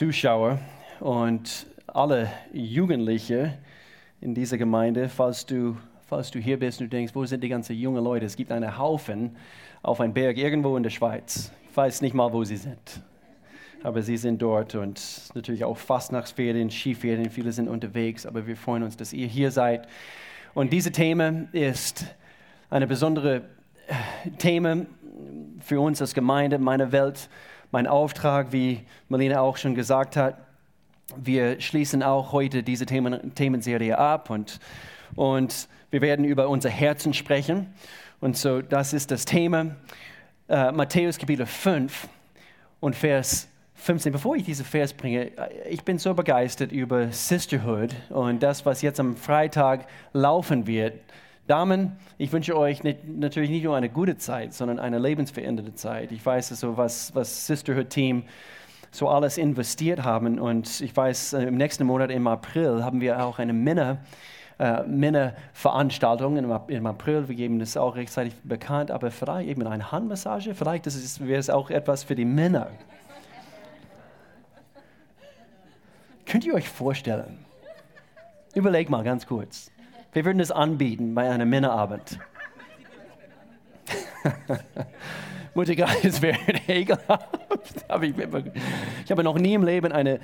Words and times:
Zuschauer 0.00 0.58
und 1.00 1.66
alle 1.86 2.30
Jugendliche 2.54 3.58
in 4.22 4.34
dieser 4.34 4.56
Gemeinde, 4.56 5.10
falls 5.10 5.44
du, 5.44 5.76
falls 6.08 6.30
du 6.30 6.38
hier 6.38 6.58
bist 6.58 6.80
und 6.80 6.90
du 6.90 6.96
denkst, 6.96 7.14
wo 7.14 7.26
sind 7.26 7.44
die 7.44 7.50
ganzen 7.50 7.76
jungen 7.76 8.02
Leute? 8.02 8.24
Es 8.24 8.34
gibt 8.34 8.50
einen 8.50 8.78
Haufen 8.78 9.36
auf 9.82 10.00
einem 10.00 10.14
Berg 10.14 10.38
irgendwo 10.38 10.74
in 10.78 10.82
der 10.82 10.88
Schweiz. 10.88 11.52
Ich 11.68 11.76
weiß 11.76 12.00
nicht 12.00 12.14
mal, 12.14 12.32
wo 12.32 12.44
sie 12.44 12.56
sind. 12.56 13.02
Aber 13.82 14.00
sie 14.00 14.16
sind 14.16 14.40
dort 14.40 14.74
und 14.74 15.02
natürlich 15.34 15.64
auch 15.64 15.76
Fastnachtsferien, 15.76 16.70
Skiferien, 16.70 17.28
viele 17.28 17.52
sind 17.52 17.68
unterwegs, 17.68 18.24
aber 18.24 18.46
wir 18.46 18.56
freuen 18.56 18.84
uns, 18.84 18.96
dass 18.96 19.12
ihr 19.12 19.26
hier 19.26 19.50
seid. 19.50 19.86
Und 20.54 20.72
diese 20.72 20.92
Thema 20.92 21.44
ist 21.52 22.06
eine 22.70 22.86
besondere 22.86 23.42
äh, 23.86 24.30
Thema 24.38 24.86
für 25.58 25.78
uns 25.78 26.00
als 26.00 26.14
Gemeinde, 26.14 26.58
meine 26.58 26.90
Welt, 26.90 27.28
mein 27.70 27.86
Auftrag, 27.86 28.52
wie 28.52 28.80
Marlene 29.08 29.40
auch 29.40 29.56
schon 29.56 29.74
gesagt 29.74 30.16
hat. 30.16 30.36
Wir 31.16 31.60
schließen 31.60 32.02
auch 32.02 32.32
heute 32.32 32.62
diese 32.62 32.86
Themen, 32.86 33.34
Themenserie 33.34 33.98
ab 33.98 34.30
und, 34.30 34.60
und 35.16 35.68
wir 35.90 36.00
werden 36.00 36.24
über 36.24 36.48
unser 36.48 36.70
Herzen 36.70 37.14
sprechen. 37.14 37.72
Und 38.20 38.36
so, 38.36 38.62
das 38.62 38.92
ist 38.92 39.10
das 39.10 39.24
Thema. 39.24 39.76
Äh, 40.48 40.72
Matthäus 40.72 41.18
Kapitel 41.18 41.46
5 41.46 42.08
und 42.80 42.94
Vers 42.94 43.48
15. 43.74 44.12
Bevor 44.12 44.36
ich 44.36 44.44
diese 44.44 44.62
Vers 44.62 44.92
bringe, 44.92 45.36
äh, 45.36 45.68
ich 45.68 45.82
bin 45.82 45.98
so 45.98 46.14
begeistert 46.14 46.70
über 46.70 47.10
Sisterhood 47.10 47.94
und 48.10 48.42
das, 48.42 48.66
was 48.66 48.82
jetzt 48.82 49.00
am 49.00 49.16
Freitag 49.16 49.86
laufen 50.12 50.66
wird. 50.66 50.94
Damen, 51.50 51.96
ich 52.16 52.30
wünsche 52.30 52.56
euch 52.56 52.84
nicht, 52.84 53.08
natürlich 53.08 53.50
nicht 53.50 53.64
nur 53.64 53.76
eine 53.76 53.88
gute 53.88 54.16
Zeit, 54.16 54.54
sondern 54.54 54.78
eine 54.78 55.00
lebensveränderte 55.00 55.74
Zeit. 55.74 56.12
Ich 56.12 56.24
weiß, 56.24 56.50
so 56.50 56.76
was, 56.76 57.12
was 57.16 57.48
Sisterhood-Team 57.48 58.22
so 58.92 59.08
alles 59.08 59.36
investiert 59.36 60.04
haben. 60.04 60.38
Und 60.38 60.80
ich 60.80 60.96
weiß, 60.96 61.32
äh, 61.32 61.42
im 61.42 61.56
nächsten 61.56 61.84
Monat, 61.86 62.12
im 62.12 62.28
April, 62.28 62.84
haben 62.84 63.00
wir 63.00 63.24
auch 63.24 63.40
eine 63.40 63.52
Männer, 63.52 63.98
äh, 64.60 64.84
Männerveranstaltung 64.84 66.36
im, 66.36 66.56
im 66.68 66.86
April. 66.86 67.28
Wir 67.28 67.34
geben 67.34 67.58
das 67.58 67.76
auch 67.76 67.96
rechtzeitig 67.96 68.34
bekannt. 68.44 68.92
Aber 68.92 69.10
vielleicht 69.10 69.48
eben 69.48 69.66
eine 69.66 69.90
Handmassage, 69.90 70.54
vielleicht 70.54 70.86
wäre 71.20 71.40
es 71.40 71.50
auch 71.50 71.70
etwas 71.70 72.04
für 72.04 72.14
die 72.14 72.26
Männer. 72.26 72.68
Könnt 76.26 76.44
ihr 76.44 76.54
euch 76.54 76.68
vorstellen? 76.68 77.44
Überleg 78.54 78.88
mal 78.88 79.02
ganz 79.02 79.26
kurz. 79.26 79.72
Wir 80.12 80.24
würden 80.24 80.40
es 80.40 80.50
anbieten 80.50 81.14
bei 81.14 81.30
einem 81.30 81.48
Männerabend. 81.48 82.18
Mutter 85.54 85.86
es 86.02 86.20
wäre 86.20 86.38
ekelhaft. 86.68 87.28
Ich 89.04 89.10
habe 89.10 89.22
noch 89.22 89.38
nie 89.38 89.54
im 89.54 89.64
Leben 89.64 89.92
eine 89.92 90.20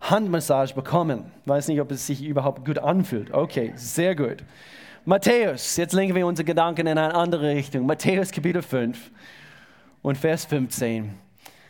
Handmassage 0.00 0.74
bekommen. 0.74 1.30
Weiß 1.46 1.68
nicht, 1.68 1.80
ob 1.80 1.90
es 1.90 2.06
sich 2.06 2.22
überhaupt 2.22 2.64
gut 2.64 2.78
anfühlt. 2.78 3.32
Okay, 3.32 3.72
sehr 3.76 4.14
gut. 4.14 4.38
Matthäus, 5.04 5.76
jetzt 5.76 5.92
lenken 5.94 6.14
wir 6.14 6.26
unsere 6.26 6.44
Gedanken 6.44 6.86
in 6.86 6.98
eine 6.98 7.14
andere 7.14 7.48
Richtung. 7.54 7.86
Matthäus 7.86 8.30
Kapitel 8.30 8.62
5 8.62 9.10
und 10.02 10.18
Vers 10.18 10.44
15. 10.44 11.14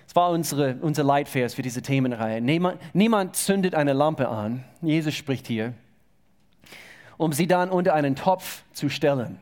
Das 0.06 0.16
war 0.16 0.30
unsere, 0.30 0.76
unser 0.80 1.04
Leitvers 1.04 1.54
für 1.54 1.62
diese 1.62 1.82
Themenreihe. 1.82 2.40
Niemand, 2.40 2.80
niemand 2.92 3.36
zündet 3.36 3.76
eine 3.76 3.92
Lampe 3.92 4.28
an. 4.28 4.64
Jesus 4.82 5.14
spricht 5.14 5.46
hier 5.46 5.74
um 7.20 7.34
sie 7.34 7.46
dann 7.46 7.68
unter 7.68 7.92
einen 7.92 8.16
Topf 8.16 8.62
zu 8.72 8.88
stellen. 8.88 9.38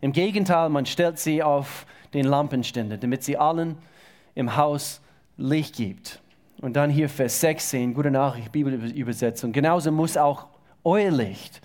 Im 0.00 0.10
Gegenteil, 0.10 0.68
man 0.68 0.84
stellt 0.84 1.20
sie 1.20 1.44
auf 1.44 1.86
den 2.12 2.26
Lampenständer, 2.26 2.96
damit 2.96 3.22
sie 3.22 3.36
allen 3.36 3.78
im 4.34 4.56
Haus 4.56 5.00
Licht 5.36 5.76
gibt. 5.76 6.20
Und 6.60 6.74
dann 6.74 6.90
hier 6.90 7.08
Vers 7.08 7.40
16, 7.40 7.94
gute 7.94 8.10
Nachricht, 8.10 8.50
Bibelübersetzung. 8.50 9.52
Genauso 9.52 9.92
muss 9.92 10.16
auch 10.16 10.48
euer 10.82 11.12
Licht 11.12 11.60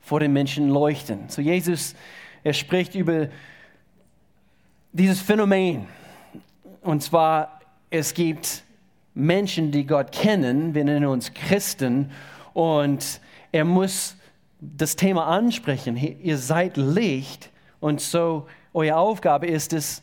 vor 0.00 0.20
den 0.20 0.32
Menschen 0.32 0.70
leuchten. 0.70 1.28
So 1.28 1.42
Jesus, 1.42 1.94
er 2.42 2.54
spricht 2.54 2.94
über 2.94 3.28
dieses 4.90 5.20
Phänomen. 5.20 5.86
Und 6.80 7.02
zwar, 7.02 7.60
es 7.90 8.14
gibt 8.14 8.62
Menschen, 9.12 9.70
die 9.70 9.84
Gott 9.84 10.12
kennen, 10.12 10.74
wir 10.74 10.84
nennen 10.84 11.04
uns 11.04 11.34
Christen, 11.34 12.10
und 12.54 13.20
er 13.52 13.66
muss 13.66 14.16
das 14.62 14.94
Thema 14.94 15.26
ansprechen. 15.26 15.96
Ihr 15.96 16.38
seid 16.38 16.76
Licht 16.76 17.50
und 17.80 18.00
so 18.00 18.46
eure 18.72 18.96
Aufgabe 18.96 19.46
ist 19.48 19.72
es 19.72 20.02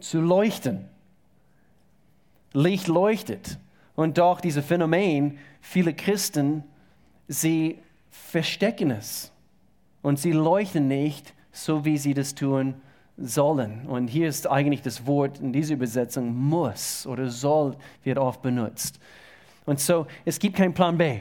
zu 0.00 0.20
leuchten. 0.20 0.88
Licht 2.54 2.88
leuchtet. 2.88 3.58
Und 3.94 4.16
doch 4.16 4.40
dieses 4.40 4.64
Phänomen, 4.64 5.38
viele 5.60 5.92
Christen, 5.92 6.64
sie 7.26 7.78
verstecken 8.10 8.90
es. 8.90 9.30
Und 10.00 10.18
sie 10.18 10.32
leuchten 10.32 10.88
nicht 10.88 11.34
so, 11.52 11.84
wie 11.84 11.98
sie 11.98 12.14
das 12.14 12.34
tun 12.34 12.74
sollen. 13.18 13.86
Und 13.86 14.08
hier 14.08 14.28
ist 14.28 14.48
eigentlich 14.48 14.80
das 14.80 15.06
Wort 15.06 15.40
in 15.40 15.52
dieser 15.52 15.74
Übersetzung 15.74 16.34
muss 16.34 17.06
oder 17.06 17.28
soll 17.28 17.76
wird 18.04 18.16
oft 18.16 18.40
benutzt. 18.40 18.98
Und 19.66 19.80
so, 19.80 20.06
es 20.24 20.38
gibt 20.38 20.56
keinen 20.56 20.72
Plan 20.72 20.96
B. 20.96 21.20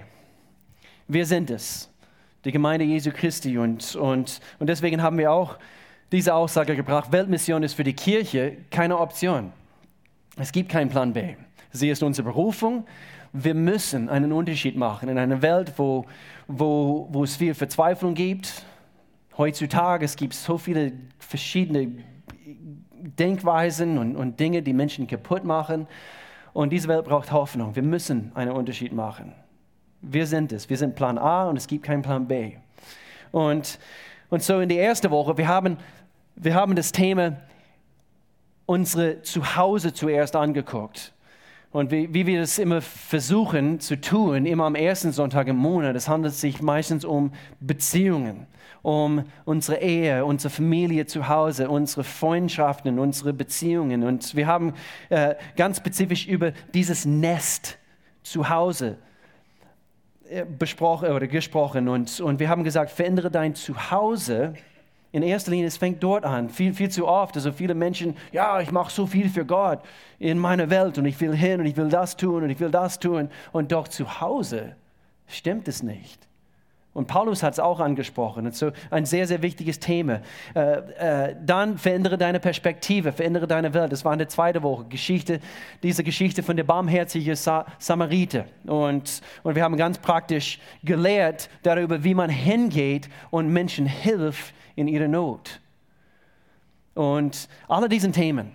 Wir 1.08 1.26
sind 1.26 1.50
es 1.50 1.87
die 2.48 2.52
Gemeinde 2.54 2.86
Jesu 2.86 3.12
Christi. 3.12 3.58
Und, 3.58 3.96
und, 3.96 4.40
und 4.58 4.68
deswegen 4.68 5.04
haben 5.04 5.18
wir 5.18 5.32
auch 5.32 5.58
diese 6.12 6.34
Aussage 6.34 6.76
gebracht, 6.76 7.12
Weltmission 7.12 7.62
ist 7.62 7.74
für 7.74 7.84
die 7.84 7.94
Kirche 7.94 8.58
keine 8.72 8.98
Option. 8.98 9.52
Es 10.38 10.52
gibt 10.52 10.70
keinen 10.70 10.90
Plan 10.90 11.12
B. 11.14 11.36
Sie 11.72 11.90
ist 11.90 12.02
unsere 12.02 12.30
Berufung. 12.30 12.86
Wir 13.34 13.54
müssen 13.54 14.08
einen 14.08 14.32
Unterschied 14.32 14.78
machen 14.78 15.10
in 15.10 15.18
einer 15.18 15.42
Welt, 15.42 15.74
wo, 15.76 16.06
wo, 16.48 17.10
wo 17.12 17.24
es 17.26 17.36
viel 17.36 17.54
Verzweiflung 17.54 18.14
gibt. 18.14 18.64
Heutzutage 19.38 20.06
es 20.06 20.16
gibt 20.16 20.34
so 20.34 20.58
viele 20.58 20.94
verschiedene 21.20 21.92
Denkweisen 23.20 23.98
und, 23.98 24.16
und 24.16 24.40
Dinge, 24.40 24.62
die 24.62 24.74
Menschen 24.74 25.06
kaputt 25.06 25.44
machen. 25.44 25.86
Und 26.54 26.72
diese 26.72 26.88
Welt 26.88 27.04
braucht 27.04 27.32
Hoffnung. 27.34 27.76
Wir 27.76 27.84
müssen 27.84 28.32
einen 28.36 28.52
Unterschied 28.52 28.94
machen. 28.94 29.34
Wir 30.10 30.26
sind 30.26 30.52
es. 30.52 30.70
Wir 30.70 30.78
sind 30.78 30.96
Plan 30.96 31.18
A 31.18 31.50
und 31.50 31.58
es 31.58 31.68
gibt 31.68 31.84
keinen 31.84 32.02
Plan 32.02 32.28
B. 32.28 32.54
Und, 33.32 33.80
und 34.30 34.42
so 34.42 34.60
in 34.60 34.70
der 34.70 34.84
ersten 34.84 35.12
Woche, 35.12 35.38
wir 35.38 35.48
haben, 35.48 35.78
wir 36.36 36.56
haben 36.56 36.76
das 36.76 36.92
Thema 36.92 37.38
unsere 38.66 39.22
Zuhause 39.22 39.94
zuerst 39.94 40.36
angeguckt. 40.36 41.14
Und 41.72 41.92
wie, 41.92 42.14
wie, 42.14 42.26
wir 42.26 42.40
das 42.40 42.60
immer 42.60 42.82
versuchen 42.82 43.80
zu 43.80 44.00
tun, 44.00 44.46
immer 44.46 44.66
am 44.66 44.76
ersten 44.76 45.12
Sonntag 45.12 45.48
im 45.48 45.58
Monat, 45.58 45.96
es 45.96 46.08
handelt 46.08 46.34
sich 46.34 46.62
meistens 46.62 47.04
um 47.04 47.32
Beziehungen, 47.60 48.48
um 48.82 49.24
unsere 49.44 49.80
Ehe, 49.80 50.24
unsere 50.26 50.50
Familie 50.50 51.06
zu 51.06 51.28
Hause, 51.28 51.70
unsere 51.70 52.04
Freundschaften, 52.04 53.00
unsere 53.00 53.34
Beziehungen. 53.34 54.04
Und 54.04 54.36
wir 54.36 54.48
haben 54.48 54.74
äh, 55.10 55.36
ganz 55.58 55.78
spezifisch 55.78 56.26
über 56.28 56.52
dieses 56.74 57.06
Nest 57.06 57.78
zu 58.24 58.50
Hause 58.50 58.98
besprochen 60.58 61.12
oder 61.12 61.28
gesprochen 61.28 61.88
und, 61.88 62.20
und 62.20 62.40
wir 62.40 62.50
haben 62.50 62.64
gesagt, 62.64 62.92
verändere 62.92 63.32
dein 63.32 63.56
Zuhause. 63.56 64.54
In 65.14 65.24
erster 65.24 65.52
Linie, 65.52 65.68
es 65.68 65.78
fängt 65.78 66.04
dort 66.04 66.26
an. 66.26 66.50
Viel, 66.50 66.74
viel 66.74 66.90
zu 66.90 67.08
oft. 67.08 67.36
Also 67.36 67.52
viele 67.52 67.74
Menschen, 67.74 68.16
ja, 68.32 68.60
ich 68.60 68.72
mache 68.72 68.92
so 68.92 69.08
viel 69.08 69.30
für 69.30 69.46
Gott 69.46 69.80
in 70.20 70.38
meiner 70.38 70.70
Welt 70.70 70.98
und 70.98 71.06
ich 71.06 71.20
will 71.22 71.34
hin 71.34 71.62
und 71.62 71.66
ich 71.66 71.78
will 71.78 71.90
das 71.90 72.18
tun 72.18 72.44
und 72.44 72.50
ich 72.50 72.60
will 72.60 72.70
das 72.70 73.00
tun. 73.00 73.30
Und 73.54 73.72
doch 73.72 73.88
zu 73.88 74.20
Hause 74.20 74.76
stimmt 75.28 75.68
es 75.68 75.82
nicht. 75.82 76.27
Und 76.98 77.06
Paulus 77.06 77.44
hat 77.44 77.54
es 77.54 77.60
auch 77.60 77.80
angesprochen. 77.80 78.48
Und 78.48 78.56
so 78.56 78.72
ein 78.90 79.06
sehr, 79.06 79.28
sehr 79.28 79.44
wichtiges 79.44 79.80
Thema. 79.80 80.22
Äh, 80.56 81.30
äh, 81.30 81.36
dann 81.46 81.78
verändere 81.78 82.18
deine 82.18 82.40
Perspektive, 82.40 83.12
verändere 83.12 83.46
deine 83.46 83.76
Welt. 83.76 83.92
Das 83.92 84.04
war 84.04 84.14
in 84.14 84.18
der 84.18 84.30
zweiten 84.30 84.64
Woche. 84.64 84.86
Geschichte, 84.86 85.40
diese 85.84 86.04
Geschichte 86.04 86.42
von 86.42 86.58
der 86.58 86.64
barmherzigen 86.64 87.36
Sa 87.36 87.68
Samariter. 87.78 88.46
Und, 88.66 89.22
und 89.44 89.56
wir 89.56 89.64
haben 89.64 89.78
ganz 89.78 90.00
praktisch 90.00 90.58
gelehrt 90.84 91.52
darüber, 91.62 92.04
wie 92.04 92.16
man 92.16 92.32
hingeht 92.32 93.10
und 93.30 93.54
Menschen 93.54 93.86
hilft 93.86 94.56
in 94.76 94.88
ihrer 94.88 95.08
Not. 95.08 95.62
Und 96.96 97.48
alle 97.68 97.90
diese 97.90 98.10
Themen 98.10 98.54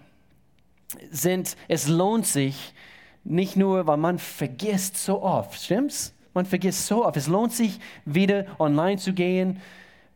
sind, 1.12 1.56
es 1.68 1.86
lohnt 1.86 2.26
sich, 2.26 2.74
nicht 3.22 3.56
nur, 3.56 3.86
weil 3.86 3.98
man 3.98 4.18
vergisst 4.18 4.96
so 4.96 5.22
oft, 5.22 5.62
stimmt's? 5.62 6.12
Man 6.34 6.46
vergisst 6.46 6.86
so 6.86 7.04
oft. 7.04 7.16
Es 7.16 7.26
lohnt 7.26 7.52
sich, 7.52 7.78
wieder 8.04 8.46
online 8.58 8.98
zu 8.98 9.12
gehen. 9.12 9.60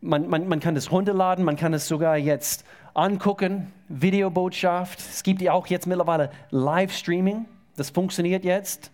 Man, 0.01 0.27
man, 0.29 0.47
man 0.47 0.59
kann 0.59 0.75
das 0.75 0.91
runterladen, 0.91 1.43
man 1.43 1.55
kann 1.55 1.73
es 1.73 1.87
sogar 1.87 2.17
jetzt 2.17 2.65
angucken, 2.93 3.71
Videobotschaft. 3.89 4.99
Es 4.99 5.23
gibt 5.23 5.41
ja 5.41 5.53
auch 5.53 5.67
jetzt 5.67 5.87
mittlerweile 5.87 6.31
Livestreaming. 6.51 7.45
Das 7.75 7.89
funktioniert 7.91 8.43
jetzt 8.43 8.91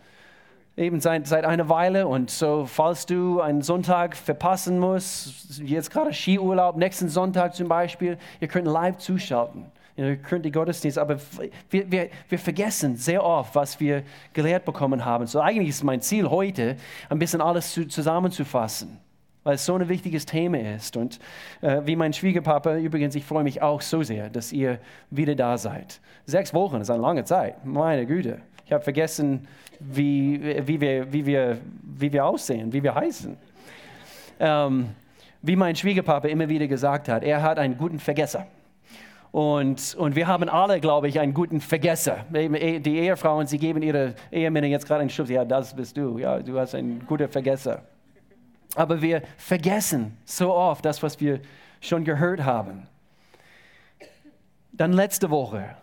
eben 0.75 0.99
seit, 0.99 1.27
seit 1.27 1.45
einer 1.45 1.69
Weile. 1.69 2.07
Und 2.07 2.29
so, 2.29 2.65
falls 2.65 3.05
du 3.05 3.41
einen 3.41 3.61
Sonntag 3.61 4.15
verpassen 4.15 4.79
musst, 4.79 5.59
jetzt 5.59 5.91
gerade 5.91 6.13
Skiurlaub, 6.13 6.77
nächsten 6.77 7.09
Sonntag 7.09 7.55
zum 7.55 7.67
Beispiel, 7.67 8.17
ihr 8.39 8.47
könnt 8.47 8.67
live 8.67 8.97
zuschalten. 8.97 9.65
Ihr 9.95 10.15
könnt 10.17 10.45
die 10.45 10.51
Gottesdienst, 10.51 10.97
aber 10.97 11.17
wir, 11.69 11.91
wir, 11.91 12.09
wir 12.29 12.39
vergessen 12.39 12.95
sehr 12.95 13.23
oft, 13.23 13.55
was 13.55 13.79
wir 13.79 14.03
gelehrt 14.33 14.65
bekommen 14.65 15.05
haben. 15.05 15.27
So 15.27 15.39
eigentlich 15.39 15.69
ist 15.69 15.83
mein 15.83 16.01
Ziel 16.01 16.29
heute, 16.29 16.77
ein 17.09 17.19
bisschen 17.19 17.41
alles 17.41 17.73
zu, 17.73 17.87
zusammenzufassen, 17.87 18.97
weil 19.43 19.55
es 19.55 19.65
so 19.65 19.75
ein 19.75 19.87
wichtiges 19.89 20.25
Thema 20.25 20.59
ist. 20.75 20.97
Und 20.97 21.19
äh, 21.61 21.81
wie 21.85 21.95
mein 21.95 22.13
Schwiegerpapa, 22.13 22.77
übrigens, 22.77 23.15
ich 23.15 23.25
freue 23.25 23.43
mich 23.43 23.61
auch 23.61 23.81
so 23.81 24.03
sehr, 24.03 24.29
dass 24.29 24.51
ihr 24.51 24.79
wieder 25.09 25.35
da 25.35 25.57
seid. 25.57 25.99
Sechs 26.25 26.53
Wochen 26.53 26.81
ist 26.81 26.89
eine 26.89 27.01
lange 27.01 27.23
Zeit, 27.23 27.65
meine 27.65 28.05
Güte. 28.05 28.39
Ich 28.65 28.71
habe 28.71 28.83
vergessen, 28.83 29.47
wie, 29.79 30.41
wie, 30.65 30.79
wir, 30.79 31.11
wie, 31.11 31.25
wir, 31.25 31.57
wie 31.83 32.11
wir 32.11 32.25
aussehen, 32.25 32.71
wie 32.71 32.81
wir 32.81 32.95
heißen. 32.95 33.35
Ähm, 34.39 34.87
wie 35.41 35.55
mein 35.57 35.75
Schwiegerpapa 35.75 36.29
immer 36.29 36.47
wieder 36.47 36.67
gesagt 36.67 37.09
hat, 37.09 37.23
er 37.23 37.43
hat 37.43 37.59
einen 37.59 37.77
guten 37.77 37.99
Vergesser. 37.99 38.47
Und, 39.33 39.95
und 39.95 40.15
wir 40.15 40.27
haben 40.27 40.47
alle, 40.47 40.79
glaube 40.79 41.07
ich, 41.07 41.19
einen 41.19 41.33
guten 41.33 41.59
Vergesser. 41.59 42.23
Die 42.29 42.99
Ehefrauen, 42.99 43.47
sie 43.47 43.57
geben 43.57 43.81
ihre 43.81 44.13
Ehemänner 44.31 44.67
jetzt 44.67 44.85
gerade 44.85 45.01
einen 45.01 45.09
Schubs. 45.09 45.31
Ja, 45.31 45.43
das 45.43 45.75
bist 45.75 45.97
du. 45.97 46.19
Ja, 46.19 46.37
du 46.37 46.59
hast 46.59 46.75
einen 46.75 47.03
guten 47.07 47.27
Vergesser. 47.27 47.81
Aber 48.75 49.01
wir 49.01 49.23
vergessen 49.37 50.15
so 50.23 50.53
oft 50.53 50.85
das, 50.85 51.01
was 51.01 51.19
wir 51.19 51.39
schon 51.81 52.03
gehört 52.03 52.43
haben. 52.43 52.85
Dann 54.71 54.93
letzte 54.93 55.31
Woche. 55.31 55.77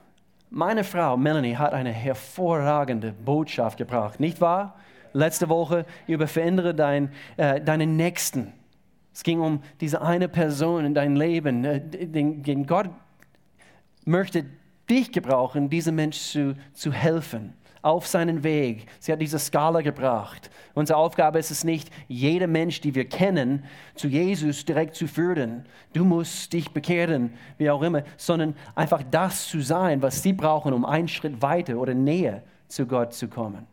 Meine 0.51 0.85
Frau 0.85 1.17
Melanie 1.17 1.57
hat 1.57 1.73
eine 1.73 1.91
hervorragende 1.91 3.13
Botschaft 3.13 3.79
gebracht, 3.79 4.21
nicht 4.21 4.41
wahr? 4.41 4.77
Letzte 5.13 5.49
Woche 5.49 5.87
über 6.07 6.29
verändere 6.29 6.73
dein, 6.73 7.11
äh, 7.37 7.61
deinen 7.61 7.97
Nächsten. 7.97 8.53
Es 9.13 9.25
ging 9.25 9.41
um 9.41 9.61
diese 9.81 10.03
eine 10.03 10.29
Person 10.29 10.85
in 10.85 10.95
deinem 10.95 11.17
Leben, 11.17 11.65
äh, 11.65 11.81
den, 11.81 12.45
den 12.45 12.65
Gott 12.69 12.91
möchte 14.11 14.45
dich 14.89 15.13
gebrauchen, 15.13 15.71
diesem 15.71 15.95
Mensch 15.95 16.19
zu, 16.19 16.55
zu 16.73 16.93
helfen 16.93 17.55
auf 17.83 18.07
seinen 18.07 18.43
Weg. 18.43 18.87
Sie 18.99 19.11
hat 19.11 19.21
diese 19.21 19.39
Skala 19.39 19.81
gebracht. 19.81 20.51
Unsere 20.75 20.99
Aufgabe 20.99 21.39
ist 21.39 21.51
es 21.51 21.65
nicht, 21.65 21.91
jeder 22.09 22.47
Mensch, 22.47 22.81
die 22.81 22.95
wir 22.95 23.09
kennen, 23.09 23.65
zu 23.95 24.09
Jesus 24.09 24.65
direkt 24.65 24.95
zu 24.95 25.07
führen. 25.07 25.65
Du 25.95 26.05
musst 26.05 26.53
dich 26.53 26.71
bekehren, 26.71 27.33
wie 27.57 27.71
auch 27.71 27.83
immer, 27.83 28.03
sondern 28.17 28.55
einfach 28.75 29.03
das 29.11 29.49
zu 29.49 29.61
sein, 29.63 30.03
was 30.03 30.23
sie 30.23 30.33
brauchen, 30.33 30.75
um 30.75 30.85
einen 30.85 31.09
Schritt 31.09 31.41
weiter 31.41 31.77
oder 31.77 31.95
näher 31.95 32.43
zu 32.69 32.87
Gott 32.87 33.15
zu 33.15 33.29
kommen. 33.29 33.67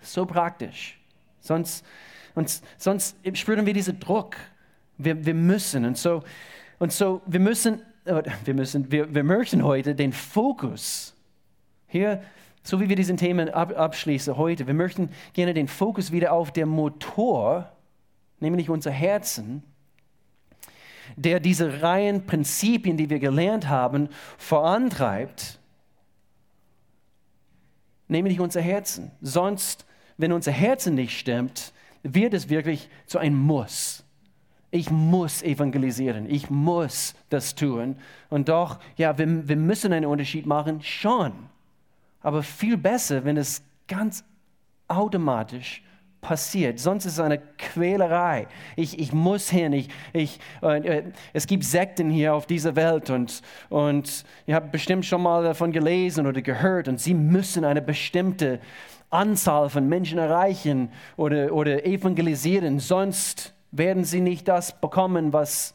So 0.00 0.26
praktisch. 0.26 0.98
Sonst, 1.40 1.84
und, 2.34 2.60
sonst 2.76 3.16
spüren 3.34 3.64
wir 3.64 3.72
diesen 3.72 4.00
Druck. 4.00 4.36
Wir, 4.98 5.24
wir 5.24 5.34
müssen. 5.34 5.84
Und 5.84 5.96
so, 5.96 6.22
und 6.78 6.92
so, 6.92 7.22
wir 7.26 7.40
müssen 7.40 7.80
wir, 8.06 8.54
müssen, 8.54 8.90
wir, 8.90 9.14
wir 9.14 9.24
möchten 9.24 9.64
heute 9.64 9.94
den 9.94 10.12
Fokus 10.12 11.14
hier, 11.88 12.22
so 12.62 12.80
wie 12.80 12.88
wir 12.88 12.96
diesen 12.96 13.16
Themen 13.16 13.48
ab, 13.48 13.76
abschließen 13.76 14.36
heute, 14.36 14.66
wir 14.66 14.74
möchten 14.74 15.10
gerne 15.32 15.54
den 15.54 15.68
Fokus 15.68 16.12
wieder 16.12 16.32
auf 16.32 16.52
den 16.52 16.68
Motor, 16.68 17.70
nämlich 18.40 18.70
unser 18.70 18.90
Herzen, 18.90 19.62
der 21.16 21.40
diese 21.40 21.82
reinen 21.82 22.26
Prinzipien, 22.26 22.96
die 22.96 23.10
wir 23.10 23.18
gelernt 23.18 23.68
haben, 23.68 24.08
vorantreibt, 24.38 25.58
nämlich 28.08 28.40
unser 28.40 28.60
Herzen. 28.60 29.10
Sonst, 29.20 29.86
wenn 30.16 30.32
unser 30.32 30.52
Herzen 30.52 30.94
nicht 30.94 31.18
stimmt, 31.18 31.72
wird 32.02 32.34
es 32.34 32.48
wirklich 32.48 32.88
zu 33.06 33.18
einem 33.18 33.38
Muss 33.38 34.05
ich 34.76 34.90
muss 34.90 35.42
evangelisieren, 35.42 36.28
ich 36.28 36.50
muss 36.50 37.14
das 37.30 37.54
tun. 37.54 37.96
Und 38.28 38.48
doch, 38.48 38.78
ja, 38.96 39.16
wir, 39.16 39.48
wir 39.48 39.56
müssen 39.56 39.92
einen 39.92 40.04
Unterschied 40.04 40.46
machen, 40.46 40.82
schon. 40.82 41.32
Aber 42.20 42.42
viel 42.42 42.76
besser, 42.76 43.24
wenn 43.24 43.36
es 43.36 43.62
ganz 43.88 44.22
automatisch 44.86 45.82
passiert. 46.20 46.78
Sonst 46.78 47.06
ist 47.06 47.14
es 47.14 47.20
eine 47.20 47.38
Quälerei. 47.38 48.48
Ich, 48.74 48.98
ich 48.98 49.12
muss 49.12 49.48
hin. 49.48 49.72
Ich, 49.72 49.88
ich, 50.12 50.40
äh, 50.60 51.04
es 51.32 51.46
gibt 51.46 51.64
Sekten 51.64 52.10
hier 52.10 52.34
auf 52.34 52.46
dieser 52.46 52.76
Welt 52.76 53.10
und, 53.10 53.42
und 53.68 54.24
ihr 54.46 54.56
habt 54.56 54.72
bestimmt 54.72 55.06
schon 55.06 55.22
mal 55.22 55.44
davon 55.44 55.72
gelesen 55.72 56.26
oder 56.26 56.42
gehört 56.42 56.88
und 56.88 57.00
sie 57.00 57.14
müssen 57.14 57.64
eine 57.64 57.80
bestimmte 57.80 58.60
Anzahl 59.08 59.70
von 59.70 59.88
Menschen 59.88 60.18
erreichen 60.18 60.90
oder, 61.16 61.52
oder 61.52 61.86
evangelisieren. 61.86 62.80
Sonst 62.80 63.54
werden 63.76 64.04
sie 64.04 64.20
nicht 64.20 64.48
das 64.48 64.78
bekommen, 64.80 65.32
was, 65.32 65.74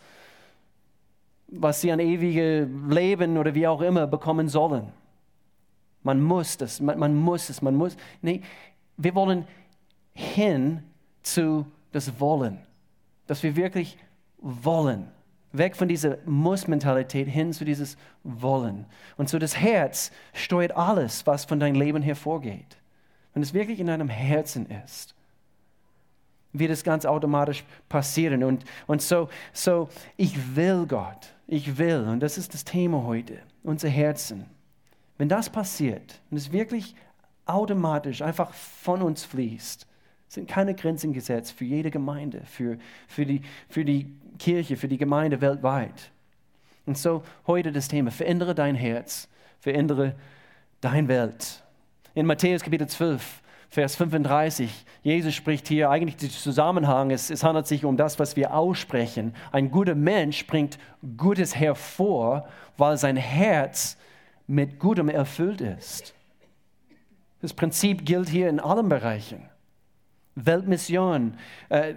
was 1.48 1.82
sie 1.82 1.92
an 1.92 2.00
ewige 2.00 2.70
Leben 2.90 3.38
oder 3.38 3.54
wie 3.56 3.68
auch 3.68 3.82
immer 3.82 4.08
bekommen 4.08 4.48
sollen. 4.48 4.92
Man 6.04 6.22
muss 6.22 6.58
das, 6.58 6.80
man, 6.80 6.98
man 6.98 7.16
muss 7.16 7.50
es, 7.50 7.62
man 7.62 7.76
muss. 7.76 7.96
Nee, 8.22 8.42
wir 8.98 9.14
wollen 9.16 9.46
hin 10.14 10.84
zu 11.22 11.66
das 11.92 12.20
Wollen, 12.20 12.60
dass 13.28 13.44
wir 13.44 13.56
wirklich 13.56 13.98
wollen. 14.40 15.08
Weg 15.54 15.76
von 15.76 15.90
dieser 15.90 16.18
Muss-Mentalität 16.26 17.28
hin 17.28 17.52
zu 17.52 17.66
dieses 17.66 17.98
Wollen. 18.24 18.86
Und 19.18 19.28
so 19.28 19.38
das 19.38 19.58
Herz 19.58 20.12
steuert 20.34 20.76
alles, 20.78 21.28
was 21.28 21.44
von 21.44 21.60
deinem 21.60 21.76
Leben 21.76 22.02
hervorgeht. 22.02 22.78
Wenn 23.34 23.44
es 23.44 23.54
wirklich 23.54 23.80
in 23.80 23.88
deinem 23.88 24.08
Herzen 24.08 24.66
ist 24.86 25.14
wird 26.54 26.72
es 26.72 26.84
ganz 26.84 27.06
automatisch 27.06 27.64
passieren. 27.90 28.44
Und, 28.44 28.66
und 28.88 29.02
so, 29.02 29.30
so, 29.54 29.90
ich 30.18 30.56
will 30.56 30.86
Gott, 30.88 31.34
ich 31.48 31.78
will, 31.78 32.08
und 32.08 32.20
das 32.22 32.38
ist 32.38 32.54
das 32.54 32.64
Thema 32.64 33.04
heute, 33.04 33.40
unser 33.64 33.90
Herzen. 33.90 34.46
Wenn 35.18 35.30
das 35.30 35.50
passiert, 35.50 36.20
wenn 36.30 36.38
es 36.38 36.52
wirklich 36.52 36.96
automatisch 37.46 38.22
einfach 38.22 38.54
von 38.54 39.02
uns 39.02 39.24
fließt, 39.24 39.88
sind 40.28 40.48
keine 40.48 40.74
Grenzen 40.74 41.12
gesetzt 41.12 41.52
für 41.52 41.66
jede 41.66 41.92
Gemeinde, 41.92 42.44
für, 42.46 42.78
für, 43.08 43.26
die, 43.26 43.42
für 43.68 43.84
die 43.84 44.16
Kirche, 44.40 44.78
für 44.78 44.88
die 44.88 44.98
Gemeinde 44.98 45.42
weltweit. 45.42 46.12
Und 46.86 46.98
so 46.98 47.24
heute 47.46 47.72
das 47.72 47.90
Thema, 47.90 48.12
verändere 48.12 48.56
dein 48.56 48.76
Herz, 48.76 49.28
verändere 49.60 50.16
deine 50.80 51.08
Welt. 51.08 51.64
In 52.14 52.26
Matthäus 52.26 52.64
Kapitel 52.64 52.88
12 52.88 53.41
Vers 53.72 53.96
35. 53.96 54.70
Jesus 55.02 55.34
spricht 55.34 55.66
hier 55.66 55.90
eigentlich 55.90 56.18
den 56.18 56.30
Zusammenhang. 56.30 57.10
Es, 57.10 57.30
es 57.30 57.42
handelt 57.42 57.68
sich 57.68 57.86
um 57.86 57.96
das, 57.96 58.20
was 58.20 58.36
wir 58.36 58.54
aussprechen. 58.54 59.34
Ein 59.54 59.72
guter 59.72 59.96
Mensch 59.96 60.46
bringt 60.46 60.78
Gutes 61.16 61.56
hervor, 61.56 62.50
weil 62.76 62.98
sein 62.98 63.16
Herz 63.16 63.98
mit 64.46 64.78
Gutem 64.78 65.08
erfüllt 65.08 65.62
ist. 65.62 66.14
Das 67.42 67.54
Prinzip 67.54 68.06
gilt 68.06 68.28
hier 68.28 68.50
in 68.50 68.60
allen 68.60 68.90
Bereichen. 68.90 69.50
Weltmission, 70.36 71.38
äh, 71.70 71.94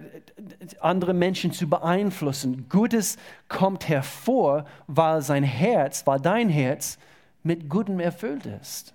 andere 0.79 1.13
Menschen 1.13 1.51
zu 1.51 1.69
beeinflussen. 1.69 2.69
Gutes 2.69 3.17
kommt 3.49 3.89
hervor, 3.89 4.65
weil 4.87 5.21
sein 5.21 5.43
Herz, 5.43 6.07
weil 6.07 6.21
dein 6.21 6.47
Herz 6.47 6.97
mit 7.43 7.67
Gutem 7.67 7.99
erfüllt 7.99 8.45
ist. 8.45 8.94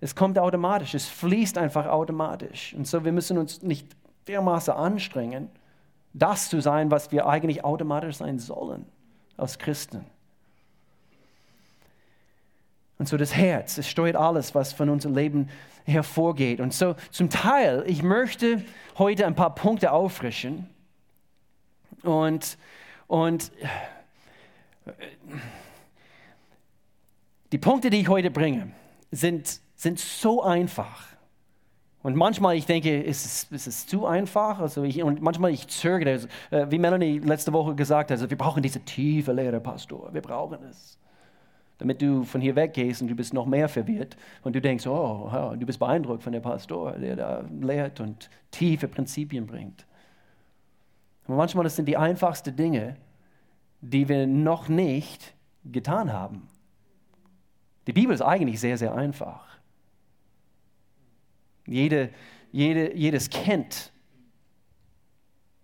Es 0.00 0.14
kommt 0.14 0.38
automatisch, 0.38 0.94
es 0.94 1.08
fließt 1.08 1.58
einfach 1.58 1.86
automatisch. 1.86 2.74
Und 2.74 2.86
so, 2.86 3.04
wir 3.04 3.12
müssen 3.12 3.36
uns 3.36 3.62
nicht 3.62 3.88
dermaßen 4.28 4.72
anstrengen, 4.74 5.50
das 6.12 6.48
zu 6.48 6.60
sein, 6.60 6.90
was 6.90 7.10
wir 7.10 7.26
eigentlich 7.26 7.64
automatisch 7.64 8.16
sein 8.16 8.38
sollen 8.38 8.86
als 9.36 9.58
Christen. 9.58 10.04
Und 12.98 13.08
so 13.08 13.16
das 13.16 13.34
Herz, 13.34 13.78
es 13.78 13.88
steuert 13.88 14.16
alles, 14.16 14.54
was 14.54 14.72
von 14.72 14.88
unserem 14.88 15.14
Leben 15.14 15.48
hervorgeht. 15.84 16.60
Und 16.60 16.74
so 16.74 16.96
zum 17.10 17.30
Teil, 17.30 17.84
ich 17.86 18.02
möchte 18.02 18.64
heute 18.98 19.26
ein 19.26 19.34
paar 19.34 19.54
Punkte 19.54 19.92
auffrischen. 19.92 20.68
Und, 22.02 22.58
und 23.06 23.52
die 27.52 27.58
Punkte, 27.58 27.90
die 27.90 28.00
ich 28.00 28.08
heute 28.08 28.30
bringe, 28.30 28.72
sind 29.10 29.60
sind 29.78 30.00
so 30.00 30.42
einfach. 30.42 31.06
Und 32.02 32.16
manchmal 32.16 32.56
ich 32.56 32.66
denke, 32.66 33.00
ist 33.00 33.24
es, 33.24 33.44
ist 33.44 33.66
es 33.66 33.86
zu 33.86 34.06
einfach? 34.06 34.60
Also 34.60 34.82
ich, 34.82 35.02
und 35.02 35.22
manchmal 35.22 35.52
ich 35.52 35.68
zögere, 35.68 36.10
also, 36.10 36.28
äh, 36.50 36.66
wie 36.68 36.78
Melanie 36.78 37.18
letzte 37.18 37.52
Woche 37.52 37.74
gesagt 37.74 38.10
hat, 38.10 38.16
also 38.16 38.28
wir 38.28 38.36
brauchen 38.36 38.62
diese 38.62 38.80
tiefe 38.80 39.32
Lehre, 39.32 39.60
Pastor, 39.60 40.12
wir 40.12 40.20
brauchen 40.20 40.58
es. 40.64 40.98
Damit 41.78 42.02
du 42.02 42.24
von 42.24 42.40
hier 42.40 42.56
weggehst 42.56 43.02
und 43.02 43.08
du 43.08 43.14
bist 43.14 43.32
noch 43.32 43.46
mehr 43.46 43.68
verwirrt 43.68 44.16
und 44.42 44.56
du 44.56 44.60
denkst, 44.60 44.86
oh, 44.88 45.30
oh 45.32 45.54
du 45.56 45.64
bist 45.64 45.78
beeindruckt 45.78 46.24
von 46.24 46.32
dem 46.32 46.42
Pastor, 46.42 46.92
der 46.92 47.14
da 47.14 47.44
lehrt 47.60 48.00
und 48.00 48.30
tiefe 48.50 48.88
Prinzipien 48.88 49.46
bringt. 49.46 49.86
Aber 51.26 51.36
manchmal 51.36 51.68
sind 51.70 51.86
die 51.86 51.96
einfachsten 51.96 52.56
Dinge, 52.56 52.96
die 53.80 54.08
wir 54.08 54.26
noch 54.26 54.68
nicht 54.68 55.34
getan 55.64 56.12
haben. 56.12 56.48
Die 57.86 57.92
Bibel 57.92 58.12
ist 58.12 58.22
eigentlich 58.22 58.58
sehr, 58.58 58.76
sehr 58.76 58.94
einfach. 58.94 59.47
Jede, 61.68 62.10
jede, 62.50 62.96
jedes 62.96 63.30
Kind 63.30 63.92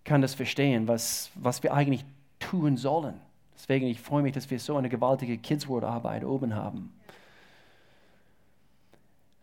kann 0.03 0.21
das 0.21 0.35
verstehen, 0.35 0.87
was, 0.87 1.31
was 1.35 1.63
wir 1.63 1.73
eigentlich 1.73 2.05
tun 2.39 2.77
sollen. 2.77 3.19
Deswegen, 3.55 3.87
ich 3.87 3.99
freue 3.99 4.21
mich, 4.21 4.33
dass 4.33 4.49
wir 4.51 4.59
so 4.59 4.77
eine 4.77 4.89
gewaltige 4.89 5.37
Kids 5.37 5.67
World 5.67 5.83
Arbeit 5.83 6.23
oben 6.23 6.55
haben. 6.55 6.93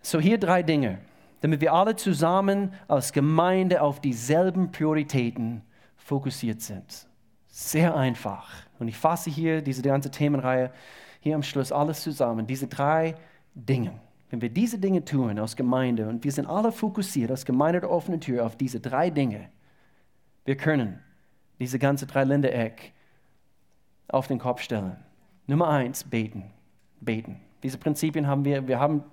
So 0.02 0.20
hier 0.20 0.38
drei 0.38 0.62
Dinge, 0.62 0.98
damit 1.40 1.60
wir 1.60 1.72
alle 1.72 1.96
zusammen 1.96 2.72
als 2.88 3.12
Gemeinde 3.12 3.82
auf 3.82 4.00
dieselben 4.00 4.70
Prioritäten 4.70 5.62
fokussiert 5.96 6.60
sind. 6.60 7.06
Sehr 7.48 7.96
einfach. 7.96 8.50
Und 8.78 8.88
ich 8.88 8.96
fasse 8.96 9.30
hier 9.30 9.62
diese 9.62 9.82
ganze 9.82 10.10
Themenreihe 10.10 10.72
hier 11.20 11.34
am 11.34 11.42
Schluss 11.42 11.72
alles 11.72 12.02
zusammen. 12.02 12.46
Diese 12.46 12.66
drei 12.66 13.14
Dinge. 13.54 13.92
Wenn 14.32 14.40
wir 14.40 14.48
diese 14.48 14.78
Dinge 14.78 15.04
tun 15.04 15.38
als 15.38 15.56
Gemeinde 15.56 16.08
und 16.08 16.24
wir 16.24 16.32
sind 16.32 16.46
alle 16.46 16.72
fokussiert 16.72 17.30
als 17.30 17.44
Gemeinde 17.44 17.80
der 17.80 17.90
offenen 17.90 18.18
Tür 18.18 18.46
auf 18.46 18.56
diese 18.56 18.80
drei 18.80 19.10
Dinge, 19.10 19.50
wir 20.46 20.56
können 20.56 20.98
diese 21.58 21.78
ganze 21.78 22.06
Dreiländereck 22.06 22.94
auf 24.08 24.28
den 24.28 24.38
Kopf 24.38 24.62
stellen. 24.62 24.96
Nummer 25.46 25.68
eins, 25.68 26.02
beten. 26.04 26.44
Beten. 27.02 27.40
Diese 27.62 27.76
Prinzipien 27.76 28.26
haben 28.26 28.46
wir, 28.46 28.66
wir 28.66 28.80
haben 28.80 29.04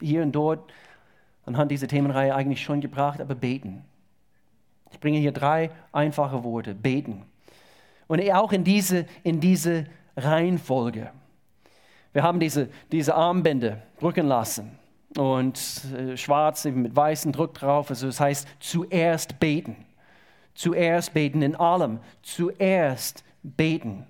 hier 0.00 0.22
und 0.22 0.30
dort 0.30 0.72
anhand 1.44 1.72
dieser 1.72 1.88
Themenreihe 1.88 2.32
eigentlich 2.32 2.62
schon 2.62 2.80
gebracht, 2.80 3.20
aber 3.20 3.34
beten. 3.34 3.84
Ich 4.92 5.00
bringe 5.00 5.18
hier 5.18 5.32
drei 5.32 5.72
einfache 5.90 6.44
Worte. 6.44 6.76
Beten. 6.76 7.24
Und 8.06 8.22
auch 8.30 8.52
in 8.52 8.62
diese, 8.62 9.06
in 9.24 9.40
diese 9.40 9.86
Reihenfolge. 10.16 11.10
Wir 12.18 12.24
haben 12.24 12.40
diese, 12.40 12.68
diese 12.90 13.14
Armbänder 13.14 13.80
drücken 14.00 14.26
lassen 14.26 14.76
und 15.16 15.56
äh, 15.96 16.16
schwarz 16.16 16.64
mit 16.64 16.96
weißem 16.96 17.30
Druck 17.30 17.54
drauf. 17.54 17.90
Also 17.90 18.08
das 18.08 18.18
heißt, 18.18 18.48
zuerst 18.58 19.38
beten. 19.38 19.76
Zuerst 20.52 21.14
beten 21.14 21.42
in 21.42 21.54
allem. 21.54 22.00
Zuerst 22.22 23.22
beten. 23.44 24.04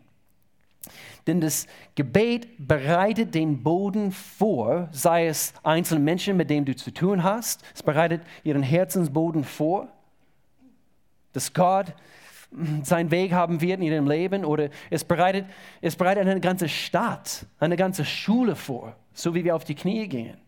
Denn 1.27 1.43
das 1.43 1.67
Gebet 1.97 2.49
bereitet 2.67 3.35
den 3.35 3.63
Boden 3.63 4.11
vor, 4.11 4.89
sei 4.91 5.27
es 5.27 5.53
einzelne 5.63 6.01
Menschen, 6.01 6.39
mit 6.39 6.49
denen 6.49 6.65
du 6.65 6.75
zu 6.75 6.91
tun 6.95 7.23
hast. 7.23 7.63
Es 7.75 7.83
bereitet 7.83 8.23
ihren 8.43 8.63
Herzensboden 8.63 9.45
vor, 9.45 9.87
dass 11.35 11.53
Gott 11.53 11.93
seinen 12.83 13.11
Weg 13.11 13.33
haben 13.33 13.61
wird 13.61 13.81
in 13.81 13.87
ihrem 13.87 14.09
Leben. 14.09 14.45
Oder 14.45 14.71
es 14.91 15.05
bereitet, 15.05 15.47
es 15.81 15.97
bereitet 15.97 16.27
eine 16.27 16.41
ganze 16.41 16.69
Stadt, 16.69 17.47
eine 17.59 17.77
ganze 17.77 18.05
Schule 18.05 18.57
vor, 18.57 18.97
so 19.13 19.35
wie 19.35 19.45
wir 19.45 19.55
auf 19.55 19.65
die 19.65 19.75
Knie 19.75 20.09
gehen. 20.09 20.39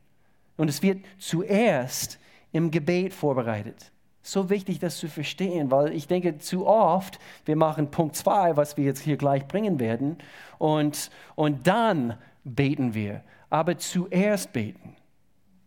Und 0.56 0.68
es 0.68 0.82
wird 0.82 1.04
zuerst 1.18 2.18
im 2.52 2.70
Gebet 2.70 3.14
vorbereitet. 3.14 3.92
So 4.22 4.50
wichtig, 4.50 4.78
das 4.78 4.98
zu 4.98 5.08
verstehen, 5.08 5.70
weil 5.70 5.94
ich 5.94 6.06
denke, 6.06 6.38
zu 6.38 6.66
oft, 6.66 7.18
wir 7.46 7.56
machen 7.56 7.90
Punkt 7.90 8.16
2, 8.16 8.56
was 8.56 8.76
wir 8.76 8.84
jetzt 8.84 9.00
hier 9.00 9.16
gleich 9.16 9.46
bringen 9.48 9.80
werden, 9.80 10.18
und, 10.58 11.10
und 11.36 11.66
dann 11.66 12.18
beten 12.44 12.92
wir. 12.92 13.22
Aber 13.48 13.78
zuerst 13.78 14.52
beten. 14.52 14.96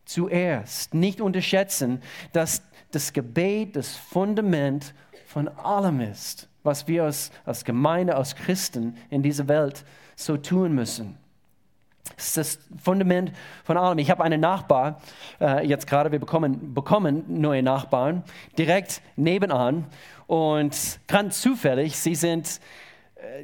Zuerst. 0.06 0.94
Nicht 0.94 1.22
unterschätzen, 1.22 2.02
dass 2.32 2.62
das 2.92 3.14
Gebet 3.14 3.76
das 3.76 3.96
Fundament 3.96 4.94
von 5.34 5.48
allem 5.48 6.00
ist, 6.00 6.48
was 6.62 6.88
wir 6.88 7.06
als, 7.06 7.32
als 7.44 7.66
Gemeinde, 7.66 8.16
als 8.16 8.36
Christen 8.36 8.96
in 9.10 9.24
dieser 9.24 9.48
Welt 9.48 9.84
so 10.16 10.38
tun 10.38 10.76
müssen. 10.76 11.18
Das 12.16 12.28
ist 12.28 12.38
das 12.38 12.60
Fundament 12.84 13.32
von 13.64 13.76
allem. 13.76 13.98
Ich 13.98 14.12
habe 14.12 14.24
einen 14.24 14.40
Nachbar, 14.40 15.02
äh, 15.42 15.66
jetzt 15.66 15.88
gerade, 15.88 16.12
wir 16.12 16.20
bekommen, 16.20 16.76
bekommen 16.76 17.24
neue 17.28 17.64
Nachbarn, 17.64 18.24
direkt 18.60 19.02
nebenan. 19.16 19.86
Und 20.28 21.00
ganz 21.08 21.42
zufällig, 21.42 21.98
sie 21.98 22.14
sind 22.14 22.60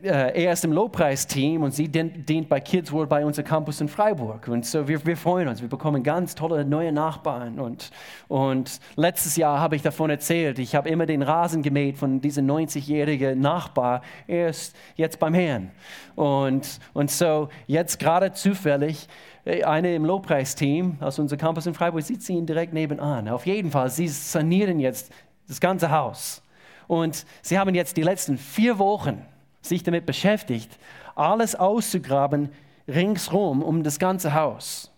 er 0.03 0.51
ist 0.51 0.65
im 0.65 0.73
Lobpreisteam 0.73 1.63
und 1.63 1.71
sie 1.71 1.87
dient 1.87 2.49
bei 2.49 2.59
Kids 2.59 2.91
World 2.91 3.09
bei 3.09 3.25
unserem 3.25 3.47
Campus 3.47 3.79
in 3.79 3.87
Freiburg. 3.87 4.47
Und 4.47 4.65
so 4.65 4.87
wir, 4.87 5.05
wir 5.05 5.15
freuen 5.15 5.47
uns, 5.47 5.61
wir 5.61 5.69
bekommen 5.69 6.03
ganz 6.03 6.35
tolle 6.35 6.65
neue 6.65 6.91
Nachbarn. 6.91 7.59
Und, 7.59 7.91
und 8.27 8.79
letztes 8.95 9.35
Jahr 9.35 9.59
habe 9.59 9.75
ich 9.75 9.81
davon 9.81 10.09
erzählt, 10.09 10.59
ich 10.59 10.75
habe 10.75 10.89
immer 10.89 11.05
den 11.05 11.21
Rasen 11.21 11.61
gemäht 11.61 11.97
von 11.97 12.19
diesem 12.19 12.45
90-jährigen 12.47 13.39
Nachbar. 13.39 14.01
Er 14.27 14.49
ist 14.49 14.75
jetzt 14.95 15.19
beim 15.19 15.33
Herrn. 15.33 15.71
Und, 16.15 16.79
und 16.93 17.09
so 17.09 17.49
jetzt 17.67 17.99
gerade 17.99 18.33
zufällig, 18.33 19.07
äh, 19.45 19.63
eine 19.63 19.95
im 19.95 20.03
Lobpreisteam 20.03 20.97
aus 20.99 21.19
unserem 21.19 21.39
Campus 21.39 21.65
in 21.65 21.73
Freiburg, 21.73 22.03
sie 22.03 22.19
ziehen 22.19 22.45
direkt 22.45 22.73
nebenan. 22.73 23.29
Auf 23.29 23.45
jeden 23.45 23.71
Fall, 23.71 23.89
sie 23.89 24.07
sanieren 24.07 24.79
jetzt 24.79 25.11
das 25.47 25.59
ganze 25.59 25.89
Haus. 25.91 26.41
Und 26.87 27.25
sie 27.41 27.57
haben 27.57 27.73
jetzt 27.75 27.97
die 27.97 28.03
letzten 28.03 28.37
vier 28.37 28.79
Wochen 28.79 29.23
sich 29.61 29.83
damit 29.83 30.05
beschäftigt, 30.05 30.77
alles 31.15 31.55
auszugraben 31.55 32.49
ringsrum 32.87 33.61
um 33.61 33.83
das 33.83 33.99
ganze 33.99 34.33
Haus. 34.33 34.91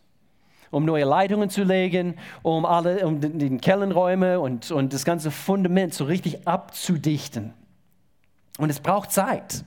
Um 0.69 0.85
neue 0.85 1.03
Leitungen 1.03 1.49
zu 1.49 1.63
legen, 1.63 2.15
um, 2.43 2.65
alle, 2.65 3.05
um 3.05 3.19
den 3.19 3.59
Kellenräume 3.59 4.39
und, 4.39 4.71
und 4.71 4.93
das 4.93 5.03
ganze 5.03 5.29
Fundament 5.29 5.93
so 5.93 6.05
richtig 6.05 6.47
abzudichten. 6.47 7.53
Und 8.57 8.69
es 8.69 8.79
braucht 8.79 9.11
Zeit. 9.11 9.65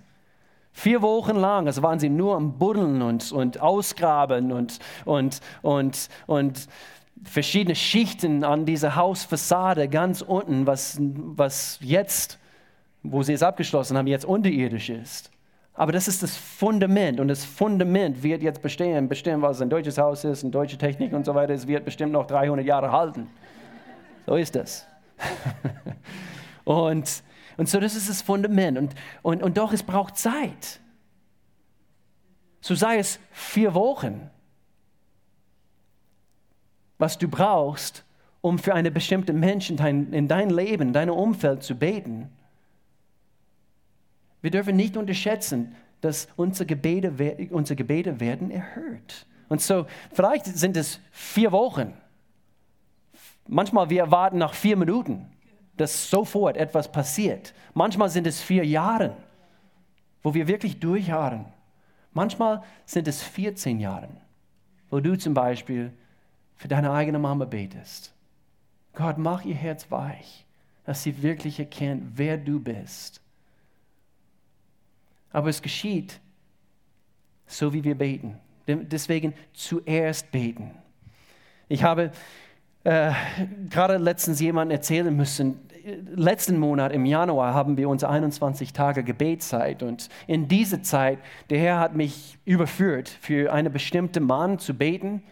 Vier 0.72 1.02
Wochen 1.02 1.36
lang, 1.36 1.66
also 1.66 1.82
waren 1.82 1.98
sie 1.98 2.08
nur 2.08 2.36
am 2.36 2.58
Buddeln 2.58 3.02
und, 3.02 3.30
und 3.32 3.60
Ausgraben 3.60 4.50
und, 4.50 4.78
und, 5.04 5.40
und, 5.62 6.08
und 6.26 6.68
verschiedene 7.22 7.76
Schichten 7.76 8.42
an 8.42 8.66
dieser 8.66 8.96
Hausfassade 8.96 9.88
ganz 9.88 10.22
unten, 10.22 10.66
was, 10.66 10.98
was 11.00 11.78
jetzt 11.80 12.38
wo 13.04 13.22
sie 13.22 13.34
es 13.34 13.42
abgeschlossen 13.42 13.96
haben, 13.96 14.06
jetzt 14.06 14.24
unterirdisch 14.24 14.88
ist. 14.88 15.30
Aber 15.74 15.92
das 15.92 16.08
ist 16.08 16.22
das 16.22 16.36
Fundament 16.36 17.20
und 17.20 17.28
das 17.28 17.44
Fundament 17.44 18.22
wird 18.22 18.42
jetzt 18.42 18.62
bestehen, 18.62 19.08
bestimmt, 19.08 19.42
was 19.42 19.60
ein 19.60 19.68
deutsches 19.68 19.98
Haus 19.98 20.24
ist, 20.24 20.42
eine 20.42 20.50
deutsche 20.50 20.78
Technik 20.78 21.12
und 21.12 21.26
so 21.26 21.34
weiter, 21.34 21.52
es 21.52 21.66
wird 21.66 21.84
bestimmt 21.84 22.12
noch 22.12 22.26
300 22.26 22.64
Jahre 22.64 22.90
halten. 22.90 23.28
So 24.26 24.36
ist 24.36 24.54
das. 24.54 24.86
und, 26.64 27.22
und 27.56 27.68
so, 27.68 27.78
das 27.78 27.94
ist 27.94 28.08
das 28.08 28.22
Fundament. 28.22 28.78
Und, 28.78 28.94
und, 29.22 29.42
und 29.42 29.58
doch, 29.58 29.72
es 29.72 29.82
braucht 29.82 30.16
Zeit. 30.16 30.80
So 32.60 32.74
sei 32.74 32.98
es 32.98 33.18
vier 33.32 33.74
Wochen, 33.74 34.30
was 36.98 37.18
du 37.18 37.28
brauchst, 37.28 38.04
um 38.40 38.58
für 38.58 38.74
eine 38.74 38.90
bestimmte 38.90 39.32
Menschen 39.32 39.78
in 40.12 40.28
dein 40.28 40.48
Leben, 40.48 40.92
dein 40.92 41.10
Umfeld 41.10 41.62
zu 41.62 41.74
beten 41.74 42.30
wir 44.44 44.50
dürfen 44.50 44.76
nicht 44.76 44.98
unterschätzen, 44.98 45.74
dass 46.02 46.28
unsere 46.36 46.66
Gebete, 46.66 47.48
unsere 47.50 47.76
Gebete 47.76 48.20
werden 48.20 48.50
erhört. 48.50 49.24
Und 49.48 49.62
so, 49.62 49.86
vielleicht 50.12 50.44
sind 50.44 50.76
es 50.76 51.00
vier 51.10 51.50
Wochen. 51.50 51.94
Manchmal 53.48 53.88
wir 53.88 54.00
erwarten 54.00 54.36
nach 54.36 54.52
vier 54.52 54.76
Minuten, 54.76 55.24
dass 55.78 56.10
sofort 56.10 56.58
etwas 56.58 56.92
passiert. 56.92 57.54
Manchmal 57.72 58.10
sind 58.10 58.26
es 58.26 58.42
vier 58.42 58.66
Jahre, 58.66 59.16
wo 60.22 60.34
wir 60.34 60.46
wirklich 60.46 60.78
durchharren. 60.78 61.46
Manchmal 62.12 62.62
sind 62.84 63.08
es 63.08 63.22
14 63.22 63.80
Jahre, 63.80 64.10
wo 64.90 65.00
du 65.00 65.16
zum 65.16 65.32
Beispiel 65.32 65.90
für 66.56 66.68
deine 66.68 66.92
eigene 66.92 67.18
Mama 67.18 67.46
betest. 67.46 68.12
Gott, 68.92 69.16
mach 69.16 69.42
ihr 69.46 69.54
Herz 69.54 69.90
weich, 69.90 70.44
dass 70.84 71.02
sie 71.02 71.22
wirklich 71.22 71.58
erkennt, 71.58 72.18
wer 72.18 72.36
du 72.36 72.60
bist 72.60 73.23
aber 75.34 75.50
es 75.50 75.60
geschieht 75.60 76.20
so, 77.46 77.72
wie 77.72 77.84
wir 77.84 77.96
beten. 77.96 78.38
Deswegen 78.66 79.34
zuerst 79.52 80.30
beten. 80.30 80.70
Ich 81.68 81.82
habe 81.82 82.12
äh, 82.84 83.12
gerade 83.68 83.98
letztens 83.98 84.40
jemandem 84.40 84.76
erzählen 84.76 85.14
müssen, 85.14 85.60
letzten 86.14 86.58
Monat 86.58 86.92
im 86.92 87.04
Januar 87.04 87.52
haben 87.52 87.76
wir 87.76 87.88
unsere 87.88 88.10
21 88.12 88.72
Tage 88.72 89.04
Gebetszeit 89.04 89.82
und 89.82 90.08
in 90.26 90.48
dieser 90.48 90.82
Zeit, 90.82 91.18
der 91.50 91.58
Herr 91.58 91.78
hat 91.80 91.94
mich 91.94 92.38
überführt, 92.46 93.08
für 93.08 93.52
einen 93.52 93.72
bestimmten 93.72 94.24
Mann 94.24 94.58
zu 94.58 94.72
beten. 94.72 95.22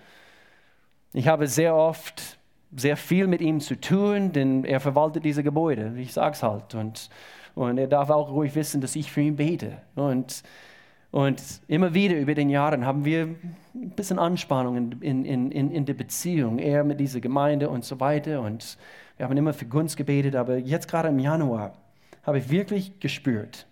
Ich 1.14 1.28
habe 1.28 1.46
sehr 1.46 1.74
oft 1.74 2.38
sehr 2.74 2.96
viel 2.96 3.28
mit 3.28 3.40
ihm 3.40 3.60
zu 3.60 3.80
tun, 3.80 4.32
denn 4.32 4.64
er 4.64 4.80
verwaltet 4.80 5.24
diese 5.24 5.42
Gebäude, 5.42 5.94
ich 5.96 6.12
sage 6.12 6.32
es 6.32 6.42
halt. 6.42 6.74
Und 6.74 7.08
und 7.54 7.78
er 7.78 7.86
darf 7.86 8.10
auch 8.10 8.30
ruhig 8.30 8.54
wissen, 8.54 8.80
dass 8.80 8.96
ich 8.96 9.12
für 9.12 9.20
ihn 9.20 9.36
bete. 9.36 9.78
Und, 9.94 10.42
und 11.10 11.42
immer 11.68 11.92
wieder 11.92 12.18
über 12.18 12.34
den 12.34 12.48
Jahren 12.48 12.86
haben 12.86 13.04
wir 13.04 13.34
ein 13.74 13.90
bisschen 13.90 14.18
Anspannung 14.18 15.00
in, 15.00 15.24
in, 15.24 15.50
in, 15.50 15.70
in 15.70 15.84
der 15.84 15.94
Beziehung, 15.94 16.58
er 16.58 16.84
mit 16.84 16.98
dieser 16.98 17.20
Gemeinde 17.20 17.68
und 17.68 17.84
so 17.84 18.00
weiter. 18.00 18.40
Und 18.40 18.78
wir 19.16 19.26
haben 19.26 19.36
immer 19.36 19.52
für 19.52 19.66
Gunst 19.66 19.96
gebetet, 19.96 20.34
aber 20.34 20.56
jetzt 20.56 20.88
gerade 20.88 21.08
im 21.08 21.18
Januar 21.18 21.74
habe 22.22 22.38
ich 22.38 22.48
wirklich 22.48 22.98
gespürt, 23.00 23.66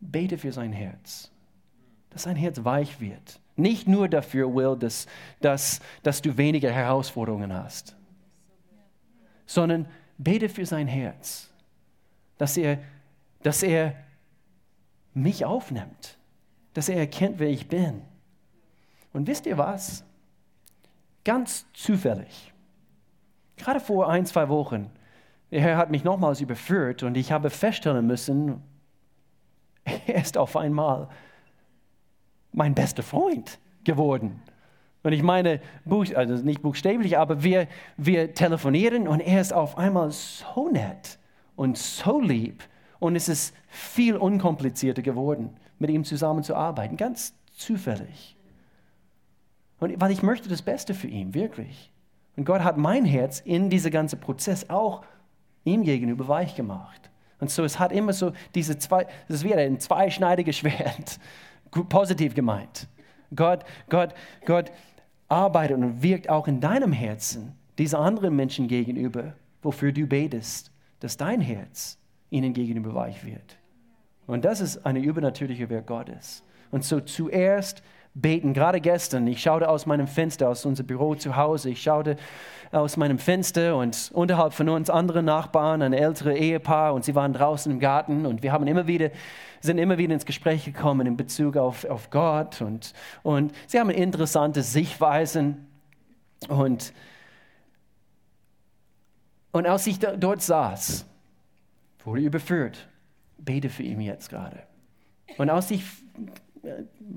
bete 0.00 0.38
für 0.38 0.52
sein 0.52 0.72
Herz, 0.72 1.30
dass 2.08 2.22
sein 2.22 2.36
Herz 2.36 2.64
weich 2.64 3.00
wird. 3.00 3.40
Nicht 3.56 3.86
nur 3.86 4.08
dafür, 4.08 4.54
Will, 4.54 4.76
dass, 4.78 5.06
dass, 5.40 5.80
dass 6.02 6.22
du 6.22 6.38
weniger 6.38 6.70
Herausforderungen 6.70 7.52
hast, 7.52 7.94
sondern 9.44 9.86
bete 10.16 10.48
für 10.48 10.64
sein 10.64 10.86
Herz 10.86 11.49
dass 12.40 12.56
er, 12.56 12.78
dass 13.42 13.62
er 13.62 13.94
mich 15.12 15.44
aufnimmt, 15.44 16.16
dass 16.72 16.88
er 16.88 16.96
erkennt, 16.96 17.38
wer 17.38 17.50
ich 17.50 17.68
bin. 17.68 18.00
Und 19.12 19.26
wisst 19.26 19.44
ihr 19.44 19.58
was? 19.58 20.04
Ganz 21.22 21.66
zufällig, 21.74 22.54
gerade 23.58 23.78
vor 23.78 24.08
ein, 24.08 24.24
zwei 24.24 24.48
Wochen, 24.48 24.90
der 25.50 25.60
Herr 25.60 25.76
hat 25.76 25.90
mich 25.90 26.02
nochmals 26.02 26.40
überführt 26.40 27.02
und 27.02 27.14
ich 27.18 27.30
habe 27.30 27.50
feststellen 27.50 28.06
müssen, 28.06 28.62
er 30.06 30.22
ist 30.22 30.38
auf 30.38 30.56
einmal 30.56 31.10
mein 32.52 32.74
bester 32.74 33.02
Freund 33.02 33.58
geworden. 33.84 34.40
Und 35.02 35.12
ich 35.12 35.22
meine, 35.22 35.60
also 36.14 36.34
nicht 36.36 36.62
buchstäblich, 36.62 37.18
aber 37.18 37.42
wir, 37.42 37.68
wir 37.98 38.32
telefonieren 38.32 39.08
und 39.08 39.20
er 39.20 39.42
ist 39.42 39.52
auf 39.52 39.76
einmal 39.76 40.10
so 40.10 40.70
nett 40.70 41.19
und 41.60 41.76
so 41.76 42.18
lieb. 42.18 42.62
Und 43.00 43.16
es 43.16 43.28
ist 43.28 43.54
viel 43.68 44.16
unkomplizierter 44.16 45.02
geworden, 45.02 45.50
mit 45.78 45.90
ihm 45.90 46.04
zusammenzuarbeiten, 46.04 46.96
ganz 46.96 47.34
zufällig. 47.52 48.34
Und 49.78 50.00
weil 50.00 50.10
ich 50.10 50.22
möchte 50.22 50.48
das 50.48 50.62
Beste 50.62 50.94
für 50.94 51.08
ihn, 51.08 51.34
wirklich. 51.34 51.90
Und 52.34 52.46
Gott 52.46 52.64
hat 52.64 52.78
mein 52.78 53.04
Herz 53.04 53.40
in 53.40 53.68
diesem 53.68 53.90
ganzen 53.90 54.18
Prozess 54.20 54.70
auch 54.70 55.04
ihm 55.64 55.82
gegenüber 55.82 56.28
weich 56.28 56.54
gemacht. 56.54 57.10
Und 57.40 57.50
so, 57.50 57.62
es 57.62 57.78
hat 57.78 57.92
immer 57.92 58.14
so 58.14 58.32
diese 58.54 58.78
zwei, 58.78 59.04
das 59.28 59.38
ist 59.38 59.44
wieder 59.44 59.58
ein 59.58 59.80
zweischneidiges 59.80 60.56
Schwert, 60.56 61.20
positiv 61.90 62.34
gemeint. 62.34 62.88
Gott, 63.36 63.66
Gott, 63.90 64.14
Gott 64.46 64.72
arbeitet 65.28 65.76
und 65.76 66.02
wirkt 66.02 66.30
auch 66.30 66.48
in 66.48 66.62
deinem 66.62 66.92
Herzen 66.94 67.52
diese 67.76 67.98
anderen 67.98 68.34
Menschen 68.34 68.66
gegenüber, 68.66 69.34
wofür 69.60 69.92
du 69.92 70.06
betest, 70.06 70.69
dass 71.00 71.16
dein 71.16 71.40
Herz 71.40 71.98
ihnen 72.30 72.52
gegenüber 72.52 72.94
weich 72.94 73.24
wird. 73.24 73.58
Und 74.26 74.44
das 74.44 74.60
ist 74.60 74.86
eine 74.86 75.00
übernatürliche 75.00 75.68
Werk 75.68 75.86
Gottes. 75.86 76.44
Und 76.70 76.84
so 76.84 77.00
zuerst 77.00 77.82
beten. 78.14 78.54
Gerade 78.54 78.80
gestern, 78.80 79.26
ich 79.26 79.40
schaute 79.40 79.68
aus 79.68 79.86
meinem 79.86 80.06
Fenster, 80.06 80.48
aus 80.48 80.64
unserem 80.64 80.86
Büro 80.86 81.14
zu 81.14 81.36
Hause, 81.36 81.70
ich 81.70 81.82
schaute 81.82 82.16
aus 82.72 82.96
meinem 82.96 83.18
Fenster 83.18 83.76
und 83.76 84.10
unterhalb 84.14 84.52
von 84.52 84.68
uns 84.68 84.90
andere 84.90 85.22
Nachbarn, 85.22 85.82
ein 85.82 85.92
älteres 85.92 86.36
Ehepaar 86.36 86.94
und 86.94 87.04
sie 87.04 87.14
waren 87.14 87.32
draußen 87.32 87.70
im 87.70 87.80
Garten 87.80 88.26
und 88.26 88.42
wir 88.42 88.52
haben 88.52 88.66
immer 88.66 88.86
wieder, 88.86 89.10
sind 89.60 89.78
immer 89.78 89.98
wieder 89.98 90.14
ins 90.14 90.26
Gespräch 90.26 90.64
gekommen 90.64 91.06
in 91.06 91.16
Bezug 91.16 91.56
auf, 91.56 91.84
auf 91.84 92.10
Gott 92.10 92.60
und, 92.60 92.92
und 93.22 93.52
sie 93.66 93.80
haben 93.80 93.90
interessante 93.90 94.62
Sichtweisen 94.62 95.66
und, 96.48 96.92
und 99.52 99.66
als 99.66 99.86
ich 99.86 99.98
dort 99.98 100.42
saß, 100.42 101.06
wurde 102.04 102.22
überführt, 102.22 102.88
bete 103.38 103.68
für 103.68 103.82
ihn 103.82 104.00
jetzt 104.00 104.30
gerade. 104.30 104.62
Und 105.38 105.50
als 105.50 105.70
ich 105.70 105.84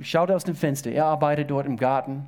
schaute 0.01 0.35
aus 0.35 0.43
dem 0.43 0.55
Fenster, 0.55 0.91
er 0.91 1.05
arbeitet 1.05 1.51
dort 1.51 1.65
im 1.65 1.77
Garten, 1.77 2.27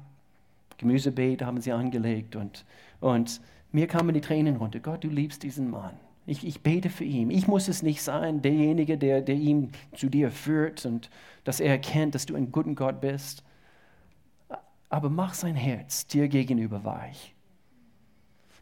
Gemüsebeet 0.78 1.42
haben 1.42 1.62
sie 1.62 1.72
angelegt 1.72 2.36
und, 2.36 2.66
und 3.00 3.40
mir 3.72 3.88
kamen 3.88 4.14
die 4.14 4.22
Tränen 4.22 4.58
runter. 4.58 4.80
Gott, 4.80 5.04
du 5.04 5.08
liebst 5.08 5.44
diesen 5.44 5.70
Mann. 5.70 5.94
Ich, 6.26 6.46
ich 6.46 6.62
bete 6.62 6.90
für 6.90 7.04
ihn. 7.04 7.30
Ich 7.30 7.48
muss 7.48 7.68
es 7.68 7.84
nicht 7.84 8.02
sein, 8.02 8.42
derjenige, 8.42 8.98
der, 8.98 9.22
der 9.22 9.36
ihn 9.36 9.72
zu 9.96 10.10
dir 10.10 10.32
führt 10.32 10.86
und 10.86 11.10
dass 11.44 11.60
er 11.60 11.70
erkennt, 11.70 12.16
dass 12.16 12.26
du 12.26 12.36
ein 12.36 12.52
guter 12.52 12.74
Gott 12.74 13.00
bist. 13.00 13.44
Aber 14.90 15.10
mach 15.10 15.34
sein 15.34 15.56
Herz 15.56 16.08
dir 16.08 16.28
gegenüber 16.28 16.84
weich. 16.84 17.35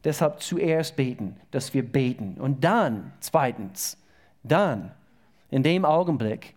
Deshalb 0.03 0.41
zuerst 0.41 0.95
beten, 0.95 1.37
dass 1.51 1.73
wir 1.73 1.83
beten. 1.83 2.35
Und 2.39 2.63
dann, 2.63 3.13
zweitens, 3.19 3.97
dann, 4.43 4.91
in 5.49 5.63
dem 5.63 5.85
Augenblick, 5.85 6.53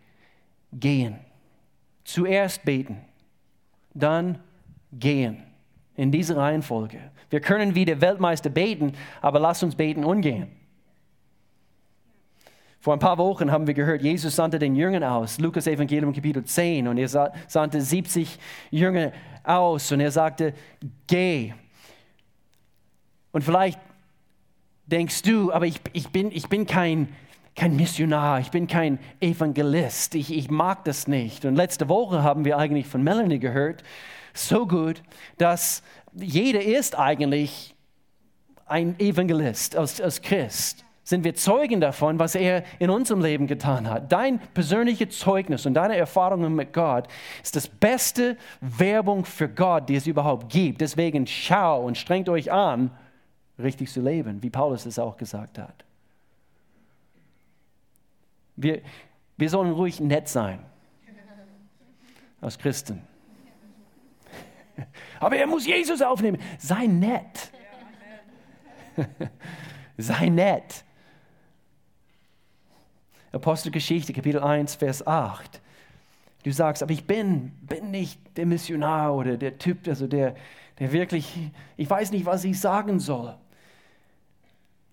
gehen. 0.73 1.19
Zuerst 2.05 2.65
beten, 2.65 2.99
dann 3.95 4.39
gehen. 4.93 5.43
In 5.95 6.11
dieser 6.11 6.37
Reihenfolge. 6.37 6.99
Wir 7.31 7.41
können 7.41 7.75
wie 7.75 7.85
der 7.85 8.01
Weltmeister 8.01 8.51
beten, 8.51 8.93
aber 9.23 9.41
lass 9.41 9.63
uns 9.63 9.75
beten 9.75 10.05
und 10.05 10.21
gehen. 10.21 10.49
Vor 12.81 12.93
ein 12.93 13.01
paar 13.01 13.19
Wochen 13.19 13.51
haben 13.51 13.67
wir 13.67 13.75
gehört, 13.75 14.03
Jesus 14.03 14.37
sandte 14.37 14.59
den 14.59 14.77
Jüngern 14.77 15.03
aus, 15.03 15.41
Lukas 15.41 15.67
Evangelium 15.67 16.13
Kapitel 16.13 16.45
10, 16.45 16.87
und 16.87 16.99
er 16.99 17.09
sandte 17.49 17.81
70 17.81 18.39
Jünger 18.71 19.11
aus 19.43 19.91
und 19.91 20.01
er 20.01 20.11
sagte, 20.11 20.55
geh. 21.07 21.53
Und 23.33 23.43
vielleicht 23.43 23.79
denkst 24.87 25.23
du, 25.23 25.53
aber 25.53 25.67
ich, 25.67 25.81
ich, 25.93 26.09
bin, 26.09 26.31
ich 26.31 26.49
bin 26.49 26.67
kein 26.67 27.09
kein 27.57 27.75
Missionar, 27.75 28.39
ich 28.39 28.51
bin 28.51 28.67
kein 28.67 28.99
Evangelist, 29.19 30.15
ich, 30.15 30.31
ich 30.33 30.51
mag 30.51 30.85
das 30.85 31.09
nicht. 31.09 31.47
Und 31.47 31.57
letzte 31.57 31.89
Woche 31.89 32.23
haben 32.23 32.45
wir 32.45 32.59
eigentlich 32.59 32.87
von 32.87 33.03
Melanie 33.03 33.39
gehört, 33.39 33.83
so 34.35 34.67
gut, 34.67 35.03
dass 35.39 35.83
jeder 36.13 36.63
ist 36.63 36.99
eigentlich 36.99 37.75
ein 38.67 38.99
Evangelist 39.01 39.75
als, 39.75 40.01
als 40.01 40.21
Christ. 40.21 40.85
Sind 41.03 41.25
wir 41.25 41.35
Zeugen 41.35 41.81
davon, 41.81 42.19
was 42.19 42.35
er 42.35 42.65
in 42.81 42.91
unserem 42.91 43.23
Leben 43.23 43.47
getan 43.47 43.89
hat? 43.89 44.11
Dein 44.11 44.41
persönliches 44.55 45.19
Zeugnis 45.19 45.65
und 45.65 45.75
deine 45.75 45.97
Erfahrungen 45.97 46.55
mit 46.55 46.73
Gott 46.73 47.07
ist 47.43 47.55
das 47.55 47.69
beste 47.69 48.37
Werbung 48.61 49.25
für 49.25 49.49
Gott, 49.49 49.89
die 49.89 49.95
es 49.95 50.09
überhaupt 50.09 50.53
gibt. 50.53 50.81
Deswegen 50.81 51.27
schau 51.27 51.85
und 51.85 51.97
strengt 51.97 52.29
euch 52.29 52.51
an, 52.51 52.91
richtig 53.59 53.91
zu 53.91 54.01
leben, 54.01 54.43
wie 54.43 54.51
Paulus 54.51 54.87
es 54.87 54.99
auch 54.99 55.17
gesagt 55.17 55.59
hat. 55.59 55.85
Wir, 58.57 58.83
wir 59.37 59.51
sollen 59.51 59.73
ruhig 59.73 60.01
nett 60.01 60.29
sein 60.29 60.61
als 62.41 62.59
Christen. 62.59 63.03
Aber 65.21 65.37
er 65.37 65.47
muss 65.47 65.67
Jesus 65.67 66.03
aufnehmen. 66.03 66.41
Sei 66.59 66.87
nett. 66.87 67.53
Sei 69.99 70.29
nett. 70.29 70.85
Apostelgeschichte, 73.33 74.13
Kapitel 74.13 74.41
1, 74.43 74.77
Vers 74.77 75.07
8. 75.07 75.61
Du 76.43 76.53
sagst, 76.53 76.83
aber 76.83 76.93
ich 76.93 77.05
bin, 77.05 77.51
bin 77.63 77.91
nicht 77.91 78.21
der 78.37 78.47
Missionar 78.47 79.15
oder 79.15 79.37
der 79.37 79.59
Typ, 79.59 79.89
also 79.89 80.07
der, 80.07 80.37
der 80.79 80.93
wirklich, 80.93 81.51
ich 81.77 81.91
weiß 81.91 82.13
nicht, 82.13 82.25
was 82.25 82.45
ich 82.45 82.61
sagen 82.61 83.01
soll. 83.01 83.37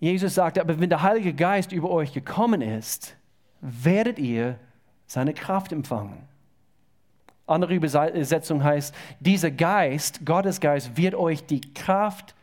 Jesus 0.04 0.34
sagt, 0.34 0.58
aber 0.58 0.78
wenn 0.78 0.90
der 0.90 1.00
Heilige 1.00 1.32
Geist 1.32 1.72
über 1.72 1.88
euch 1.88 2.12
gekommen 2.12 2.60
ist, 2.60 3.16
werdet 3.62 4.18
ihr 4.18 4.58
seine 5.06 5.32
Kraft 5.32 5.72
empfangen. 5.72 6.28
Andere 7.46 7.74
Übersetzung 7.74 8.62
heißt, 8.62 8.94
dieser 9.20 9.50
Geist, 9.50 10.26
Gottes 10.26 10.60
Geist, 10.60 10.98
wird 10.98 11.14
euch 11.14 11.46
die 11.46 11.62
Kraft 11.72 12.34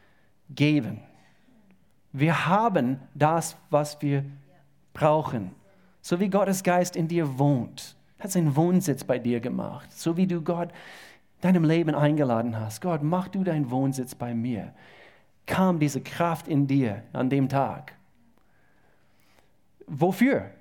geben. 0.50 1.02
Wir 2.12 2.48
haben 2.48 3.00
das, 3.14 3.56
was 3.70 4.02
wir 4.02 4.26
brauchen. 4.94 5.52
So 6.02 6.20
wie 6.20 6.30
Gottes 6.30 6.64
Geist 6.64 6.96
in 6.96 7.08
dir 7.08 7.38
wohnt, 7.38 7.96
hat 8.18 8.32
seinen 8.32 8.56
Wohnsitz 8.56 9.04
bei 9.04 9.20
dir 9.20 9.40
gemacht. 9.40 9.92
So 9.92 10.18
wie 10.18 10.26
du 10.26 10.42
Gott 10.42 10.70
deinem 11.42 11.64
Leben 11.64 11.94
eingeladen 11.94 12.60
hast. 12.60 12.82
Gott, 12.82 13.04
mach 13.04 13.28
du 13.28 13.44
deinen 13.44 13.70
Wohnsitz 13.70 14.16
bei 14.16 14.34
mir. 14.34 14.74
Kam 15.52 15.80
diese 15.80 16.02
Kraft 16.02 16.48
in 16.48 16.68
dir 16.68 17.04
an 17.14 17.30
dem 17.30 17.48
Tag. 17.50 17.94
Wofür? 19.88 20.52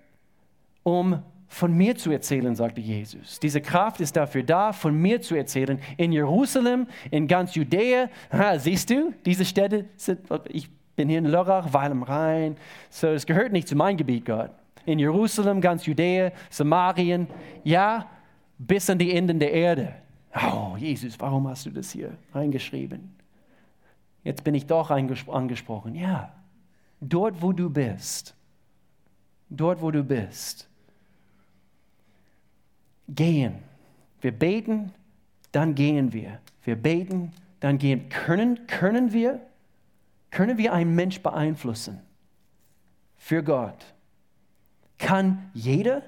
um 0.83 1.23
von 1.49 1.77
mir 1.77 1.97
zu 1.97 2.13
erzählen, 2.13 2.55
sagte 2.55 2.81
Jesus. 2.81 3.41
Diese 3.41 3.61
Kraft 3.61 4.01
ist 4.01 4.17
dafür 4.17 4.43
da, 4.45 4.73
von 4.73 4.95
mir 4.95 5.21
zu 5.21 5.35
erzählen. 5.35 5.81
In 5.97 6.13
Jerusalem, 6.13 6.87
in 7.11 7.27
ganz 7.27 7.55
Judäa. 7.55 8.09
Ha, 8.33 8.59
siehst 8.59 8.91
du, 8.91 9.13
diese 9.25 9.45
Städte 9.45 9.87
sind, 9.97 10.21
ich 10.49 10.71
bin 10.95 11.09
hier 11.09 11.19
in 11.19 11.25
Lörrach, 11.25 11.73
Weil 11.73 11.91
am 11.91 12.05
Rhein. 12.05 12.57
So, 12.89 13.09
es 13.09 13.27
gehört 13.27 13.53
nicht 13.53 13.67
zu 13.67 13.75
meinem 13.75 13.97
Gebiet, 13.97 14.27
Gott. 14.27 14.51
In 14.87 14.99
Jerusalem, 14.99 15.61
ganz 15.61 15.87
Judäa, 15.87 16.31
Samarien, 16.51 17.27
ja, 17.65 18.07
bis 18.57 18.89
an 18.89 18.99
die 18.99 19.13
Enden 19.13 19.39
der 19.39 19.53
Erde. 19.53 19.95
Oh, 20.35 20.77
Jesus, 20.77 21.19
warum 21.19 21.49
hast 21.49 21.67
du 21.67 21.71
das 21.71 21.91
hier 21.91 22.13
reingeschrieben? 22.33 23.20
Jetzt 24.23 24.45
bin 24.45 24.55
ich 24.55 24.67
doch 24.67 24.91
angesprochen. 24.91 25.95
Ja, 25.95 26.33
dort, 27.01 27.41
wo 27.41 27.53
du 27.53 27.71
bist. 27.71 28.35
Dort, 29.49 29.81
wo 29.81 29.91
du 29.91 30.05
bist 30.05 30.71
gehen. 33.15 33.55
Wir 34.21 34.33
beten, 34.33 34.93
dann 35.53 35.75
gehen 35.75 36.13
wir. 36.13 36.41
Wir 36.63 36.77
beten, 36.77 37.33
dann 37.61 37.79
gehen. 37.79 38.09
Können, 38.09 38.67
können 38.67 39.13
wir, 39.13 39.41
können 40.31 40.59
wir 40.59 40.73
einen 40.73 40.95
Mensch 40.95 41.21
beeinflussen? 41.21 42.01
Für 43.17 43.43
Gott. 43.43 43.95
Kann 44.99 45.51
jeder? 45.55 46.03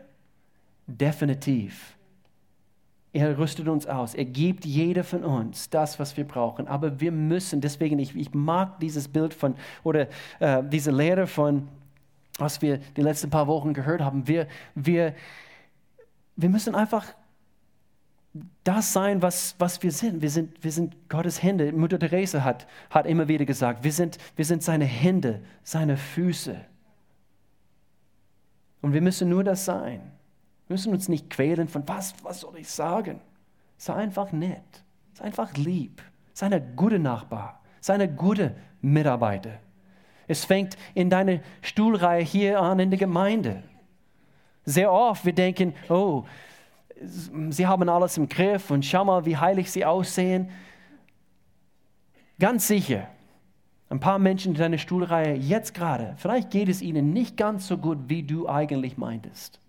Definitiv. 0.86 1.96
Er 3.22 3.38
rüstet 3.38 3.68
uns 3.68 3.86
aus. 3.86 4.16
Er 4.16 4.24
gibt 4.24 4.64
jeder 4.64 5.04
von 5.04 5.22
uns 5.22 5.70
das, 5.70 6.00
was 6.00 6.16
wir 6.16 6.24
brauchen. 6.24 6.66
Aber 6.66 7.00
wir 7.00 7.12
müssen, 7.12 7.60
deswegen, 7.60 8.00
ich, 8.00 8.16
ich 8.16 8.34
mag 8.34 8.80
dieses 8.80 9.06
Bild 9.06 9.32
von, 9.32 9.54
oder 9.84 10.08
äh, 10.40 10.60
diese 10.64 10.90
Lehre 10.90 11.28
von, 11.28 11.68
was 12.38 12.60
wir 12.62 12.78
die 12.78 13.00
letzten 13.00 13.30
paar 13.30 13.46
Wochen 13.46 13.74
gehört 13.74 14.00
haben. 14.00 14.26
Wir, 14.26 14.48
wir, 14.74 15.14
wir 16.34 16.48
müssen 16.48 16.74
einfach 16.74 17.14
das 18.64 18.92
sein, 18.92 19.22
was, 19.22 19.54
was 19.60 19.80
wir 19.84 19.92
sind. 19.92 20.20
Wir, 20.20 20.30
sind. 20.30 20.64
wir 20.64 20.72
sind 20.72 21.08
Gottes 21.08 21.44
Hände. 21.44 21.70
Mutter 21.70 22.00
Therese 22.00 22.42
hat, 22.42 22.66
hat 22.90 23.06
immer 23.06 23.28
wieder 23.28 23.44
gesagt, 23.44 23.84
wir 23.84 23.92
sind, 23.92 24.18
wir 24.34 24.44
sind 24.44 24.64
seine 24.64 24.84
Hände, 24.84 25.42
seine 25.62 25.96
Füße. 25.96 26.60
Und 28.80 28.94
wir 28.94 29.00
müssen 29.00 29.28
nur 29.28 29.44
das 29.44 29.64
sein. 29.64 30.10
Wir 30.66 30.74
müssen 30.74 30.92
uns 30.92 31.08
nicht 31.08 31.30
quälen 31.30 31.68
von, 31.68 31.86
was, 31.86 32.14
was 32.22 32.40
soll 32.40 32.58
ich 32.58 32.68
sagen? 32.68 33.20
Sei 33.76 33.94
einfach 33.94 34.32
nett, 34.32 34.84
sei 35.14 35.24
einfach 35.24 35.52
lieb, 35.54 36.02
sei 36.32 36.46
ein 36.46 36.76
guter 36.76 36.98
Nachbar, 36.98 37.60
sei 37.80 37.94
ein 37.94 38.16
guter 38.16 38.52
Mitarbeiter. 38.80 39.58
Es 40.28 40.44
fängt 40.44 40.76
in 40.94 41.10
deiner 41.10 41.40
Stuhlreihe 41.60 42.22
hier 42.22 42.60
an 42.60 42.78
in 42.78 42.90
der 42.90 42.98
Gemeinde. 42.98 43.62
Sehr 44.64 44.92
oft, 44.92 45.24
wir 45.24 45.32
denken, 45.32 45.74
oh, 45.88 46.24
sie 47.50 47.66
haben 47.66 47.88
alles 47.88 48.16
im 48.16 48.28
Griff 48.28 48.70
und 48.70 48.84
schau 48.84 49.04
mal, 49.04 49.26
wie 49.26 49.36
heilig 49.36 49.70
sie 49.70 49.84
aussehen. 49.84 50.50
Ganz 52.38 52.68
sicher, 52.68 53.08
ein 53.88 54.00
paar 54.00 54.18
Menschen 54.18 54.52
in 54.52 54.58
deiner 54.58 54.78
Stuhlreihe 54.78 55.34
jetzt 55.34 55.74
gerade, 55.74 56.14
vielleicht 56.16 56.50
geht 56.50 56.68
es 56.68 56.80
ihnen 56.80 57.12
nicht 57.12 57.36
ganz 57.36 57.66
so 57.66 57.76
gut, 57.76 57.98
wie 58.08 58.22
du 58.22 58.48
eigentlich 58.48 58.96
meintest. 58.96 59.61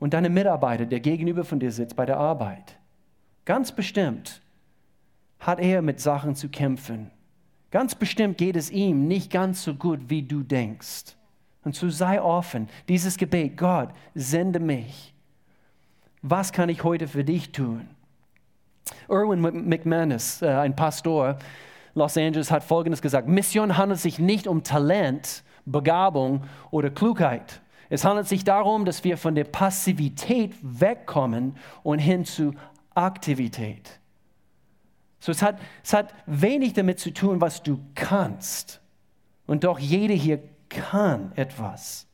Und 0.00 0.14
deine 0.14 0.30
Mitarbeiter, 0.30 0.86
der 0.86 1.00
gegenüber 1.00 1.44
von 1.44 1.60
dir 1.60 1.70
sitzt 1.70 1.94
bei 1.94 2.06
der 2.06 2.16
Arbeit, 2.16 2.76
ganz 3.44 3.70
bestimmt 3.70 4.40
hat 5.38 5.60
er 5.60 5.82
mit 5.82 6.00
Sachen 6.00 6.34
zu 6.34 6.48
kämpfen. 6.48 7.10
Ganz 7.70 7.94
bestimmt 7.94 8.36
geht 8.36 8.56
es 8.56 8.70
ihm 8.70 9.06
nicht 9.06 9.30
ganz 9.30 9.62
so 9.62 9.74
gut, 9.74 10.00
wie 10.08 10.22
du 10.22 10.42
denkst. 10.42 11.16
Und 11.62 11.74
so 11.74 11.88
sei 11.88 12.20
offen. 12.20 12.68
Dieses 12.88 13.16
Gebet, 13.16 13.56
Gott, 13.56 13.90
sende 14.14 14.58
mich. 14.58 15.14
Was 16.22 16.52
kann 16.52 16.68
ich 16.68 16.84
heute 16.84 17.06
für 17.06 17.24
dich 17.24 17.52
tun? 17.52 17.88
Erwin 19.08 19.40
McManus, 19.40 20.42
äh, 20.42 20.48
ein 20.48 20.74
Pastor 20.74 21.38
Los 21.94 22.16
Angeles, 22.16 22.50
hat 22.50 22.64
Folgendes 22.64 23.02
gesagt. 23.02 23.28
Mission 23.28 23.76
handelt 23.76 24.00
sich 24.00 24.18
nicht 24.18 24.46
um 24.46 24.62
Talent, 24.62 25.42
Begabung 25.64 26.44
oder 26.70 26.90
Klugheit. 26.90 27.60
Es 27.90 28.04
handelt 28.04 28.28
sich 28.28 28.44
darum, 28.44 28.84
dass 28.84 29.04
wir 29.04 29.18
von 29.18 29.34
der 29.34 29.44
Passivität 29.44 30.54
wegkommen 30.62 31.56
und 31.82 31.98
hin 31.98 32.24
zu 32.24 32.54
Aktivität. 32.94 34.00
So, 35.18 35.32
es, 35.32 35.42
hat, 35.42 35.58
es 35.84 35.92
hat 35.92 36.14
wenig 36.24 36.72
damit 36.72 36.98
zu 36.98 37.12
tun, 37.12 37.40
was 37.40 37.62
du 37.62 37.78
kannst. 37.94 38.80
Und 39.46 39.64
doch 39.64 39.78
jeder 39.78 40.14
hier 40.14 40.40
kann 40.68 41.32
etwas. 41.34 42.06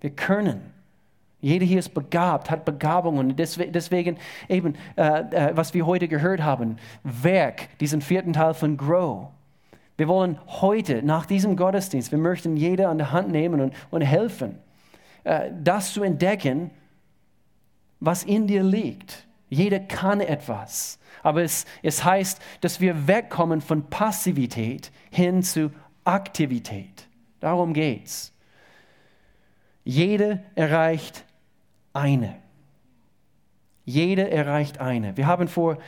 Wir 0.00 0.10
können. 0.10 0.72
Jeder 1.40 1.66
hier 1.66 1.78
ist 1.78 1.92
begabt, 1.92 2.50
hat 2.50 2.64
Begabungen. 2.64 3.30
Und 3.30 3.38
deswegen 3.38 4.16
eben, 4.48 4.74
äh, 4.96 5.02
äh, 5.02 5.50
was 5.54 5.74
wir 5.74 5.84
heute 5.84 6.08
gehört 6.08 6.42
haben, 6.42 6.78
Werk, 7.02 7.78
diesen 7.78 8.00
vierten 8.00 8.32
Teil 8.32 8.54
von 8.54 8.78
Grow. 8.78 9.28
Wir 9.98 10.08
wollen 10.08 10.38
heute, 10.46 11.02
nach 11.02 11.26
diesem 11.26 11.56
Gottesdienst, 11.56 12.10
wir 12.10 12.18
möchten 12.18 12.56
jeder 12.56 12.88
an 12.88 12.96
der 12.98 13.12
Hand 13.12 13.30
nehmen 13.30 13.60
und, 13.60 13.74
und 13.90 14.00
helfen, 14.00 14.58
das 15.24 15.92
zu 15.92 16.02
entdecken, 16.02 16.70
was 18.00 18.22
in 18.24 18.46
dir 18.46 18.62
liegt. 18.62 19.26
Jeder 19.48 19.80
kann 19.80 20.20
etwas. 20.20 20.98
Aber 21.22 21.42
es, 21.42 21.64
es 21.82 22.04
heißt, 22.04 22.40
dass 22.60 22.80
wir 22.80 23.06
wegkommen 23.06 23.60
von 23.60 23.88
Passivität 23.88 24.90
hin 25.10 25.42
zu 25.42 25.70
Aktivität. 26.04 27.08
Darum 27.40 27.72
geht's. 27.72 28.32
Jede 29.84 30.42
erreicht 30.54 31.24
eine. 31.92 32.36
Jede 33.84 34.30
erreicht 34.30 34.80
eine. 34.80 35.16
Wir 35.16 35.26
haben 35.26 35.48
vor 35.48 35.78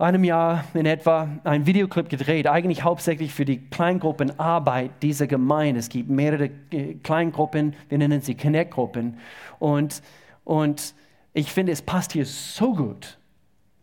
einem 0.00 0.24
Jahr 0.24 0.64
in 0.74 0.86
etwa 0.86 1.28
einen 1.44 1.66
Videoclip 1.66 2.08
gedreht, 2.08 2.46
eigentlich 2.46 2.84
hauptsächlich 2.84 3.34
für 3.34 3.44
die 3.44 3.58
Kleingruppenarbeit 3.58 4.90
dieser 5.02 5.26
Gemeinde. 5.26 5.80
Es 5.80 5.88
gibt 5.88 6.08
mehrere 6.08 6.50
äh, 6.70 6.94
Kleingruppen, 6.94 7.74
wir 7.88 7.98
nennen 7.98 8.20
sie 8.20 8.34
Connect-Gruppen. 8.34 9.18
Und, 9.58 10.02
und 10.44 10.94
ich 11.32 11.52
finde, 11.52 11.72
es 11.72 11.82
passt 11.82 12.12
hier 12.12 12.26
so 12.26 12.74
gut, 12.74 13.18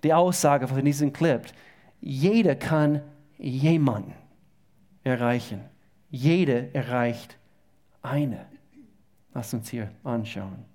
die 0.03 0.13
Aussage 0.13 0.67
von 0.67 0.83
diesem 0.83 1.13
Clip. 1.13 1.41
Jeder 2.01 2.55
kann 2.55 3.01
jemanden 3.37 4.13
erreichen. 5.03 5.61
Jede 6.09 6.73
erreicht 6.73 7.37
eine. 8.01 8.45
Lass 9.33 9.53
uns 9.53 9.69
hier 9.69 9.91
anschauen. 10.03 10.65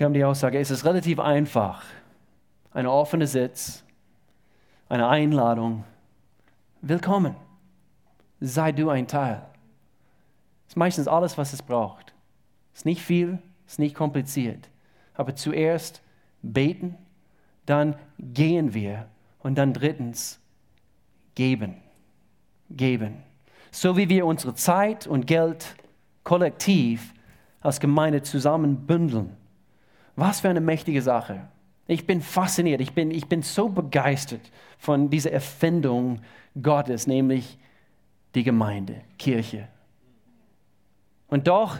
Kam 0.00 0.14
die 0.14 0.24
Aussage, 0.24 0.58
es 0.58 0.70
ist 0.70 0.86
relativ 0.86 1.20
einfach. 1.20 1.84
Ein 2.72 2.86
offener 2.86 3.26
Sitz, 3.26 3.84
eine 4.88 5.06
Einladung. 5.06 5.84
Willkommen. 6.80 7.36
Sei 8.40 8.72
du 8.72 8.88
ein 8.88 9.06
Teil. 9.06 9.42
Das 10.64 10.72
ist 10.72 10.76
meistens 10.76 11.06
alles, 11.06 11.36
was 11.36 11.52
es 11.52 11.60
braucht. 11.60 12.14
Es 12.72 12.80
ist 12.80 12.86
nicht 12.86 13.02
viel, 13.02 13.40
es 13.66 13.72
ist 13.74 13.78
nicht 13.78 13.94
kompliziert. 13.94 14.70
Aber 15.12 15.36
zuerst 15.36 16.00
beten, 16.40 16.96
dann 17.66 17.94
gehen 18.18 18.72
wir 18.72 19.06
und 19.40 19.58
dann 19.58 19.74
drittens 19.74 20.40
geben. 21.34 21.76
Geben. 22.70 23.22
So 23.70 23.98
wie 23.98 24.08
wir 24.08 24.24
unsere 24.24 24.54
Zeit 24.54 25.06
und 25.06 25.26
Geld 25.26 25.76
kollektiv 26.24 27.12
als 27.60 27.80
Gemeinde 27.80 28.22
zusammen 28.22 28.86
bündeln 28.86 29.36
was 30.20 30.40
für 30.40 30.50
eine 30.50 30.60
mächtige 30.60 31.02
Sache. 31.02 31.48
Ich 31.86 32.06
bin 32.06 32.20
fasziniert, 32.20 32.80
ich 32.80 32.92
bin, 32.92 33.10
ich 33.10 33.26
bin 33.26 33.42
so 33.42 33.68
begeistert 33.68 34.52
von 34.78 35.10
dieser 35.10 35.32
Erfindung 35.32 36.20
Gottes, 36.60 37.06
nämlich 37.06 37.58
die 38.34 38.44
Gemeinde, 38.44 39.00
Kirche. 39.18 39.66
Und 41.26 41.48
doch, 41.48 41.78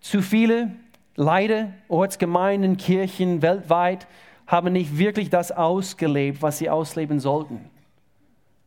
zu 0.00 0.22
viele, 0.22 0.72
leider, 1.16 1.72
Ortsgemeinden, 1.88 2.76
Kirchen 2.76 3.42
weltweit 3.42 4.06
haben 4.46 4.72
nicht 4.72 4.98
wirklich 4.98 5.30
das 5.30 5.52
ausgelebt, 5.52 6.42
was 6.42 6.58
sie 6.58 6.70
ausleben 6.70 7.20
sollten. 7.20 7.60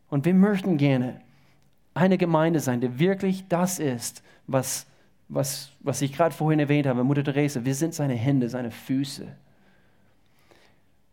Und 0.08 0.24
wir 0.24 0.34
möchten 0.34 0.78
gerne 0.78 1.20
eine 1.94 2.16
Gemeinde 2.16 2.60
sein, 2.60 2.80
die 2.80 2.98
wirklich 2.98 3.48
das 3.48 3.78
ist, 3.78 4.22
was 4.46 4.86
was, 5.28 5.70
was 5.80 6.02
ich 6.02 6.12
gerade 6.12 6.34
vorhin 6.34 6.60
erwähnt 6.60 6.86
habe, 6.86 7.02
Mutter 7.04 7.24
Therese, 7.24 7.64
wir 7.64 7.74
sind 7.74 7.94
seine 7.94 8.14
Hände, 8.14 8.48
seine 8.48 8.70
Füße. 8.70 9.26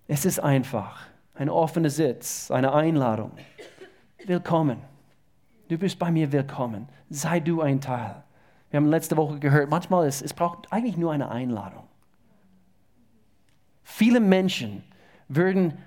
Es 0.08 0.26
ist 0.26 0.40
einfach, 0.40 1.08
ein 1.36 1.50
offener 1.50 1.90
Sitz, 1.90 2.52
eine 2.52 2.74
Einladung. 2.74 3.32
Willkommen. 4.26 4.78
Du 5.68 5.78
bist 5.78 5.98
bei 5.98 6.12
mir 6.12 6.32
willkommen. 6.32 6.88
Sei 7.10 7.40
du 7.40 7.62
ein 7.62 7.82
Teil. 7.82 8.24
Wir 8.70 8.78
haben 8.78 8.88
letzte 8.88 9.18
Woche 9.18 9.40
gehört, 9.40 9.70
manchmal 9.70 10.08
ist 10.08 10.22
es 10.22 10.34
braucht 10.34 10.72
eigentlich 10.72 10.98
nur 10.98 11.12
eine 11.12 11.30
Einladung. 11.30 11.84
Viele 13.84 14.20
Menschen 14.20 14.84
würden 15.28 15.78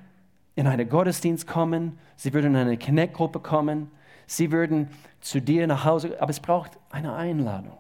in 0.55 0.67
einen 0.67 0.89
Gottesdienst 0.89 1.47
kommen, 1.47 1.99
sie 2.17 2.33
würden 2.33 2.55
in 2.55 2.57
eine 2.57 2.79
Connect-Gruppe 2.79 3.41
kommen, 3.41 3.91
sie 4.27 4.53
würden 4.53 4.89
zu 5.21 5.41
dir 5.41 5.67
nach 5.67 5.85
Hause, 5.85 6.17
aber 6.21 6.31
es 6.31 6.41
braucht 6.41 6.73
eine 6.91 7.15
Einladung. 7.15 7.77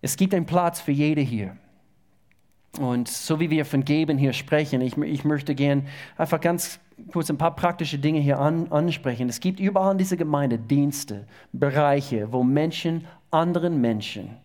Es 0.00 0.16
gibt 0.16 0.34
einen 0.34 0.46
Platz 0.46 0.80
für 0.80 0.92
jede 0.92 1.20
hier. 1.20 1.56
Und 2.78 3.08
so 3.08 3.40
wie 3.40 3.50
wir 3.50 3.64
von 3.64 3.84
Geben 3.84 4.18
hier 4.18 4.32
sprechen, 4.32 4.80
ich, 4.80 4.96
ich 4.96 5.24
möchte 5.24 5.54
gern 5.54 5.88
einfach 6.16 6.40
ganz 6.40 6.78
kurz 7.12 7.30
ein 7.30 7.38
paar 7.38 7.56
praktische 7.56 7.98
Dinge 7.98 8.20
hier 8.20 8.38
an, 8.38 8.70
ansprechen. 8.70 9.28
Es 9.28 9.40
gibt 9.40 9.58
überall 9.58 9.92
in 9.92 9.98
dieser 9.98 10.16
Gemeinde 10.16 10.58
Dienste, 10.58 11.26
Bereiche, 11.52 12.32
wo 12.32 12.44
Menschen 12.44 13.06
anderen 13.30 13.80
Menschen 13.80 14.36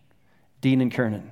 dienen 0.62 0.90
können. 0.90 1.22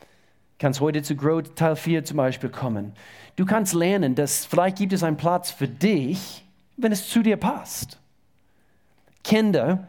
Du 0.00 0.66
kannst 0.66 0.80
heute 0.80 1.02
zu 1.02 1.16
Grow 1.16 1.42
Teil 1.42 1.76
4 1.76 2.04
zum 2.04 2.16
Beispiel 2.16 2.50
kommen. 2.50 2.92
Du 3.36 3.44
kannst 3.44 3.74
lernen, 3.74 4.14
dass 4.14 4.46
vielleicht 4.46 4.78
gibt 4.78 4.92
es 4.92 5.02
einen 5.02 5.16
Platz 5.16 5.50
für 5.50 5.68
dich, 5.68 6.44
wenn 6.76 6.92
es 6.92 7.08
zu 7.08 7.22
dir 7.22 7.36
passt. 7.36 7.98
Kinder 9.24 9.88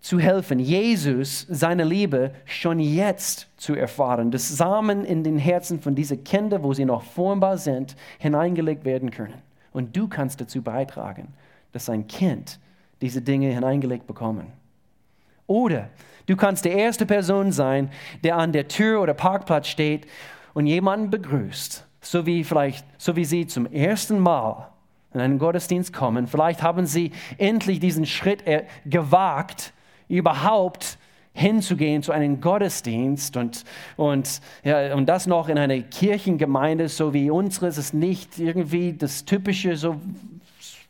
zu 0.00 0.18
helfen, 0.18 0.58
Jesus, 0.58 1.46
seine 1.48 1.84
Liebe 1.84 2.32
schon 2.46 2.80
jetzt 2.80 3.48
zu 3.56 3.74
erfahren, 3.74 4.30
dass 4.30 4.48
Samen 4.48 5.04
in 5.04 5.22
den 5.22 5.36
Herzen 5.36 5.80
von 5.80 5.94
diesen 5.94 6.24
Kindern, 6.24 6.62
wo 6.62 6.72
sie 6.72 6.86
noch 6.86 7.02
formbar 7.02 7.58
sind, 7.58 7.96
hineingelegt 8.18 8.84
werden 8.84 9.10
können. 9.10 9.42
Und 9.72 9.96
du 9.96 10.08
kannst 10.08 10.40
dazu 10.40 10.62
beitragen, 10.62 11.28
dass 11.72 11.90
ein 11.90 12.06
Kind 12.06 12.58
diese 13.02 13.20
Dinge 13.20 13.52
hineingelegt 13.52 14.06
bekommen. 14.06 14.46
Oder 15.46 15.90
du 16.26 16.36
kannst 16.36 16.64
die 16.64 16.70
erste 16.70 17.06
Person 17.06 17.52
sein, 17.52 17.90
der 18.24 18.36
an 18.36 18.52
der 18.52 18.68
Tür 18.68 19.02
oder 19.02 19.14
Parkplatz 19.14 19.68
steht 19.68 20.06
und 20.54 20.66
jemanden 20.66 21.10
begrüßt, 21.10 21.86
so 22.00 22.24
wie 22.24 22.44
vielleicht, 22.44 22.86
so 22.98 23.16
wie 23.16 23.24
sie 23.24 23.46
zum 23.46 23.66
ersten 23.66 24.18
Mal 24.18 24.70
in 25.12 25.20
einen 25.20 25.38
Gottesdienst 25.38 25.92
kommen. 25.92 26.26
Vielleicht 26.26 26.62
haben 26.62 26.86
sie 26.86 27.12
endlich 27.36 27.80
diesen 27.80 28.06
Schritt 28.06 28.44
gewagt, 28.86 29.72
überhaupt 30.10 30.98
hinzugehen 31.32 32.02
zu 32.02 32.12
einem 32.12 32.40
Gottesdienst 32.40 33.36
und, 33.36 33.64
und, 33.96 34.40
ja, 34.64 34.94
und 34.94 35.06
das 35.06 35.26
noch 35.26 35.48
in 35.48 35.58
einer 35.58 35.78
Kirchengemeinde, 35.78 36.88
so 36.88 37.14
wie 37.14 37.30
unseres, 37.30 37.78
ist 37.78 37.94
nicht 37.94 38.38
irgendwie 38.38 38.92
das 38.92 39.24
Typische, 39.24 39.76
so 39.76 39.96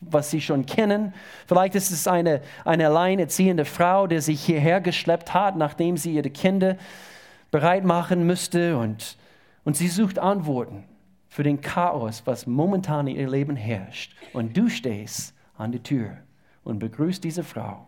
was 0.00 0.30
Sie 0.30 0.40
schon 0.40 0.64
kennen. 0.64 1.12
Vielleicht 1.46 1.74
ist 1.74 1.90
es 1.90 2.08
eine, 2.08 2.40
eine 2.64 2.86
alleinerziehende 2.86 3.66
Frau, 3.66 4.06
die 4.06 4.20
sich 4.20 4.42
hierher 4.42 4.80
geschleppt 4.80 5.34
hat, 5.34 5.56
nachdem 5.56 5.98
sie 5.98 6.14
ihre 6.14 6.30
Kinder 6.30 6.76
bereit 7.50 7.84
machen 7.84 8.26
müsste 8.26 8.78
und, 8.78 9.18
und 9.64 9.76
sie 9.76 9.88
sucht 9.88 10.18
Antworten 10.18 10.84
für 11.28 11.42
den 11.42 11.60
Chaos, 11.60 12.22
was 12.24 12.46
momentan 12.46 13.06
in 13.08 13.16
ihr 13.16 13.28
Leben 13.28 13.56
herrscht. 13.56 14.16
Und 14.32 14.56
du 14.56 14.70
stehst 14.70 15.34
an 15.58 15.70
der 15.72 15.82
Tür 15.82 16.16
und 16.64 16.78
begrüßt 16.78 17.22
diese 17.22 17.44
Frau 17.44 17.86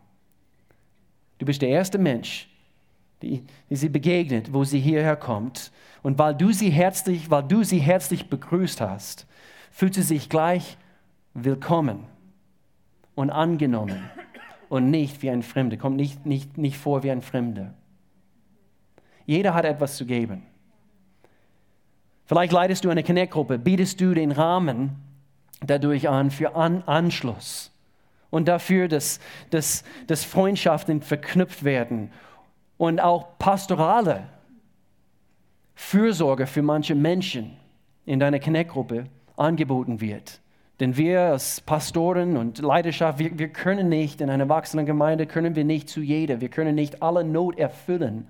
Du 1.43 1.47
bist 1.47 1.61
der 1.61 1.71
erste 1.71 1.99
Mensch, 1.99 2.49
die, 3.21 3.43
die 3.69 3.75
sie 3.75 3.89
begegnet, 3.89 4.55
wo 4.55 4.63
sie 4.63 4.79
hierher 4.79 5.17
kommt. 5.17 5.73
Und 6.05 6.17
weil 6.17 6.37
du 6.37 6.53
sie 6.53 6.71
herzlich, 6.71 7.33
weil 7.33 7.43
du 7.43 7.65
sie 7.65 7.81
herzlich 7.81 8.31
begrüßt 8.31 8.81
hast, 8.81 9.27
fühlt 9.73 9.95
sie 9.95 10.03
sich 10.03 10.29
gleich 10.29 10.77
willkommen 11.35 12.05
und 13.17 13.31
angenommen 13.31 14.09
und 14.69 14.91
nicht 14.91 15.21
wie 15.23 15.31
ein 15.31 15.43
Fremder, 15.43 15.77
kommt 15.79 15.97
nicht, 15.97 16.25
nicht, 16.27 16.59
nicht 16.59 16.77
vor 16.77 17.03
wie 17.03 17.11
ein 17.11 17.23
Fremder. 17.23 17.75
Jeder 19.27 19.53
hat 19.53 19.65
etwas 19.65 19.97
zu 19.97 20.07
geben. 20.07 20.45
Vielleicht 22.25 22.53
leitest 22.53 22.85
du 22.85 22.89
eine 22.89 23.03
Connect-Gruppe, 23.03 23.59
bietest 23.59 24.01
du 24.01 24.15
den 24.15 24.31
Rahmen 24.31 24.91
dadurch 25.61 26.09
an 26.09 26.31
für 26.31 26.55
an 26.55 26.85
Anschluss 26.85 27.72
und 28.33 28.49
dafür, 28.49 28.89
dass, 28.89 29.21
dass, 29.51 29.85
dass 30.07 30.25
Freundschaften 30.25 31.03
verknüpft 31.03 31.65
werden 31.65 32.11
und 32.79 32.99
auch 32.99 33.39
pastorale 33.39 34.25
Fürsorge 35.75 36.47
für 36.47 36.63
manche 36.63 36.95
Menschen 36.95 37.57
in 38.07 38.19
deiner 38.19 38.41
Connect-Gruppe 38.41 39.05
angeboten 39.37 40.01
wird. 40.01 40.41
Denn 40.81 40.97
wir 40.97 41.21
als 41.21 41.61
Pastoren 41.61 42.39
und 42.39 42.59
Leidenschaft, 42.59 43.19
wir, 43.19 43.39
wir 43.39 43.51
können 43.51 43.91
nicht 43.91 44.23
in 44.23 44.31
einer 44.31 44.49
wachsenden 44.49 44.87
Gemeinde, 44.87 45.27
können 45.27 45.55
wir 45.55 45.65
nicht 45.65 45.91
zu 45.91 46.01
jeder, 46.01 46.41
wir 46.41 46.49
können 46.49 46.75
nicht 46.75 47.03
alle 47.03 47.25
Not 47.25 47.59
erfüllen. 47.59 48.27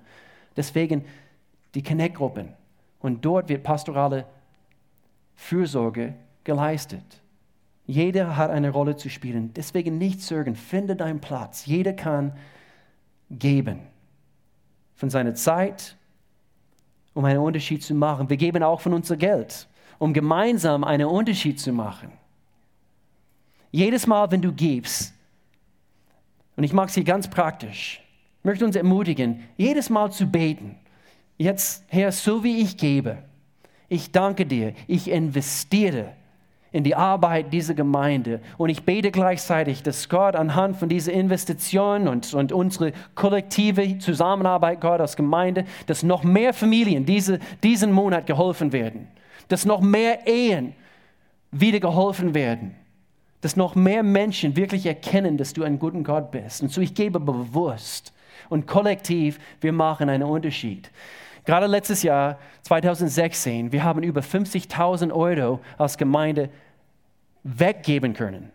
Deswegen 0.57 1.05
die 1.75 1.81
Connect-Gruppen. 1.81 2.49
Und 2.99 3.23
dort 3.23 3.47
wird 3.47 3.63
pastorale 3.63 4.25
Fürsorge 5.35 6.13
geleistet. 6.43 7.22
Jeder 7.93 8.37
hat 8.37 8.49
eine 8.49 8.71
Rolle 8.71 8.95
zu 8.95 9.07
spielen. 9.07 9.53
Deswegen 9.53 9.99
nicht 9.99 10.19
zögern, 10.19 10.55
finde 10.55 10.95
deinen 10.95 11.21
Platz. 11.21 11.67
Jeder 11.67 11.93
kann 11.93 12.33
geben 13.29 13.81
von 14.95 15.11
seiner 15.11 15.35
Zeit, 15.35 15.95
um 17.13 17.23
einen 17.23 17.37
Unterschied 17.37 17.83
zu 17.83 17.93
machen. 17.93 18.27
Wir 18.31 18.37
geben 18.37 18.63
auch 18.63 18.81
von 18.81 18.93
unser 18.93 19.15
Geld, 19.15 19.67
um 19.99 20.11
gemeinsam 20.11 20.83
einen 20.83 21.05
Unterschied 21.05 21.59
zu 21.59 21.71
machen. 21.71 22.11
Jedes 23.71 24.07
Mal, 24.07 24.31
wenn 24.31 24.41
du 24.41 24.51
gibst, 24.51 25.13
und 26.55 26.63
ich 26.63 26.73
mache 26.73 26.87
es 26.87 26.95
hier 26.95 27.03
ganz 27.03 27.27
praktisch, 27.27 28.01
möchte 28.41 28.65
uns 28.65 28.75
ermutigen, 28.75 29.43
jedes 29.55 29.91
Mal 29.91 30.11
zu 30.11 30.25
beten. 30.25 30.77
Jetzt, 31.37 31.83
Herr, 31.89 32.11
so 32.11 32.43
wie 32.43 32.61
ich 32.61 32.75
gebe, 32.75 33.19
ich 33.87 34.11
danke 34.11 34.47
dir, 34.47 34.73
ich 34.87 35.11
investiere 35.11 36.13
in 36.73 36.83
die 36.83 36.95
Arbeit 36.95 37.53
dieser 37.53 37.75
Gemeinde. 37.75 38.41
Und 38.57 38.69
ich 38.69 38.83
bete 38.83 39.11
gleichzeitig, 39.11 39.83
dass 39.83 40.09
Gott 40.09 40.35
anhand 40.35 40.75
von 40.75 40.89
dieser 40.89 41.13
Investition 41.13 42.07
und, 42.07 42.33
und 42.33 42.51
unsere 42.51 42.91
kollektive 43.13 43.99
Zusammenarbeit, 43.99 44.81
Gott 44.81 44.99
als 44.99 45.15
Gemeinde, 45.15 45.65
dass 45.85 46.01
noch 46.03 46.23
mehr 46.23 46.51
Familien 46.51 47.05
diese, 47.05 47.39
diesen 47.61 47.91
Monat 47.91 48.25
geholfen 48.25 48.73
werden, 48.73 49.07
dass 49.47 49.65
noch 49.65 49.81
mehr 49.81 50.27
Ehen 50.27 50.73
wieder 51.51 51.79
geholfen 51.79 52.33
werden, 52.33 52.73
dass 53.41 53.55
noch 53.55 53.75
mehr 53.75 54.01
Menschen 54.01 54.55
wirklich 54.55 54.87
erkennen, 54.87 55.37
dass 55.37 55.53
du 55.53 55.63
ein 55.63 55.77
guter 55.77 56.01
Gott 56.01 56.31
bist. 56.31 56.63
Und 56.63 56.71
so 56.71 56.81
ich 56.81 56.95
gebe 56.95 57.19
bewusst 57.19 58.13
und 58.49 58.65
kollektiv, 58.65 59.39
wir 59.61 59.73
machen 59.73 60.09
einen 60.09 60.23
Unterschied. 60.23 60.89
Gerade 61.45 61.67
letztes 61.67 62.03
Jahr, 62.03 62.39
2016, 62.61 63.71
wir 63.71 63.83
haben 63.83 64.01
über 64.03 64.21
50.000 64.21 65.11
Euro 65.11 65.59
als 65.77 65.97
Gemeinde 65.97 66.49
weggeben 67.43 68.13
können. 68.13 68.51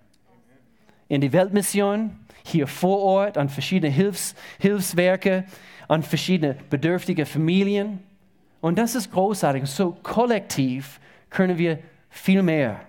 In 1.09 1.20
die 1.20 1.33
Weltmission, 1.33 2.18
hier 2.44 2.66
vor 2.66 3.01
Ort, 3.01 3.37
an 3.37 3.48
verschiedene 3.48 3.92
Hilfs, 3.92 4.35
Hilfswerke, 4.59 5.44
an 5.87 6.03
verschiedene 6.03 6.57
bedürftige 6.70 7.27
Familien. 7.27 8.01
Und 8.61 8.79
das 8.79 8.94
ist 8.94 9.12
großartig. 9.12 9.66
So 9.66 9.96
kollektiv 10.03 11.01
können 11.31 11.59
wir 11.59 11.79
viel 12.11 12.42
mehr. 12.42 12.81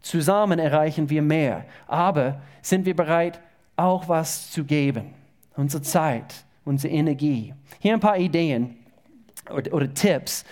Zusammen 0.00 0.58
erreichen 0.58 1.08
wir 1.08 1.22
mehr. 1.22 1.64
Aber 1.86 2.40
sind 2.62 2.84
wir 2.86 2.94
bereit, 2.94 3.40
auch 3.76 4.08
was 4.08 4.50
zu 4.50 4.64
geben? 4.64 5.14
Unsere 5.56 5.82
Zeit, 5.82 6.44
unsere 6.64 6.92
Energie. 6.92 7.54
Hier 7.80 7.94
ein 7.94 8.00
paar 8.00 8.18
Ideen 8.18 8.77
oder, 9.52 9.72
oder 9.72 9.92
Tipps. 9.92 10.44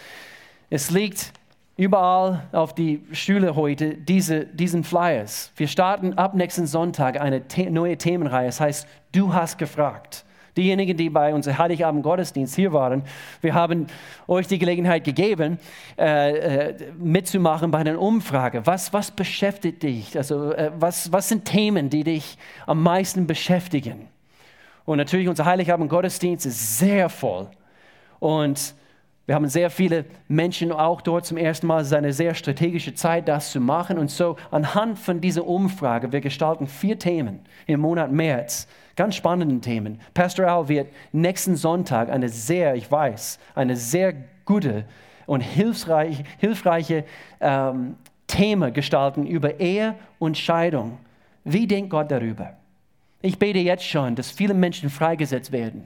Es 0.70 0.90
liegt 0.90 1.32
überall 1.76 2.44
auf 2.52 2.74
die 2.74 3.02
Stühle 3.12 3.54
heute 3.54 3.94
diese, 3.94 4.46
diesen 4.46 4.82
Flyers. 4.82 5.52
Wir 5.56 5.68
starten 5.68 6.14
ab 6.14 6.34
nächsten 6.34 6.66
Sonntag 6.66 7.20
eine 7.20 7.42
The 7.54 7.70
neue 7.70 7.96
Themenreihe. 7.98 8.48
Es 8.48 8.60
heißt, 8.60 8.86
du 9.12 9.32
hast 9.32 9.58
gefragt. 9.58 10.24
Diejenigen, 10.56 10.96
die 10.96 11.10
bei 11.10 11.34
unserem 11.34 11.58
Heiligabend 11.58 12.02
Gottesdienst 12.02 12.56
hier 12.56 12.72
waren, 12.72 13.02
wir 13.42 13.52
haben 13.52 13.88
euch 14.26 14.46
die 14.46 14.58
Gelegenheit 14.58 15.04
gegeben, 15.04 15.58
äh, 15.98 16.70
äh, 16.70 16.74
mitzumachen 16.98 17.70
bei 17.70 17.78
einer 17.78 18.00
Umfrage. 18.00 18.64
Was, 18.64 18.90
was 18.94 19.10
beschäftigt 19.10 19.82
dich? 19.82 20.16
Also, 20.16 20.52
äh, 20.52 20.72
was, 20.78 21.12
was 21.12 21.28
sind 21.28 21.44
Themen, 21.44 21.90
die 21.90 22.04
dich 22.04 22.38
am 22.64 22.82
meisten 22.82 23.26
beschäftigen? 23.26 24.08
Und 24.86 24.96
natürlich, 24.96 25.28
unser 25.28 25.44
Heiligabend 25.44 25.90
Gottesdienst 25.90 26.46
ist 26.46 26.78
sehr 26.78 27.10
voll. 27.10 27.48
Und 28.18 28.74
wir 29.26 29.34
haben 29.34 29.48
sehr 29.48 29.70
viele 29.70 30.04
Menschen 30.28 30.70
auch 30.70 31.00
dort 31.00 31.26
zum 31.26 31.36
ersten 31.36 31.66
Mal. 31.66 31.80
Es 31.80 31.88
ist 31.88 31.94
eine 31.94 32.12
sehr 32.12 32.34
strategische 32.34 32.94
Zeit, 32.94 33.26
das 33.26 33.50
zu 33.50 33.60
machen. 33.60 33.98
Und 33.98 34.08
so 34.08 34.36
anhand 34.52 35.00
von 35.00 35.20
dieser 35.20 35.44
Umfrage, 35.44 36.12
wir 36.12 36.20
gestalten 36.20 36.68
vier 36.68 36.96
Themen 36.96 37.40
im 37.66 37.80
Monat 37.80 38.12
März. 38.12 38.68
Ganz 38.94 39.16
spannende 39.16 39.60
Themen. 39.60 40.00
Pastor 40.14 40.46
Al 40.46 40.68
wird 40.68 40.88
nächsten 41.12 41.56
Sonntag 41.56 42.08
eine 42.08 42.28
sehr, 42.28 42.76
ich 42.76 42.90
weiß, 42.90 43.40
eine 43.56 43.76
sehr 43.76 44.14
gute 44.44 44.84
und 45.26 45.40
hilfreich, 45.40 46.22
hilfreiche 46.38 47.04
ähm, 47.40 47.96
Thema 48.28 48.70
gestalten 48.70 49.26
über 49.26 49.58
Ehe 49.58 49.96
und 50.20 50.38
Scheidung. 50.38 50.98
Wie 51.42 51.66
denkt 51.66 51.90
Gott 51.90 52.12
darüber? 52.12 52.52
Ich 53.22 53.40
bete 53.40 53.58
jetzt 53.58 53.84
schon, 53.84 54.14
dass 54.14 54.30
viele 54.30 54.54
Menschen 54.54 54.88
freigesetzt 54.88 55.50
werden 55.50 55.84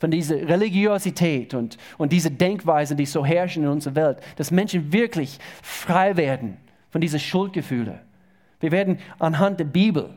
von 0.00 0.10
dieser 0.10 0.48
Religiosität 0.48 1.54
und, 1.54 1.76
und 1.98 2.10
diese 2.10 2.30
Denkweise, 2.30 2.96
die 2.96 3.06
so 3.06 3.24
herrschen 3.24 3.62
in 3.62 3.68
unserer 3.68 3.94
Welt, 3.94 4.18
dass 4.36 4.50
Menschen 4.50 4.92
wirklich 4.92 5.38
frei 5.62 6.16
werden 6.16 6.56
von 6.90 7.00
diesen 7.00 7.20
Schuldgefühlen. 7.20 8.00
Wir 8.58 8.72
werden 8.72 8.98
anhand 9.18 9.60
der 9.60 9.66
Bibel 9.66 10.10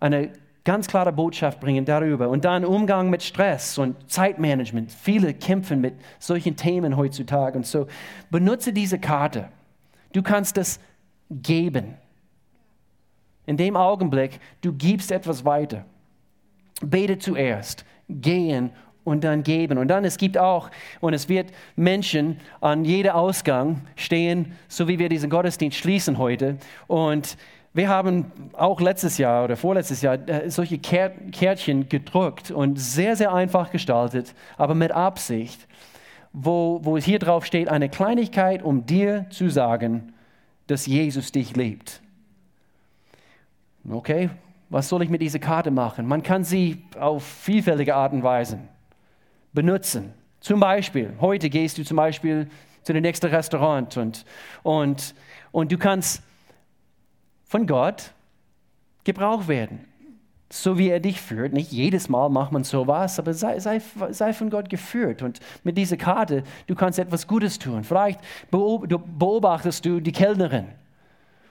eine 0.00 0.32
ganz 0.64 0.88
klare 0.88 1.12
Botschaft 1.12 1.60
bringen 1.60 1.84
darüber. 1.84 2.28
Und 2.28 2.44
dann 2.44 2.64
Umgang 2.64 3.08
mit 3.08 3.22
Stress 3.22 3.78
und 3.78 4.10
Zeitmanagement. 4.10 4.90
Viele 4.90 5.32
kämpfen 5.32 5.80
mit 5.80 5.94
solchen 6.18 6.56
Themen 6.56 6.96
heutzutage. 6.96 7.56
Und 7.56 7.66
so 7.66 7.86
benutze 8.30 8.72
diese 8.72 8.98
Karte. 8.98 9.48
Du 10.12 10.22
kannst 10.22 10.58
es 10.58 10.80
geben. 11.30 11.94
In 13.46 13.56
dem 13.56 13.76
Augenblick, 13.76 14.40
du 14.60 14.72
gibst 14.72 15.12
etwas 15.12 15.44
weiter. 15.44 15.84
Bete 16.82 17.18
zuerst, 17.18 17.84
gehen 18.08 18.70
und 19.06 19.22
dann 19.22 19.44
geben. 19.44 19.78
Und 19.78 19.88
dann 19.88 20.04
es 20.04 20.18
gibt 20.18 20.36
auch, 20.36 20.68
und 21.00 21.14
es 21.14 21.28
wird 21.28 21.52
Menschen 21.76 22.40
an 22.60 22.84
jedem 22.84 23.12
Ausgang 23.12 23.82
stehen, 23.94 24.52
so 24.66 24.88
wie 24.88 24.98
wir 24.98 25.08
diesen 25.08 25.30
Gottesdienst 25.30 25.78
schließen 25.78 26.18
heute. 26.18 26.58
Und 26.88 27.38
wir 27.72 27.88
haben 27.88 28.32
auch 28.52 28.80
letztes 28.80 29.16
Jahr 29.16 29.44
oder 29.44 29.56
vorletztes 29.56 30.02
Jahr 30.02 30.28
äh, 30.28 30.50
solche 30.50 30.78
Kärtchen 30.78 31.88
gedruckt 31.88 32.50
und 32.50 32.80
sehr, 32.80 33.14
sehr 33.14 33.32
einfach 33.32 33.70
gestaltet, 33.70 34.34
aber 34.56 34.74
mit 34.74 34.90
Absicht, 34.90 35.68
wo, 36.32 36.80
wo 36.82 36.98
hier 36.98 37.20
drauf 37.20 37.46
steht, 37.46 37.68
eine 37.68 37.88
Kleinigkeit, 37.88 38.62
um 38.62 38.86
dir 38.86 39.26
zu 39.30 39.50
sagen, 39.50 40.14
dass 40.66 40.86
Jesus 40.86 41.30
dich 41.30 41.54
liebt. 41.54 42.00
Okay, 43.88 44.30
was 44.68 44.88
soll 44.88 45.04
ich 45.04 45.10
mit 45.10 45.20
dieser 45.20 45.38
Karte 45.38 45.70
machen? 45.70 46.08
Man 46.08 46.24
kann 46.24 46.42
sie 46.42 46.82
auf 46.98 47.24
vielfältige 47.24 47.94
Art 47.94 48.12
und 48.12 48.24
Weise 48.24 48.58
benutzen. 49.56 50.14
Zum 50.38 50.60
Beispiel, 50.60 51.14
heute 51.20 51.50
gehst 51.50 51.78
du 51.78 51.84
zum 51.84 51.96
Beispiel 51.96 52.48
zu 52.84 52.92
dem 52.92 53.02
nächsten 53.02 53.26
Restaurant 53.26 53.96
und, 53.96 54.24
und, 54.62 55.14
und 55.50 55.72
du 55.72 55.78
kannst 55.78 56.22
von 57.46 57.66
Gott 57.66 58.12
gebraucht 59.02 59.48
werden. 59.48 59.84
So 60.48 60.78
wie 60.78 60.90
er 60.90 61.00
dich 61.00 61.20
führt. 61.20 61.52
Nicht 61.52 61.72
jedes 61.72 62.08
Mal 62.08 62.28
macht 62.28 62.52
man 62.52 62.62
sowas, 62.62 63.18
aber 63.18 63.34
sei, 63.34 63.58
sei, 63.58 63.80
sei 64.10 64.32
von 64.32 64.48
Gott 64.48 64.70
geführt. 64.70 65.22
Und 65.22 65.40
mit 65.64 65.76
dieser 65.76 65.96
Karte, 65.96 66.44
du 66.68 66.76
kannst 66.76 67.00
etwas 67.00 67.26
Gutes 67.26 67.58
tun. 67.58 67.82
Vielleicht 67.82 68.20
beobachtest 68.52 69.84
du 69.84 69.98
die 69.98 70.12
Kellnerin 70.12 70.66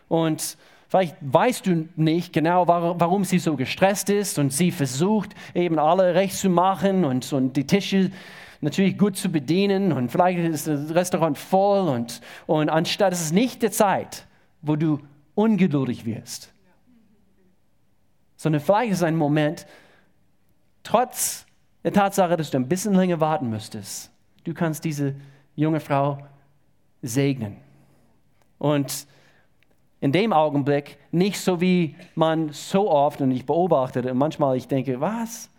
und 0.07 0.57
Vielleicht 0.87 1.15
weißt 1.21 1.65
du 1.65 1.87
nicht 1.95 2.31
genau, 2.31 2.67
warum 2.67 3.23
sie 3.23 3.39
so 3.39 3.55
gestresst 3.55 4.09
ist 4.09 4.37
und 4.37 4.53
sie 4.53 4.71
versucht 4.71 5.33
eben 5.53 5.79
alle 5.79 6.13
recht 6.13 6.35
zu 6.35 6.49
machen 6.49 7.05
und, 7.05 7.31
und 7.33 7.57
die 7.57 7.65
Tische 7.65 8.11
natürlich 8.61 8.97
gut 8.97 9.17
zu 9.17 9.29
bedienen 9.29 9.91
und 9.91 10.09
vielleicht 10.09 10.39
ist 10.39 10.67
das 10.67 10.93
Restaurant 10.93 11.37
voll 11.37 11.87
und, 11.87 12.21
und 12.45 12.69
anstatt, 12.69 13.13
es 13.13 13.21
ist 13.21 13.33
nicht 13.33 13.63
die 13.63 13.71
Zeit, 13.71 14.27
wo 14.61 14.75
du 14.75 14.99
ungeduldig 15.33 16.05
wirst. 16.05 16.53
Sondern 18.37 18.61
vielleicht 18.61 18.93
ist 18.93 19.03
ein 19.03 19.15
Moment, 19.15 19.65
trotz 20.83 21.45
der 21.83 21.93
Tatsache, 21.93 22.37
dass 22.37 22.51
du 22.51 22.57
ein 22.57 22.67
bisschen 22.67 22.93
länger 22.93 23.19
warten 23.19 23.49
müsstest, 23.49 24.11
du 24.43 24.53
kannst 24.53 24.83
diese 24.83 25.15
junge 25.55 25.79
Frau 25.79 26.19
segnen. 27.01 27.57
Und 28.57 29.07
in 30.05 30.11
dem 30.11 30.33
Augenblick 30.33 30.99
nicht 31.11 31.39
so, 31.39 31.59
wie 31.61 31.95
man 32.13 32.49
so 32.51 32.91
oft, 32.91 33.21
und 33.21 33.31
ich 33.31 33.47
beobachte, 33.47 34.13
manchmal 34.13 34.55
ich 34.55 34.67
denke, 34.67 35.01
was? 35.01 35.49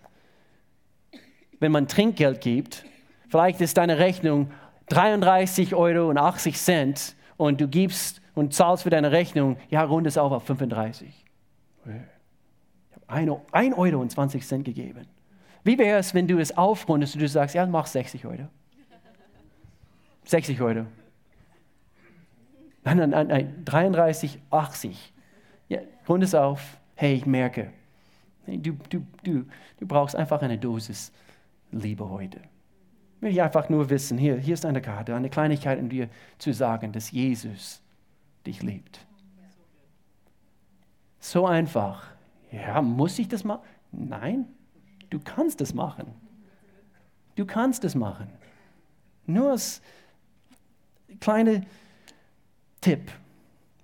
Wenn 1.58 1.72
man 1.72 1.88
Trinkgeld 1.88 2.40
gibt, 2.40 2.84
vielleicht 3.28 3.60
ist 3.60 3.76
deine 3.76 3.98
Rechnung 3.98 4.52
33,80 4.88 5.74
Euro 5.74 6.14
und 7.38 7.60
du 7.60 7.66
gibst 7.66 8.22
und 8.36 8.54
zahlst 8.54 8.84
für 8.84 8.90
deine 8.90 9.10
Rechnung, 9.10 9.56
ja, 9.68 9.82
rund 9.82 10.06
es 10.06 10.16
auf 10.16 10.30
auf 10.30 10.44
35. 10.44 11.08
Ich 11.88 13.08
habe 13.08 13.40
1 13.50 13.76
Euro 13.76 14.00
und 14.00 14.12
20 14.12 14.46
Cent 14.46 14.64
gegeben. 14.64 15.08
Wie 15.64 15.76
wäre 15.76 15.98
es, 15.98 16.14
wenn 16.14 16.28
du 16.28 16.38
es 16.38 16.56
aufrundest 16.56 17.16
und 17.16 17.22
du 17.22 17.26
sagst, 17.26 17.56
ja, 17.56 17.66
mach 17.66 17.86
60 17.86 18.24
Euro. 18.24 18.46
60 20.24 20.60
Euro. 20.60 20.86
Nein, 22.86 22.98
nein, 22.98 23.10
nein, 23.10 23.26
nein 23.26 23.64
33, 23.64 24.38
80. 24.48 25.12
Ja, 25.68 25.80
rund 26.08 26.22
es 26.22 26.36
auf. 26.36 26.78
Hey, 26.94 27.14
ich 27.14 27.26
merke, 27.26 27.72
du, 28.46 28.74
du, 28.88 29.04
du, 29.24 29.44
du 29.80 29.86
brauchst 29.86 30.14
einfach 30.14 30.40
eine 30.40 30.56
Dosis 30.56 31.12
Liebe 31.72 32.08
heute. 32.08 32.38
Ich 33.16 33.22
will 33.22 33.40
einfach 33.40 33.68
nur 33.68 33.90
wissen, 33.90 34.18
hier, 34.18 34.36
hier 34.36 34.54
ist 34.54 34.64
eine 34.64 34.80
Karte, 34.80 35.16
eine 35.16 35.28
Kleinigkeit, 35.28 35.80
um 35.80 35.88
dir 35.88 36.08
zu 36.38 36.52
sagen, 36.52 36.92
dass 36.92 37.10
Jesus 37.10 37.82
dich 38.46 38.62
liebt. 38.62 39.04
So 41.18 41.44
einfach. 41.44 42.06
Ja, 42.52 42.80
muss 42.82 43.18
ich 43.18 43.26
das 43.26 43.42
machen? 43.42 43.62
Nein, 43.90 44.46
du 45.10 45.18
kannst 45.18 45.60
es 45.60 45.74
machen. 45.74 46.14
Du 47.34 47.46
kannst 47.46 47.82
es 47.82 47.96
machen. 47.96 48.28
Nur 49.26 49.50
als 49.50 49.82
kleine 51.18 51.66
Tipp. 52.86 53.10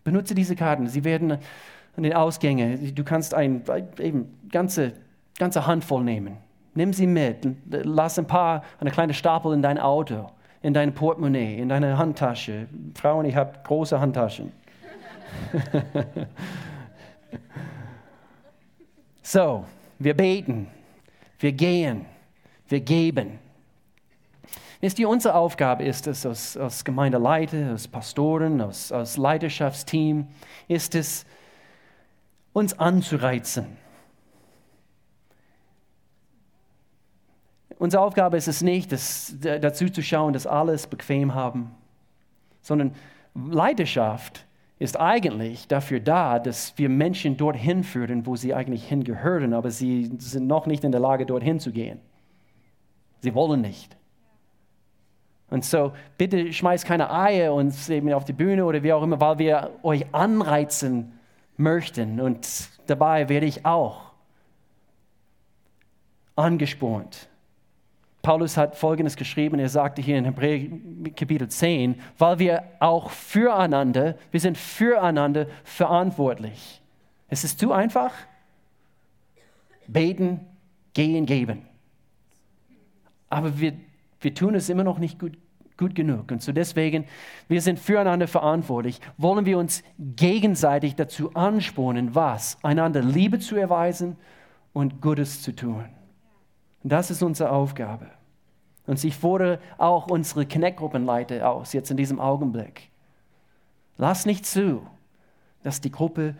Benutze 0.04 0.34
diese 0.34 0.56
Karten. 0.56 0.86
Sie 0.86 1.04
werden 1.04 1.32
an 1.32 2.02
den 2.02 2.14
Ausgängen, 2.14 2.94
du 2.94 3.04
kannst 3.04 3.34
ein, 3.34 3.62
eben 3.98 4.38
ganze, 4.50 4.92
ganze 5.38 5.66
Handvoll 5.66 6.04
nehmen. 6.04 6.38
Nimm 6.74 6.92
sie 6.92 7.06
mit. 7.06 7.46
Lass 7.68 8.18
ein 8.18 8.26
paar, 8.26 8.62
eine 8.80 8.90
kleine 8.90 9.12
Stapel 9.12 9.52
in 9.52 9.60
dein 9.60 9.78
Auto 9.78 10.30
in 10.62 10.72
dein 10.72 10.94
Portemonnaie, 10.94 11.58
in 11.58 11.68
deine 11.68 11.98
Handtasche. 11.98 12.68
Frauen, 12.94 13.26
ich 13.26 13.34
habe 13.36 13.58
große 13.64 14.00
Handtaschen. 14.00 14.52
so, 19.22 19.64
wir 19.98 20.14
beten, 20.14 20.68
wir 21.40 21.52
gehen, 21.52 22.06
wir 22.68 22.80
geben. 22.80 23.38
Wisst 24.82 24.98
ihr, 24.98 25.08
unsere 25.08 25.36
Aufgabe 25.36 25.84
ist 25.84 26.06
es, 26.06 26.26
als, 26.26 26.56
als 26.56 26.84
Gemeindeleiter, 26.84 27.70
als 27.70 27.88
Pastoren, 27.88 28.60
als, 28.60 28.92
als 28.92 29.16
Leiterschaftsteam, 29.16 30.26
ist 30.68 30.94
es, 30.94 31.24
uns 32.52 32.78
anzureizen 32.78 33.80
Unsere 37.82 38.04
Aufgabe 38.04 38.36
ist 38.36 38.46
es 38.46 38.62
nicht, 38.62 38.92
das, 38.92 39.34
dazu 39.40 39.88
zu 39.88 40.04
schauen, 40.04 40.32
dass 40.34 40.46
alles 40.46 40.86
bequem 40.86 41.34
haben, 41.34 41.74
sondern 42.60 42.94
Leidenschaft 43.34 44.46
ist 44.78 45.00
eigentlich 45.00 45.66
dafür 45.66 45.98
da, 45.98 46.38
dass 46.38 46.78
wir 46.78 46.88
Menschen 46.88 47.36
dorthin 47.36 47.82
führen, 47.82 48.24
wo 48.24 48.36
sie 48.36 48.54
eigentlich 48.54 48.86
hingehören, 48.86 49.52
aber 49.52 49.72
sie 49.72 50.12
sind 50.18 50.46
noch 50.46 50.66
nicht 50.66 50.84
in 50.84 50.92
der 50.92 51.00
Lage, 51.00 51.26
dorthin 51.26 51.58
zu 51.58 51.72
gehen. 51.72 51.98
Sie 53.18 53.34
wollen 53.34 53.62
nicht. 53.62 53.96
Und 55.52 55.66
so, 55.66 55.92
bitte 56.16 56.50
schmeißt 56.50 56.86
keine 56.86 57.12
Eier 57.12 57.52
uns 57.52 57.90
eben 57.90 58.10
auf 58.14 58.24
die 58.24 58.32
Bühne 58.32 58.64
oder 58.64 58.82
wie 58.82 58.90
auch 58.90 59.02
immer, 59.02 59.20
weil 59.20 59.38
wir 59.38 59.70
euch 59.82 60.06
anreizen 60.14 61.12
möchten. 61.58 62.20
Und 62.20 62.70
dabei 62.86 63.28
werde 63.28 63.44
ich 63.44 63.66
auch 63.66 64.12
angespornt. 66.36 67.28
Paulus 68.22 68.56
hat 68.56 68.76
Folgendes 68.76 69.14
geschrieben, 69.14 69.58
er 69.58 69.68
sagte 69.68 70.00
hier 70.00 70.16
in 70.16 70.24
Hebräer 70.24 70.70
Kapitel 71.14 71.48
10, 71.48 72.00
weil 72.16 72.38
wir 72.38 72.62
auch 72.80 73.10
füreinander, 73.10 74.16
wir 74.30 74.40
sind 74.40 74.56
füreinander 74.56 75.48
verantwortlich. 75.64 76.80
Es 77.28 77.44
ist 77.44 77.58
zu 77.58 77.72
einfach. 77.72 78.14
Beten, 79.86 80.40
gehen, 80.94 81.26
geben. 81.26 81.66
Aber 83.28 83.58
wir, 83.58 83.74
wir 84.22 84.34
tun 84.34 84.54
es 84.54 84.68
immer 84.68 84.84
noch 84.84 84.98
nicht 84.98 85.18
gut, 85.18 85.36
gut 85.76 85.94
genug. 85.94 86.30
Und 86.30 86.42
so 86.42 86.52
deswegen, 86.52 87.04
wir 87.48 87.60
sind 87.60 87.78
füreinander 87.78 88.28
verantwortlich. 88.28 89.00
Wollen 89.16 89.46
wir 89.46 89.58
uns 89.58 89.82
gegenseitig 89.98 90.94
dazu 90.96 91.32
anspornen, 91.34 92.14
was? 92.14 92.58
Einander 92.62 93.02
Liebe 93.02 93.38
zu 93.38 93.56
erweisen 93.56 94.16
und 94.72 95.00
Gutes 95.00 95.42
zu 95.42 95.54
tun. 95.54 95.84
Das 96.82 97.10
ist 97.10 97.22
unsere 97.22 97.50
Aufgabe. 97.50 98.10
Und 98.86 99.02
ich 99.02 99.16
fordere 99.16 99.60
auch 99.78 100.08
unsere 100.08 100.46
Connect-Gruppenleiter 100.46 101.48
aus, 101.48 101.72
jetzt 101.72 101.90
in 101.90 101.96
diesem 101.96 102.20
Augenblick. 102.20 102.90
Lass 103.96 104.26
nicht 104.26 104.44
zu, 104.44 104.86
dass 105.62 105.80
die 105.80 105.92
Gruppe 105.92 106.34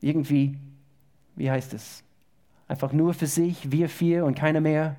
irgendwie, 0.00 0.58
wie 1.36 1.50
heißt 1.50 1.74
es, 1.74 2.02
einfach 2.66 2.92
nur 2.92 3.14
für 3.14 3.26
sich, 3.26 3.70
wir 3.70 3.88
vier 3.88 4.24
und 4.24 4.34
keiner 4.34 4.60
mehr. 4.60 4.96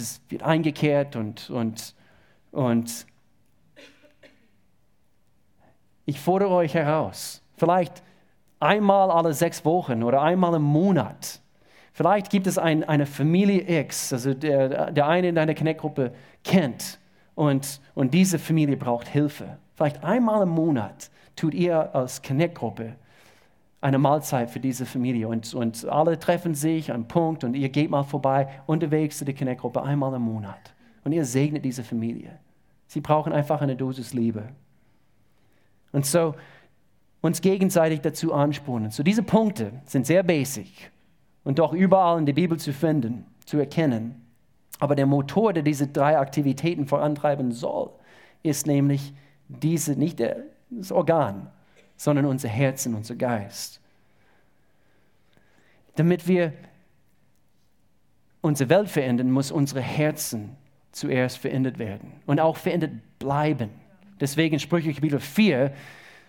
Es 0.00 0.20
wird 0.28 0.42
eingekehrt 0.42 1.16
und, 1.16 1.50
und, 1.50 1.94
und 2.52 3.06
ich 6.06 6.20
fordere 6.20 6.50
euch 6.50 6.74
heraus, 6.74 7.42
vielleicht 7.56 8.02
einmal 8.60 9.10
alle 9.10 9.32
sechs 9.32 9.64
Wochen 9.64 10.02
oder 10.02 10.22
einmal 10.22 10.54
im 10.54 10.62
Monat 10.62 11.40
Vielleicht 11.94 12.28
gibt 12.28 12.48
es 12.48 12.58
ein, 12.58 12.82
eine 12.82 13.06
Familie 13.06 13.80
X, 13.82 14.12
also 14.12 14.34
der, 14.34 14.90
der 14.90 15.06
eine 15.06 15.28
in 15.28 15.36
deiner 15.36 15.54
Connect-Gruppe 15.54 16.12
kennt 16.42 16.98
und, 17.36 17.80
und 17.94 18.12
diese 18.12 18.40
Familie 18.40 18.76
braucht 18.76 19.06
Hilfe. 19.06 19.58
Vielleicht 19.76 20.02
einmal 20.02 20.42
im 20.42 20.48
Monat 20.48 21.08
tut 21.36 21.54
ihr 21.54 21.94
als 21.94 22.20
Connect-Gruppe 22.20 22.96
eine 23.84 23.98
Mahlzeit 23.98 24.50
für 24.50 24.60
diese 24.60 24.86
Familie 24.86 25.28
und, 25.28 25.52
und 25.52 25.84
alle 25.84 26.18
treffen 26.18 26.54
sich 26.54 26.90
an 26.90 27.06
Punkt 27.06 27.44
und 27.44 27.52
ihr 27.54 27.68
geht 27.68 27.90
mal 27.90 28.02
vorbei 28.02 28.48
unterwegs 28.64 29.18
zu 29.18 29.26
der 29.26 29.34
Connect-Gruppe 29.34 29.82
einmal 29.82 30.14
im 30.14 30.22
Monat 30.22 30.72
und 31.04 31.12
ihr 31.12 31.26
segnet 31.26 31.66
diese 31.66 31.84
Familie. 31.84 32.30
Sie 32.86 33.02
brauchen 33.02 33.34
einfach 33.34 33.60
eine 33.60 33.76
Dosis 33.76 34.14
Liebe. 34.14 34.48
Und 35.92 36.06
so 36.06 36.34
uns 37.20 37.42
gegenseitig 37.42 38.00
dazu 38.00 38.32
anspornen. 38.32 38.90
So 38.90 39.02
diese 39.02 39.22
Punkte 39.22 39.72
sind 39.84 40.06
sehr 40.06 40.22
basic 40.22 40.90
und 41.44 41.58
doch 41.58 41.74
überall 41.74 42.18
in 42.18 42.24
der 42.24 42.32
Bibel 42.32 42.58
zu 42.58 42.72
finden, 42.72 43.26
zu 43.44 43.58
erkennen. 43.58 44.24
Aber 44.80 44.94
der 44.94 45.06
Motor, 45.06 45.52
der 45.52 45.62
diese 45.62 45.88
drei 45.88 46.18
Aktivitäten 46.18 46.86
vorantreiben 46.86 47.52
soll, 47.52 47.90
ist 48.42 48.66
nämlich 48.66 49.12
diese, 49.48 49.92
nicht 49.92 50.20
das 50.70 50.90
Organ, 50.90 51.50
sondern 52.04 52.26
unser 52.26 52.50
Herzen, 52.50 52.94
unser 52.94 53.14
Geist. 53.14 53.80
Damit 55.96 56.28
wir 56.28 56.52
unsere 58.42 58.68
Welt 58.68 58.90
verändern, 58.90 59.30
muss 59.30 59.50
unsere 59.50 59.80
Herzen 59.80 60.54
zuerst 60.92 61.38
verändert 61.38 61.78
werden 61.78 62.12
und 62.26 62.40
auch 62.40 62.58
verändert 62.58 62.90
bleiben. 63.18 63.70
Deswegen 64.20 64.58
Sprüche 64.58 64.92
Kapitel 64.92 65.18
4, 65.18 65.72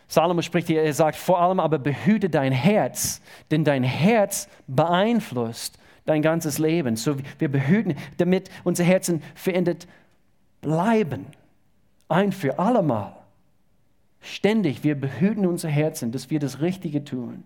Salomo 0.08 0.42
spricht 0.42 0.68
hier, 0.68 0.82
er 0.82 0.94
sagt 0.94 1.18
vor 1.18 1.42
allem 1.42 1.60
aber 1.60 1.78
behüte 1.78 2.30
dein 2.30 2.54
Herz, 2.54 3.22
denn 3.52 3.66
dein 3.66 3.84
Herz 3.84 4.48
beeinflusst 4.68 5.78
dein 6.06 6.22
ganzes 6.22 6.58
Leben. 6.58 6.96
So 6.96 7.18
wir 7.38 7.50
behüten, 7.50 7.96
damit 8.16 8.50
unsere 8.64 8.88
Herzen 8.88 9.22
verändert 9.34 9.88
bleiben. 10.62 11.26
Ein 12.08 12.32
für 12.32 12.60
allemal. 12.60 13.25
Ständig, 14.26 14.84
wir 14.84 15.00
behüten 15.00 15.46
unser 15.46 15.70
Herzen, 15.70 16.12
dass 16.12 16.32
wir 16.32 16.40
das 16.40 16.60
Richtige 16.60 17.04
tun. 17.04 17.44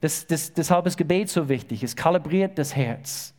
Das, 0.00 0.28
das, 0.28 0.52
deshalb 0.52 0.86
ist 0.86 0.96
Gebet 0.96 1.28
so 1.28 1.48
wichtig. 1.48 1.82
Es 1.82 1.96
kalibriert 1.96 2.56
das 2.56 2.76
Herz. 2.76 3.34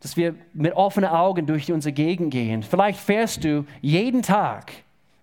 Dass 0.00 0.16
wir 0.16 0.34
mit 0.54 0.72
offenen 0.72 1.10
Augen 1.10 1.46
durch 1.46 1.70
unsere 1.70 1.92
Gegend 1.92 2.30
gehen. 2.30 2.62
Vielleicht 2.62 2.98
fährst 2.98 3.44
du 3.44 3.66
jeden 3.82 4.22
Tag 4.22 4.72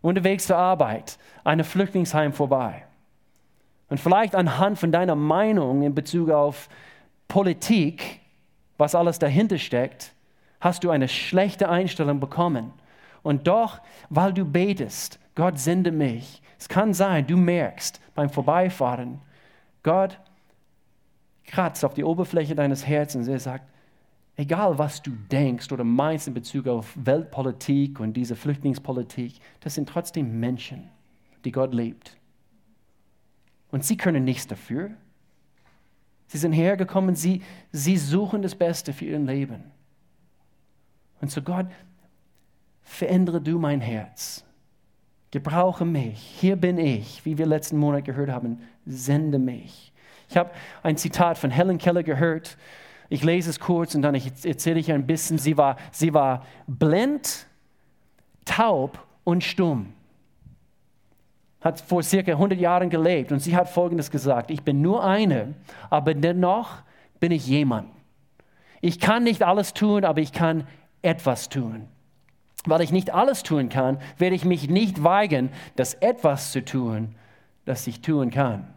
unterwegs 0.03 0.45
zur 0.45 0.57
Arbeit 0.57 1.17
an 1.43 1.53
einem 1.53 1.65
Flüchtlingsheim 1.65 2.31
vorbei. 2.31 2.85
Und 3.89 3.99
vielleicht 3.99 4.35
anhand 4.35 4.77
von 4.77 4.91
deiner 4.91 5.15
Meinung 5.15 5.81
in 5.81 5.95
Bezug 5.95 6.29
auf 6.29 6.69
Politik, 7.27 8.19
was 8.77 8.93
alles 8.93 9.17
dahinter 9.17 9.57
steckt, 9.57 10.13
hast 10.59 10.83
du 10.83 10.91
eine 10.91 11.07
schlechte 11.07 11.69
Einstellung 11.69 12.19
bekommen 12.19 12.71
und 13.25 13.47
doch, 13.47 13.81
weil 14.11 14.33
du 14.33 14.45
betest, 14.45 15.19
Gott 15.33 15.57
sende 15.57 15.91
mich. 15.91 16.43
Es 16.59 16.69
kann 16.69 16.93
sein, 16.93 17.25
du 17.25 17.35
merkst 17.35 17.99
beim 18.13 18.29
Vorbeifahren, 18.29 19.19
Gott 19.81 20.19
kratzt 21.43 21.83
auf 21.83 21.95
die 21.95 22.03
Oberfläche 22.03 22.53
deines 22.53 22.85
Herzens. 22.85 23.27
Er 23.27 23.39
sagt, 23.39 23.67
egal 24.35 24.77
was 24.77 25.01
du 25.01 25.09
denkst 25.31 25.71
oder 25.71 25.83
meinst 25.83 26.27
in 26.27 26.35
Bezug 26.35 26.67
auf 26.67 26.93
Weltpolitik 26.95 27.99
und 27.99 28.13
diese 28.13 28.35
Flüchtlingspolitik, 28.35 29.39
das 29.59 29.73
sind 29.73 29.89
trotzdem 29.89 30.39
Menschen, 30.39 30.91
die 31.45 31.51
Gott 31.51 31.73
liebt. 31.73 32.17
Und 33.71 33.83
sie 33.83 33.97
können 33.97 34.23
nichts 34.23 34.45
dafür. 34.45 34.91
Sie 36.27 36.37
sind 36.37 36.53
hergekommen, 36.53 37.15
sie, 37.15 37.41
sie 37.71 37.97
suchen 37.97 38.43
das 38.43 38.53
Beste 38.53 38.93
für 38.93 39.05
ihr 39.05 39.17
Leben. 39.17 39.63
Und 41.21 41.31
so 41.31 41.41
Gott, 41.41 41.65
verändere 42.85 43.41
du 43.41 43.59
mein 43.59 43.81
Herz. 43.81 44.45
Gebrauche 45.31 45.83
mich. 45.83 46.17
Hier 46.17 46.55
bin 46.55 46.77
ich, 46.77 47.25
wie 47.25 47.37
wir 47.37 47.45
letzten 47.45 47.77
Monat 47.77 48.05
gehört 48.05 48.29
haben. 48.29 48.61
Sende 48.85 49.37
mich. 49.37 49.91
Ich 50.29 50.37
habe 50.37 50.51
ein 50.81 50.95
Zitat 50.95 51.37
von 51.37 51.51
Helen 51.51 51.77
Keller 51.77 52.03
gehört. 52.03 52.57
Ich 53.09 53.23
lese 53.23 53.49
es 53.49 53.59
kurz 53.59 53.95
und 53.95 54.01
dann 54.01 54.15
erzähle 54.15 54.79
ich 54.79 54.91
ein 54.91 55.05
bisschen. 55.05 55.37
Sie 55.37 55.57
war, 55.57 55.75
sie 55.91 56.13
war 56.13 56.45
blind, 56.67 57.47
taub 58.45 59.05
und 59.23 59.43
stumm. 59.43 59.93
Hat 61.59 61.81
vor 61.81 62.01
circa 62.01 62.31
100 62.33 62.57
Jahren 62.57 62.89
gelebt 62.89 63.31
und 63.31 63.39
sie 63.39 63.55
hat 63.55 63.67
Folgendes 63.67 64.11
gesagt: 64.11 64.51
Ich 64.51 64.61
bin 64.61 64.81
nur 64.81 65.03
eine, 65.03 65.55
aber 65.89 66.13
dennoch 66.13 66.81
bin 67.19 67.31
ich 67.31 67.45
jemand. 67.45 67.89
Ich 68.81 68.99
kann 68.99 69.23
nicht 69.23 69.43
alles 69.43 69.73
tun, 69.73 70.05
aber 70.05 70.21
ich 70.21 70.31
kann 70.31 70.65
etwas 71.01 71.49
tun 71.49 71.87
weil 72.65 72.81
ich 72.81 72.91
nicht 72.91 73.13
alles 73.13 73.43
tun 73.43 73.69
kann, 73.69 73.99
werde 74.17 74.35
ich 74.35 74.45
mich 74.45 74.69
nicht 74.69 75.03
weigern, 75.03 75.49
das 75.75 75.93
etwas 75.95 76.51
zu 76.51 76.63
tun, 76.63 77.15
das 77.65 77.85
ich 77.87 78.01
tun 78.01 78.31
kann. 78.31 78.67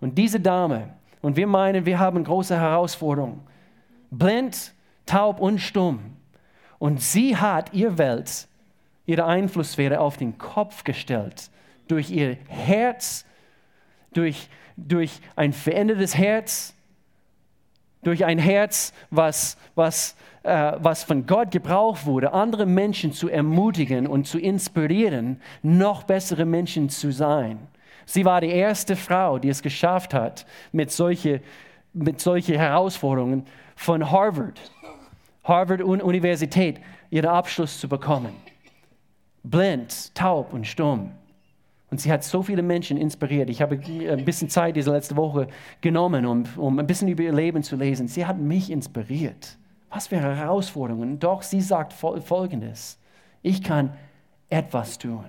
Und 0.00 0.18
diese 0.18 0.40
Dame, 0.40 0.90
und 1.22 1.36
wir 1.36 1.46
meinen, 1.46 1.86
wir 1.86 1.98
haben 1.98 2.22
große 2.22 2.58
Herausforderungen, 2.58 3.40
blind, 4.10 4.74
taub 5.06 5.40
und 5.40 5.58
stumm. 5.58 6.16
Und 6.78 7.00
sie 7.00 7.36
hat 7.36 7.72
ihr 7.72 7.96
Welt, 7.96 8.46
ihre 9.06 9.24
Einflusssphäre 9.24 10.00
auf 10.00 10.16
den 10.16 10.38
Kopf 10.38 10.84
gestellt, 10.84 11.50
durch 11.88 12.10
ihr 12.10 12.36
Herz, 12.48 13.24
durch, 14.12 14.48
durch 14.76 15.20
ein 15.36 15.52
verändertes 15.52 16.16
Herz, 16.16 16.74
durch 18.06 18.24
ein 18.24 18.38
Herz, 18.38 18.92
was, 19.10 19.56
was 19.74 20.16
äh, 20.44 20.72
was 20.78 21.02
von 21.02 21.26
Gott 21.26 21.50
gebraucht 21.50 22.04
wurde, 22.04 22.32
andere 22.32 22.66
Menschen 22.66 23.12
zu 23.12 23.28
ermutigen 23.28 24.06
und 24.06 24.26
zu 24.26 24.38
inspirieren, 24.38 25.40
noch 25.62 26.02
bessere 26.02 26.44
Menschen 26.44 26.90
zu 26.90 27.12
sein. 27.12 27.58
Sie 28.04 28.24
war 28.24 28.42
die 28.42 28.50
erste 28.50 28.94
Frau, 28.94 29.38
die 29.38 29.48
es 29.48 29.62
geschafft 29.62 30.12
hat, 30.12 30.44
mit 30.70 30.90
solchen 30.90 31.40
mit 31.94 32.20
solche 32.20 32.58
Herausforderungen 32.58 33.46
von 33.76 34.10
Harvard, 34.10 34.60
Harvard 35.44 35.80
Universität, 35.80 36.80
ihren 37.08 37.30
Abschluss 37.30 37.78
zu 37.78 37.88
bekommen. 37.88 38.34
Blind, 39.44 40.14
taub 40.14 40.52
und 40.52 40.66
stumm. 40.66 41.12
Und 41.90 42.00
sie 42.00 42.10
hat 42.10 42.24
so 42.24 42.42
viele 42.42 42.62
Menschen 42.62 42.96
inspiriert. 42.96 43.50
Ich 43.50 43.62
habe 43.62 43.76
ein 43.76 44.24
bisschen 44.24 44.48
Zeit 44.48 44.76
diese 44.76 44.90
letzte 44.90 45.16
Woche 45.16 45.48
genommen, 45.80 46.26
um, 46.26 46.44
um 46.56 46.78
ein 46.78 46.86
bisschen 46.86 47.08
über 47.08 47.22
ihr 47.22 47.32
Leben 47.32 47.62
zu 47.62 47.76
lesen. 47.76 48.08
Sie 48.08 48.26
hat 48.26 48.38
mich 48.38 48.70
inspiriert. 48.70 49.58
Was 49.90 50.08
für 50.08 50.16
Herausforderungen. 50.16 51.20
Doch 51.20 51.42
sie 51.42 51.60
sagt 51.60 51.92
Folgendes. 51.92 52.98
Ich 53.42 53.62
kann 53.62 53.92
etwas 54.48 54.98
tun. 54.98 55.26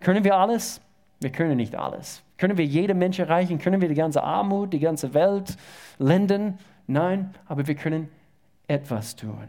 Können 0.00 0.24
wir 0.24 0.36
alles? 0.36 0.80
Wir 1.20 1.30
können 1.30 1.56
nicht 1.56 1.76
alles. 1.76 2.22
Können 2.38 2.56
wir 2.56 2.64
jede 2.64 2.94
Mensch 2.94 3.18
erreichen? 3.18 3.58
Können 3.58 3.80
wir 3.80 3.88
die 3.88 3.94
ganze 3.94 4.22
Armut, 4.22 4.72
die 4.72 4.78
ganze 4.78 5.14
Welt 5.14 5.56
lenden? 5.98 6.58
Nein, 6.86 7.34
aber 7.46 7.66
wir 7.66 7.74
können 7.74 8.08
etwas 8.66 9.16
tun. 9.16 9.48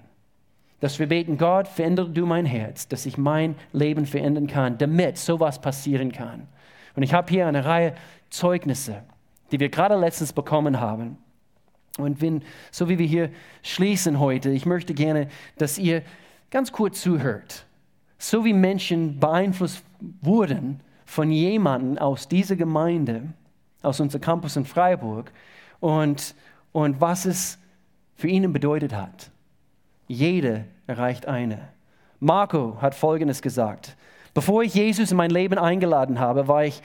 Dass 0.79 0.99
wir 0.99 1.07
beten, 1.07 1.37
Gott, 1.37 1.67
verändere 1.67 2.09
du 2.09 2.25
mein 2.25 2.45
Herz, 2.45 2.87
dass 2.87 3.05
ich 3.05 3.17
mein 3.17 3.55
Leben 3.73 4.05
verändern 4.05 4.47
kann, 4.47 4.77
damit 4.77 5.17
sowas 5.17 5.59
passieren 5.59 6.11
kann. 6.11 6.47
Und 6.95 7.03
ich 7.03 7.13
habe 7.13 7.29
hier 7.29 7.47
eine 7.47 7.65
Reihe 7.65 7.95
Zeugnisse, 8.29 9.03
die 9.51 9.59
wir 9.59 9.69
gerade 9.69 9.95
letztens 9.95 10.33
bekommen 10.33 10.79
haben. 10.79 11.17
Und 11.97 12.21
wenn, 12.21 12.43
so 12.71 12.87
wie 12.87 12.97
wir 12.97 13.07
hier 13.07 13.29
schließen 13.61 14.19
heute, 14.19 14.49
ich 14.49 14.65
möchte 14.65 14.93
gerne, 14.93 15.27
dass 15.57 15.77
ihr 15.77 16.03
ganz 16.49 16.71
kurz 16.71 17.01
zuhört. 17.01 17.65
So 18.17 18.45
wie 18.45 18.53
Menschen 18.53 19.19
beeinflusst 19.19 19.83
wurden 20.21 20.81
von 21.05 21.31
jemandem 21.31 21.97
aus 21.97 22.27
dieser 22.27 22.55
Gemeinde, 22.55 23.33
aus 23.81 23.99
unserem 23.99 24.21
Campus 24.21 24.55
in 24.55 24.65
Freiburg 24.65 25.31
und, 25.79 26.35
und 26.71 27.01
was 27.01 27.25
es 27.25 27.57
für 28.15 28.27
ihnen 28.27 28.53
bedeutet 28.53 28.93
hat. 28.93 29.31
Jeder 30.09 30.65
erreicht 30.87 31.27
eine. 31.27 31.59
Marco 32.19 32.77
hat 32.81 32.95
Folgendes 32.95 33.43
gesagt. 33.43 33.95
Bevor 34.33 34.63
ich 34.63 34.73
Jesus 34.73 35.11
in 35.11 35.17
mein 35.17 35.29
Leben 35.29 35.59
eingeladen 35.59 36.19
habe, 36.19 36.47
war 36.47 36.65
ich 36.65 36.81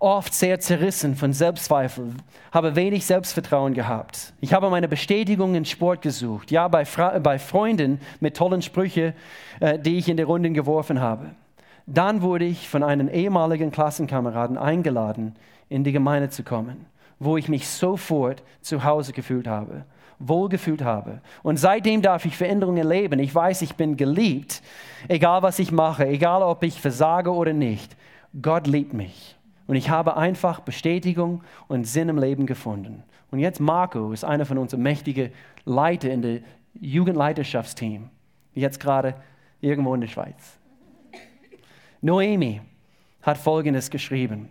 oft 0.00 0.34
sehr 0.34 0.58
zerrissen 0.58 1.14
von 1.14 1.32
Selbstzweifel, 1.32 2.08
habe 2.50 2.74
wenig 2.74 3.06
Selbstvertrauen 3.06 3.74
gehabt. 3.74 4.32
Ich 4.40 4.52
habe 4.52 4.70
meine 4.70 4.88
Bestätigung 4.88 5.54
in 5.54 5.64
Sport 5.64 6.02
gesucht, 6.02 6.50
ja, 6.50 6.66
bei, 6.66 6.84
Fra 6.84 7.20
bei 7.20 7.38
Freunden 7.38 8.00
mit 8.18 8.36
tollen 8.36 8.60
Sprüchen, 8.60 9.12
äh, 9.60 9.78
die 9.78 9.96
ich 9.96 10.08
in 10.08 10.16
die 10.16 10.24
Runden 10.24 10.52
geworfen 10.52 11.00
habe. 11.00 11.30
Dann 11.86 12.22
wurde 12.22 12.44
ich 12.44 12.68
von 12.68 12.82
einem 12.82 13.08
ehemaligen 13.08 13.70
Klassenkameraden 13.70 14.58
eingeladen, 14.58 15.36
in 15.68 15.84
die 15.84 15.92
Gemeinde 15.92 16.28
zu 16.28 16.42
kommen, 16.42 16.86
wo 17.24 17.36
ich 17.36 17.48
mich 17.48 17.68
sofort 17.68 18.42
zu 18.60 18.84
Hause 18.84 19.12
gefühlt 19.12 19.46
habe, 19.46 19.84
wohlgefühlt 20.18 20.82
habe. 20.82 21.20
Und 21.42 21.58
seitdem 21.58 22.02
darf 22.02 22.24
ich 22.24 22.36
Veränderungen 22.36 22.78
erleben. 22.78 23.18
Ich 23.18 23.34
weiß, 23.34 23.62
ich 23.62 23.74
bin 23.74 23.96
geliebt, 23.96 24.62
egal 25.08 25.42
was 25.42 25.58
ich 25.58 25.72
mache, 25.72 26.06
egal 26.06 26.42
ob 26.42 26.62
ich 26.62 26.80
versage 26.80 27.32
oder 27.32 27.52
nicht. 27.52 27.96
Gott 28.40 28.66
liebt 28.66 28.92
mich. 28.92 29.36
Und 29.66 29.76
ich 29.76 29.88
habe 29.88 30.16
einfach 30.16 30.60
Bestätigung 30.60 31.42
und 31.68 31.86
Sinn 31.86 32.08
im 32.08 32.18
Leben 32.18 32.46
gefunden. 32.46 33.02
Und 33.30 33.38
jetzt 33.38 33.60
Marco 33.60 34.12
ist 34.12 34.24
einer 34.24 34.46
von 34.46 34.58
unseren 34.58 34.82
mächtigen 34.82 35.32
Leiter 35.64 36.10
in 36.10 36.22
der 36.22 36.40
Jugendleiterschaftsteam. 36.80 38.10
Jetzt 38.52 38.78
gerade 38.78 39.14
irgendwo 39.60 39.94
in 39.94 40.02
der 40.02 40.08
Schweiz. 40.08 40.58
Noemi 42.00 42.60
hat 43.22 43.38
Folgendes 43.38 43.90
geschrieben. 43.90 44.50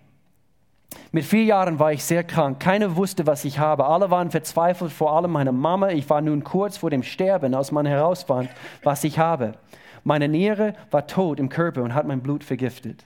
Mit 1.12 1.26
vier 1.26 1.44
Jahren 1.44 1.80
war 1.80 1.94
ich 1.94 2.04
sehr 2.04 2.24
krank. 2.24 2.60
Keiner 2.60 2.96
wusste, 2.96 3.28
was 3.28 3.46
ich 3.46 3.60
habe. 3.60 3.86
Alle 3.86 4.10
waren 4.10 4.32
verzweifelt, 4.32 4.92
vor 4.92 5.16
allem 5.16 5.32
meine 5.32 5.52
Mama. 5.52 5.90
Ich 5.90 6.10
war 6.10 6.22
nun 6.22 6.44
kurz 6.44 6.78
vor 6.78 6.90
dem 6.90 7.04
Sterben, 7.04 7.54
als 7.54 7.72
man 7.72 7.86
herausfand, 7.86 8.50
was 8.84 9.04
ich 9.04 9.20
habe. 9.20 9.54
Meine 10.04 10.28
Niere 10.28 10.74
war 10.92 11.08
tot 11.08 11.40
im 11.40 11.50
Körper 11.50 11.84
und 11.84 11.94
hat 11.94 12.08
mein 12.08 12.22
Blut 12.22 12.44
vergiftet. 12.44 13.06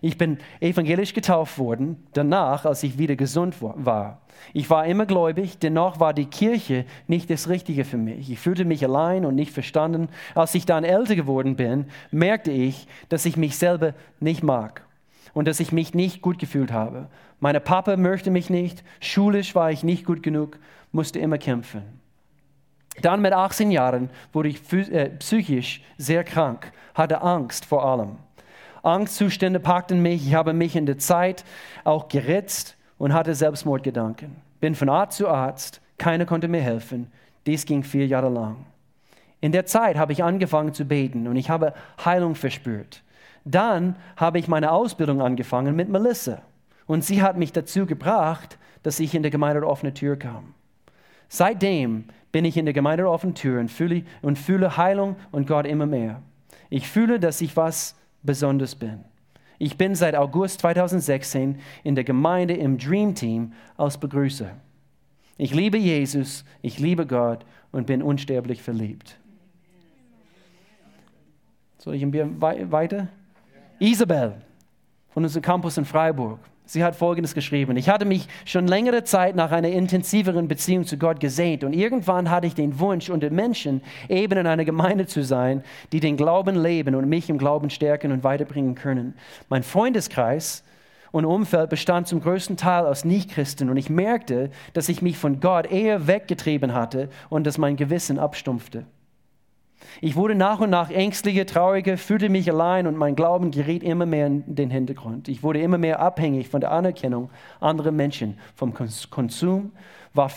Ich 0.00 0.18
bin 0.18 0.38
evangelisch 0.60 1.14
getauft 1.14 1.58
worden, 1.58 2.04
danach, 2.12 2.64
als 2.64 2.82
ich 2.82 2.98
wieder 2.98 3.14
gesund 3.14 3.54
war. 3.60 4.22
Ich 4.52 4.68
war 4.68 4.84
immer 4.86 5.06
gläubig, 5.06 5.58
dennoch 5.60 6.00
war 6.00 6.12
die 6.12 6.26
Kirche 6.26 6.86
nicht 7.06 7.30
das 7.30 7.48
Richtige 7.48 7.84
für 7.84 7.98
mich. 7.98 8.28
Ich 8.28 8.40
fühlte 8.40 8.64
mich 8.64 8.82
allein 8.82 9.24
und 9.24 9.36
nicht 9.36 9.52
verstanden. 9.52 10.08
Als 10.34 10.56
ich 10.56 10.66
dann 10.66 10.82
älter 10.82 11.14
geworden 11.14 11.54
bin, 11.54 11.86
merkte 12.10 12.50
ich, 12.50 12.88
dass 13.10 13.26
ich 13.26 13.36
mich 13.36 13.56
selber 13.56 13.94
nicht 14.18 14.42
mag 14.42 14.82
und 15.34 15.48
dass 15.48 15.60
ich 15.60 15.72
mich 15.72 15.94
nicht 15.94 16.22
gut 16.22 16.38
gefühlt 16.38 16.72
habe. 16.72 17.08
Meine 17.40 17.60
Papa 17.60 17.96
möchte 17.96 18.30
mich 18.30 18.50
nicht, 18.50 18.84
schulisch 19.00 19.54
war 19.54 19.70
ich 19.70 19.82
nicht 19.82 20.04
gut 20.04 20.22
genug, 20.22 20.58
musste 20.92 21.18
immer 21.18 21.38
kämpfen. 21.38 21.82
Dann 23.00 23.22
mit 23.22 23.32
18 23.32 23.70
Jahren 23.70 24.10
wurde 24.32 24.50
ich 24.50 24.72
äh, 24.72 25.08
psychisch 25.18 25.82
sehr 25.96 26.24
krank, 26.24 26.72
hatte 26.94 27.22
Angst 27.22 27.64
vor 27.64 27.84
allem. 27.84 28.16
Angstzustände 28.82 29.60
packten 29.60 30.02
mich. 30.02 30.26
Ich 30.26 30.34
habe 30.34 30.52
mich 30.52 30.76
in 30.76 30.86
der 30.86 30.98
Zeit 30.98 31.44
auch 31.84 32.08
geritzt 32.08 32.76
und 32.98 33.12
hatte 33.12 33.34
Selbstmordgedanken. 33.34 34.36
Bin 34.60 34.74
von 34.74 34.88
Arzt 34.88 35.18
zu 35.18 35.28
Arzt. 35.28 35.80
Keiner 35.98 36.26
konnte 36.26 36.48
mir 36.48 36.60
helfen. 36.60 37.10
Dies 37.46 37.64
ging 37.64 37.84
vier 37.84 38.06
Jahre 38.06 38.28
lang. 38.28 38.56
In 39.40 39.52
der 39.52 39.66
Zeit 39.66 39.96
habe 39.96 40.12
ich 40.12 40.22
angefangen 40.22 40.74
zu 40.74 40.84
beten 40.84 41.26
und 41.26 41.36
ich 41.36 41.50
habe 41.50 41.74
Heilung 42.04 42.34
verspürt. 42.34 43.01
Dann 43.44 43.96
habe 44.16 44.38
ich 44.38 44.48
meine 44.48 44.72
Ausbildung 44.72 45.20
angefangen 45.20 45.74
mit 45.74 45.88
Melissa 45.88 46.42
und 46.86 47.04
sie 47.04 47.22
hat 47.22 47.36
mich 47.36 47.52
dazu 47.52 47.86
gebracht, 47.86 48.58
dass 48.82 49.00
ich 49.00 49.14
in 49.14 49.22
der 49.22 49.30
Gemeinde 49.30 49.60
der 49.60 49.68
offene 49.68 49.94
Tür 49.94 50.16
kam. 50.16 50.54
Seitdem 51.28 52.04
bin 52.30 52.44
ich 52.44 52.56
in 52.56 52.66
der 52.66 52.74
Gemeinde 52.74 53.04
der 53.04 53.10
offenen 53.10 53.34
Tür 53.34 53.60
und 53.60 53.70
fühle, 53.70 54.04
und 54.22 54.38
fühle 54.38 54.76
Heilung 54.76 55.16
und 55.30 55.46
Gott 55.46 55.66
immer 55.66 55.86
mehr. 55.86 56.22
Ich 56.70 56.88
fühle, 56.88 57.20
dass 57.20 57.40
ich 57.40 57.56
was 57.56 57.96
besonders 58.22 58.74
bin. 58.74 59.04
Ich 59.58 59.78
bin 59.78 59.94
seit 59.94 60.16
August 60.16 60.60
2016 60.60 61.60
in 61.84 61.94
der 61.94 62.04
Gemeinde 62.04 62.54
im 62.54 62.78
Dream 62.78 63.14
Team 63.14 63.52
als 63.76 63.98
Begrüßer. 63.98 64.50
Ich 65.38 65.54
liebe 65.54 65.78
Jesus, 65.78 66.44
ich 66.62 66.78
liebe 66.78 67.06
Gott 67.06 67.44
und 67.70 67.86
bin 67.86 68.02
unsterblich 68.02 68.62
verliebt. 68.62 69.18
Soll 71.78 71.94
ich 71.94 72.02
ein 72.02 72.10
bisschen 72.10 72.40
weiter? 72.40 73.08
Isabel 73.82 74.34
von 75.08 75.24
unserem 75.24 75.42
Campus 75.42 75.76
in 75.76 75.84
Freiburg. 75.84 76.38
Sie 76.64 76.84
hat 76.84 76.94
Folgendes 76.94 77.34
geschrieben. 77.34 77.76
Ich 77.76 77.88
hatte 77.88 78.04
mich 78.04 78.28
schon 78.44 78.68
längere 78.68 79.02
Zeit 79.02 79.34
nach 79.34 79.50
einer 79.50 79.70
intensiveren 79.70 80.46
Beziehung 80.46 80.86
zu 80.86 80.96
Gott 80.96 81.18
gesehnt 81.18 81.64
und 81.64 81.72
irgendwann 81.72 82.30
hatte 82.30 82.46
ich 82.46 82.54
den 82.54 82.78
Wunsch, 82.78 83.10
unter 83.10 83.28
Menschen 83.30 83.82
eben 84.08 84.38
in 84.38 84.46
einer 84.46 84.64
Gemeinde 84.64 85.06
zu 85.06 85.24
sein, 85.24 85.64
die 85.90 85.98
den 85.98 86.16
Glauben 86.16 86.54
leben 86.54 86.94
und 86.94 87.08
mich 87.08 87.28
im 87.28 87.38
Glauben 87.38 87.70
stärken 87.70 88.12
und 88.12 88.22
weiterbringen 88.22 88.76
können. 88.76 89.14
Mein 89.48 89.64
Freundeskreis 89.64 90.62
und 91.10 91.24
Umfeld 91.24 91.68
bestand 91.68 92.06
zum 92.06 92.20
größten 92.20 92.56
Teil 92.56 92.86
aus 92.86 93.04
Nichtchristen 93.04 93.68
und 93.68 93.76
ich 93.76 93.90
merkte, 93.90 94.50
dass 94.74 94.88
ich 94.88 95.02
mich 95.02 95.18
von 95.18 95.40
Gott 95.40 95.72
eher 95.72 96.06
weggetrieben 96.06 96.72
hatte 96.72 97.08
und 97.30 97.48
dass 97.48 97.58
mein 97.58 97.74
Gewissen 97.74 98.20
abstumpfte. 98.20 98.86
Ich 100.00 100.16
wurde 100.16 100.34
nach 100.34 100.60
und 100.60 100.70
nach 100.70 100.90
ängstlicher, 100.90 101.46
trauriger, 101.46 101.96
fühlte 101.96 102.28
mich 102.28 102.50
allein 102.50 102.86
und 102.86 102.96
mein 102.96 103.14
Glauben 103.14 103.50
geriet 103.50 103.82
immer 103.82 104.06
mehr 104.06 104.26
in 104.26 104.54
den 104.54 104.70
Hintergrund. 104.70 105.28
Ich 105.28 105.42
wurde 105.42 105.60
immer 105.60 105.78
mehr 105.78 106.00
abhängig 106.00 106.48
von 106.48 106.60
der 106.60 106.72
Anerkennung 106.72 107.30
anderer 107.60 107.92
Menschen, 107.92 108.38
vom 108.54 108.74
Konsum, 108.74 109.72
war, 110.14 110.30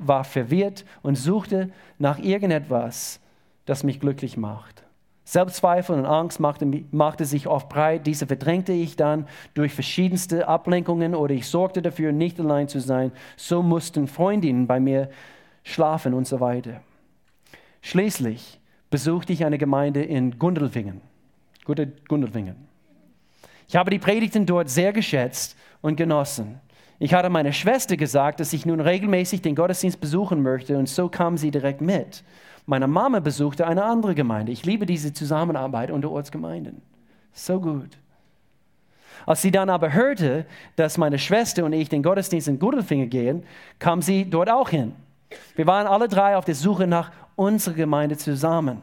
war 0.00 0.24
verwirrt 0.24 0.84
und 1.02 1.16
suchte 1.16 1.70
nach 1.98 2.18
irgendetwas, 2.18 3.20
das 3.66 3.84
mich 3.84 4.00
glücklich 4.00 4.36
macht. 4.36 4.82
Selbstzweifel 5.24 5.96
und 5.96 6.04
Angst 6.04 6.40
machte, 6.40 6.66
machte, 6.90 7.24
sich 7.24 7.46
oft 7.46 7.68
breit. 7.68 8.06
Diese 8.06 8.26
verdrängte 8.26 8.72
ich 8.72 8.96
dann 8.96 9.26
durch 9.54 9.72
verschiedenste 9.72 10.48
Ablenkungen 10.48 11.14
oder 11.14 11.32
ich 11.32 11.46
sorgte 11.46 11.80
dafür, 11.80 12.12
nicht 12.12 12.40
allein 12.40 12.68
zu 12.68 12.80
sein. 12.80 13.12
So 13.36 13.62
mussten 13.62 14.08
Freundinnen 14.08 14.66
bei 14.66 14.80
mir 14.80 15.10
schlafen 15.62 16.12
und 16.12 16.26
so 16.26 16.40
weiter. 16.40 16.80
Schließlich 17.82 18.60
besuchte 18.90 19.32
ich 19.32 19.44
eine 19.44 19.58
Gemeinde 19.58 20.02
in 20.02 20.38
Gundelfingen. 20.38 21.00
Gundelfingen. 22.08 22.56
Ich 23.68 23.76
habe 23.76 23.90
die 23.90 23.98
Predigten 23.98 24.46
dort 24.46 24.70
sehr 24.70 24.92
geschätzt 24.92 25.56
und 25.80 25.96
genossen. 25.96 26.60
Ich 26.98 27.12
hatte 27.14 27.28
meiner 27.28 27.52
Schwester 27.52 27.96
gesagt, 27.96 28.38
dass 28.38 28.52
ich 28.52 28.64
nun 28.64 28.80
regelmäßig 28.80 29.42
den 29.42 29.56
Gottesdienst 29.56 30.00
besuchen 30.00 30.42
möchte 30.42 30.78
und 30.78 30.88
so 30.88 31.08
kam 31.08 31.36
sie 31.36 31.50
direkt 31.50 31.80
mit. 31.80 32.22
Meine 32.64 32.86
Mama 32.86 33.18
besuchte 33.18 33.66
eine 33.66 33.82
andere 33.82 34.14
Gemeinde. 34.14 34.52
Ich 34.52 34.64
liebe 34.64 34.86
diese 34.86 35.12
Zusammenarbeit 35.12 35.90
unter 35.90 36.10
Ortsgemeinden. 36.10 36.80
So 37.32 37.60
gut. 37.60 37.98
Als 39.26 39.42
sie 39.42 39.50
dann 39.50 39.70
aber 39.70 39.92
hörte, 39.92 40.46
dass 40.76 40.98
meine 40.98 41.18
Schwester 41.18 41.64
und 41.64 41.72
ich 41.72 41.88
den 41.88 42.02
Gottesdienst 42.02 42.48
in 42.48 42.58
Gundelfingen 42.58 43.10
gehen, 43.10 43.42
kam 43.78 44.02
sie 44.02 44.28
dort 44.28 44.48
auch 44.48 44.68
hin. 44.68 44.94
Wir 45.56 45.66
waren 45.66 45.86
alle 45.86 46.08
drei 46.08 46.36
auf 46.36 46.44
der 46.44 46.54
Suche 46.54 46.86
nach 46.86 47.10
unsere 47.36 47.74
Gemeinde 47.74 48.16
zusammen. 48.16 48.82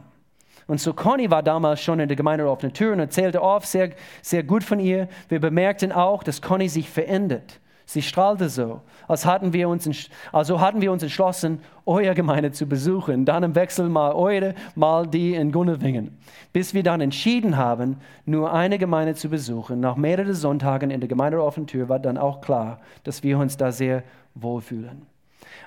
Und 0.66 0.80
so 0.80 0.94
Conny 0.94 1.30
war 1.30 1.42
damals 1.42 1.82
schon 1.82 1.98
in 1.98 2.08
der 2.08 2.16
Gemeinde 2.16 2.48
auf 2.48 2.60
der 2.60 2.72
Tür 2.72 2.92
und 2.92 3.00
erzählte 3.00 3.42
oft 3.42 3.66
sehr, 3.66 3.90
sehr 4.22 4.44
gut 4.44 4.62
von 4.62 4.78
ihr. 4.78 5.08
Wir 5.28 5.40
bemerkten 5.40 5.90
auch, 5.90 6.22
dass 6.22 6.40
Conny 6.40 6.68
sich 6.68 6.88
verändert. 6.88 7.58
Sie 7.86 8.02
strahlte 8.02 8.48
so, 8.48 8.82
als 9.08 9.26
hatten 9.26 9.52
wir 9.52 9.68
uns, 9.68 9.90
also 10.30 10.60
hatten 10.60 10.80
wir 10.80 10.92
uns 10.92 11.02
entschlossen, 11.02 11.60
eure 11.84 12.14
Gemeinde 12.14 12.52
zu 12.52 12.66
besuchen. 12.66 13.24
Dann 13.24 13.42
im 13.42 13.56
Wechsel 13.56 13.88
mal 13.88 14.12
eure, 14.12 14.54
mal 14.76 15.08
die 15.08 15.34
in 15.34 15.50
Gunnewingen. 15.50 16.16
Bis 16.52 16.72
wir 16.72 16.84
dann 16.84 17.00
entschieden 17.00 17.56
haben, 17.56 17.96
nur 18.24 18.52
eine 18.52 18.78
Gemeinde 18.78 19.16
zu 19.16 19.28
besuchen. 19.28 19.80
Nach 19.80 19.96
mehreren 19.96 20.34
Sonntagen 20.34 20.92
in 20.92 21.00
der 21.00 21.08
Gemeinde 21.08 21.42
offenen 21.42 21.66
Tür 21.66 21.88
war 21.88 21.98
dann 21.98 22.16
auch 22.16 22.40
klar, 22.40 22.78
dass 23.02 23.24
wir 23.24 23.38
uns 23.38 23.56
da 23.56 23.72
sehr 23.72 24.04
wohlfühlen. 24.36 25.02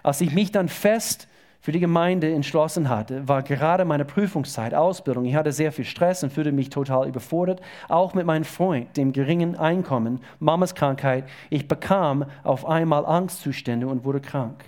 Als 0.01 0.21
ich 0.21 0.33
mich 0.33 0.53
dann 0.53 0.69
fest 0.69 1.27
für 1.63 1.71
die 1.71 1.79
Gemeinde 1.79 2.29
entschlossen 2.29 2.89
hatte, 2.89 3.25
war 3.25 3.41
gerade 3.41 3.85
meine 3.85 4.03
Prüfungszeit, 4.03 4.73
Ausbildung. 4.73 5.23
Ich 5.23 5.35
hatte 5.35 5.53
sehr 5.53 5.71
viel 5.71 5.85
Stress 5.85 6.21
und 6.21 6.33
fühlte 6.33 6.51
mich 6.51 6.69
total 6.69 7.07
überfordert, 7.07 7.61
auch 7.87 8.13
mit 8.13 8.25
meinem 8.25 8.43
Freund, 8.43 8.97
dem 8.97 9.13
geringen 9.13 9.55
Einkommen, 9.55 10.19
Mamas 10.41 10.75
Krankheit. 10.75 11.23
Ich 11.49 11.69
bekam 11.69 12.25
auf 12.43 12.65
einmal 12.65 13.05
Angstzustände 13.05 13.87
und 13.87 14.03
wurde 14.03 14.19
krank. 14.19 14.65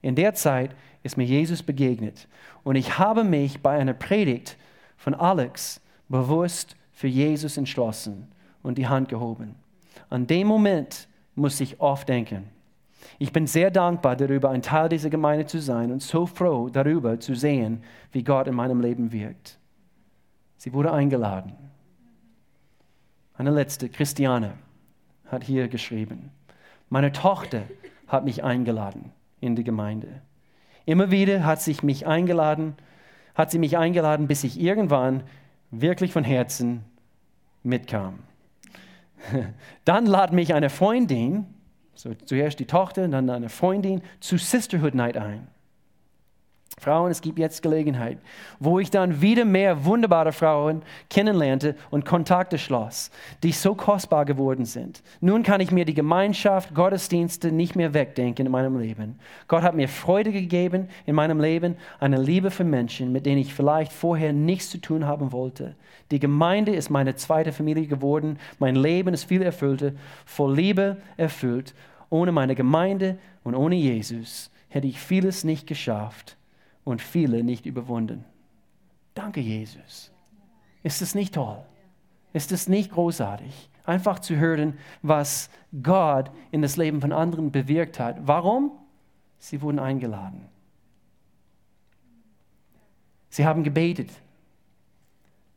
In 0.00 0.16
der 0.16 0.34
Zeit 0.34 0.74
ist 1.04 1.16
mir 1.16 1.22
Jesus 1.22 1.62
begegnet 1.62 2.26
und 2.64 2.74
ich 2.74 2.98
habe 2.98 3.22
mich 3.22 3.62
bei 3.62 3.78
einer 3.78 3.94
Predigt 3.94 4.56
von 4.96 5.14
Alex 5.14 5.80
bewusst 6.08 6.74
für 6.90 7.06
Jesus 7.06 7.56
entschlossen 7.56 8.26
und 8.64 8.78
die 8.78 8.88
Hand 8.88 9.08
gehoben. 9.08 9.54
An 10.10 10.26
dem 10.26 10.48
Moment 10.48 11.06
muss 11.36 11.60
ich 11.60 11.80
oft 11.80 12.08
denken, 12.08 12.48
ich 13.22 13.32
bin 13.32 13.46
sehr 13.46 13.70
dankbar 13.70 14.16
darüber, 14.16 14.50
ein 14.50 14.62
Teil 14.62 14.88
dieser 14.88 15.08
Gemeinde 15.08 15.46
zu 15.46 15.60
sein 15.60 15.92
und 15.92 16.02
so 16.02 16.26
froh 16.26 16.68
darüber 16.68 17.20
zu 17.20 17.36
sehen, 17.36 17.84
wie 18.10 18.24
Gott 18.24 18.48
in 18.48 18.54
meinem 18.56 18.80
Leben 18.80 19.12
wirkt. 19.12 19.60
Sie 20.56 20.72
wurde 20.72 20.92
eingeladen. 20.92 21.52
Eine 23.34 23.52
letzte, 23.52 23.88
Christiane, 23.88 24.54
hat 25.26 25.44
hier 25.44 25.68
geschrieben, 25.68 26.32
meine 26.88 27.12
Tochter 27.12 27.62
hat 28.08 28.24
mich 28.24 28.42
eingeladen 28.42 29.12
in 29.40 29.54
die 29.54 29.62
Gemeinde. 29.62 30.20
Immer 30.84 31.12
wieder 31.12 31.44
hat 31.44 31.62
sie 31.62 31.76
mich 31.82 32.08
eingeladen, 32.08 32.74
hat 33.36 33.52
sie 33.52 33.60
mich 33.60 33.78
eingeladen, 33.78 34.26
bis 34.26 34.42
ich 34.42 34.60
irgendwann 34.60 35.22
wirklich 35.70 36.12
von 36.12 36.24
Herzen 36.24 36.82
mitkam. 37.62 38.18
Dann 39.84 40.06
lad 40.06 40.32
mich 40.32 40.54
eine 40.54 40.70
Freundin 40.70 41.46
so 41.94 42.14
zuerst 42.24 42.58
die 42.58 42.66
Tochter, 42.66 43.08
dann 43.08 43.28
eine 43.30 43.48
Freundin 43.48 44.02
zu 44.20 44.38
Sisterhood 44.38 44.94
Night 44.94 45.16
ein. 45.16 45.48
Frauen, 46.80 47.10
es 47.10 47.20
gibt 47.20 47.38
jetzt 47.38 47.62
Gelegenheit, 47.62 48.18
wo 48.58 48.78
ich 48.78 48.90
dann 48.90 49.20
wieder 49.20 49.44
mehr 49.44 49.84
wunderbare 49.84 50.32
Frauen 50.32 50.82
kennenlernte 51.10 51.76
und 51.90 52.04
Kontakte 52.04 52.58
schloss, 52.58 53.10
die 53.42 53.52
so 53.52 53.74
kostbar 53.74 54.24
geworden 54.24 54.64
sind. 54.64 55.02
Nun 55.20 55.42
kann 55.42 55.60
ich 55.60 55.70
mir 55.70 55.84
die 55.84 55.94
Gemeinschaft, 55.94 56.74
Gottesdienste 56.74 57.52
nicht 57.52 57.76
mehr 57.76 57.94
wegdenken 57.94 58.46
in 58.46 58.52
meinem 58.52 58.78
Leben. 58.78 59.18
Gott 59.48 59.62
hat 59.62 59.74
mir 59.74 59.88
Freude 59.88 60.32
gegeben 60.32 60.88
in 61.06 61.14
meinem 61.14 61.40
Leben, 61.40 61.76
eine 62.00 62.20
Liebe 62.20 62.50
für 62.50 62.64
Menschen, 62.64 63.12
mit 63.12 63.26
denen 63.26 63.40
ich 63.40 63.54
vielleicht 63.54 63.92
vorher 63.92 64.32
nichts 64.32 64.70
zu 64.70 64.78
tun 64.78 65.06
haben 65.06 65.30
wollte. 65.30 65.76
Die 66.10 66.20
Gemeinde 66.20 66.74
ist 66.74 66.90
meine 66.90 67.14
zweite 67.14 67.52
Familie 67.52 67.86
geworden. 67.86 68.38
Mein 68.58 68.76
Leben 68.76 69.14
ist 69.14 69.24
viel 69.24 69.42
erfüllter, 69.42 69.92
voll 70.24 70.56
Liebe 70.56 70.96
erfüllt. 71.16 71.74
Ohne 72.10 72.32
meine 72.32 72.54
Gemeinde 72.54 73.18
und 73.44 73.54
ohne 73.54 73.76
Jesus 73.76 74.50
hätte 74.68 74.86
ich 74.86 74.98
vieles 74.98 75.44
nicht 75.44 75.66
geschafft 75.66 76.36
und 76.84 77.00
viele 77.00 77.42
nicht 77.42 77.66
überwunden. 77.66 78.24
Danke, 79.14 79.40
Jesus. 79.40 80.10
Ist 80.82 81.02
es 81.02 81.14
nicht 81.14 81.34
toll? 81.34 81.62
Ist 82.32 82.52
es 82.52 82.68
nicht 82.68 82.92
großartig? 82.92 83.70
einfach 83.84 84.18
zu 84.18 84.36
hören, 84.36 84.78
was 85.02 85.50
Gott 85.82 86.30
in 86.50 86.62
das 86.62 86.76
Leben 86.76 87.00
von 87.00 87.12
anderen 87.12 87.50
bewirkt 87.50 87.98
hat. 87.98 88.16
Warum? 88.26 88.72
Sie 89.38 89.60
wurden 89.60 89.78
eingeladen. 89.78 90.46
Sie 93.28 93.44
haben 93.44 93.64
gebetet. 93.64 94.10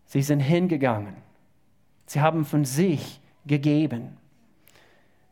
Sie 0.05 0.21
sind 0.21 0.39
hingegangen. 0.39 1.15
Sie 2.05 2.21
haben 2.21 2.45
von 2.45 2.65
sich 2.65 3.19
gegeben. 3.45 4.17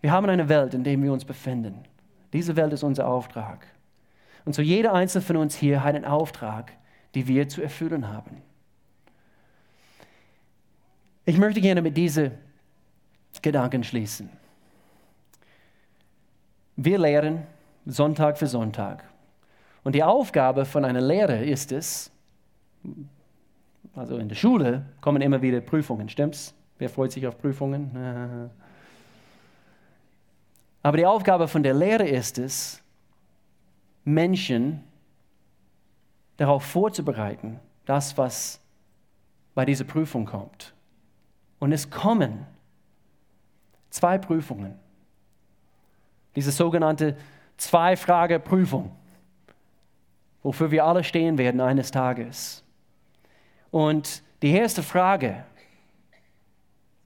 Wir 0.02 0.12
haben 0.12 0.30
eine 0.30 0.50
Welt, 0.50 0.74
in 0.74 0.84
der 0.84 1.02
wir 1.02 1.14
uns 1.14 1.24
befinden. 1.24 1.76
Diese 2.34 2.56
Welt 2.56 2.74
ist 2.74 2.84
unser 2.84 3.08
Auftrag. 3.08 3.66
Und 4.46 4.54
so 4.54 4.62
jeder 4.62 4.94
einzelne 4.94 5.24
von 5.24 5.38
uns 5.38 5.56
hier 5.56 5.84
hat 5.84 5.96
einen 5.96 6.06
Auftrag, 6.06 6.74
den 7.16 7.28
wir 7.28 7.48
zu 7.48 7.62
erfüllen 7.62 8.10
haben. 8.10 8.42
Ich 11.26 11.38
möchte 11.38 11.62
gerne 11.62 11.82
mit 11.82 11.96
diesen 11.96 12.32
Gedanken 13.42 13.84
schließen. 13.84 14.30
Wir 16.76 16.98
lehren 16.98 17.44
Sonntag 17.86 18.38
für 18.38 18.48
Sonntag. 18.48 19.04
Und 19.84 19.96
die 19.96 20.04
Aufgabe 20.04 20.66
von 20.66 20.86
einer 20.86 21.02
Lehre 21.02 21.44
ist 21.44 21.72
es, 21.72 22.12
also 23.96 24.18
in 24.18 24.28
der 24.28 24.36
Schule 24.36 24.86
kommen 25.02 25.22
immer 25.22 25.42
wieder 25.42 25.62
Prüfungen, 25.62 26.10
stimmt's? 26.10 26.54
Wer 26.80 26.90
freut 26.90 27.12
sich 27.12 27.28
auf 27.28 27.38
Prüfungen? 27.38 27.92
Aber 30.84 30.98
die 30.98 31.06
Aufgabe 31.06 31.48
von 31.48 31.64
der 31.64 31.74
Lehre 31.74 32.08
ist 32.08 32.38
es, 32.38 32.83
Menschen 34.04 34.84
darauf 36.38 36.64
vorzubereiten, 36.64 37.60
das, 37.86 38.18
was 38.18 38.60
bei 39.54 39.66
dieser 39.66 39.86
Prüfung 39.86 40.26
kommt. 40.26 40.74
Und 41.60 41.72
es 41.72 41.90
kommen 41.90 42.46
zwei 43.90 44.18
Prüfungen. 44.18 44.76
Diese 46.36 46.52
sogenannte 46.52 47.16
Zwei-Frage-Prüfung, 47.58 48.92
wofür 50.42 50.72
wir 50.72 50.86
alle 50.86 51.04
stehen 51.04 51.38
werden 51.38 51.62
eines 51.62 51.92
Tages. 51.92 52.64
Und 53.72 54.24
die 54.42 54.52
erste 54.52 54.84
Frage 54.84 55.46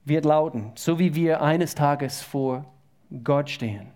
wird 0.04 0.24
lauten, 0.24 0.72
so 0.74 0.98
wie 0.98 1.14
wir 1.14 1.42
eines 1.42 1.74
Tages 1.74 2.22
vor 2.22 2.64
Gott 3.22 3.50
stehen, 3.50 3.88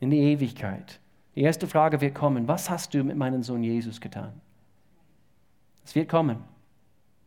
in 0.00 0.10
die 0.10 0.18
Ewigkeit. 0.18 0.98
Die 1.38 1.44
erste 1.44 1.68
Frage 1.68 2.00
wird 2.00 2.16
kommen, 2.16 2.48
was 2.48 2.68
hast 2.68 2.92
du 2.92 3.04
mit 3.04 3.16
meinem 3.16 3.44
Sohn 3.44 3.62
Jesus 3.62 4.00
getan? 4.00 4.32
Es 5.84 5.94
wird 5.94 6.08
kommen, 6.08 6.42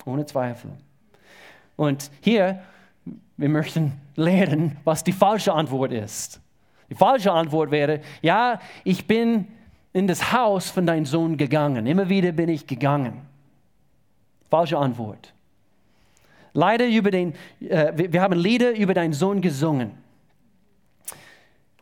ohne 0.03 0.25
Zweifel. 0.25 0.71
Und 1.77 2.11
hier, 2.19 2.61
wir 3.37 3.47
möchten 3.47 3.93
lernen, 4.17 4.75
was 4.83 5.05
die 5.05 5.13
falsche 5.13 5.53
Antwort 5.53 5.93
ist. 5.93 6.41
Die 6.89 6.95
falsche 6.95 7.31
Antwort 7.31 7.71
wäre, 7.71 8.01
ja, 8.21 8.59
ich 8.83 9.07
bin 9.07 9.47
in 9.93 10.07
das 10.07 10.33
Haus 10.33 10.69
von 10.69 10.85
deinem 10.85 11.05
Sohn 11.05 11.37
gegangen. 11.37 11.87
Immer 11.87 12.09
wieder 12.09 12.33
bin 12.33 12.49
ich 12.49 12.67
gegangen. 12.67 13.21
Falsche 14.49 14.77
Antwort. 14.77 15.33
Leider 16.51 16.85
über 16.85 17.11
den, 17.11 17.33
äh, 17.61 17.93
wir 18.11 18.21
haben 18.21 18.37
Lieder 18.37 18.75
über 18.75 18.93
deinen 18.93 19.13
Sohn 19.13 19.39
gesungen. 19.39 20.00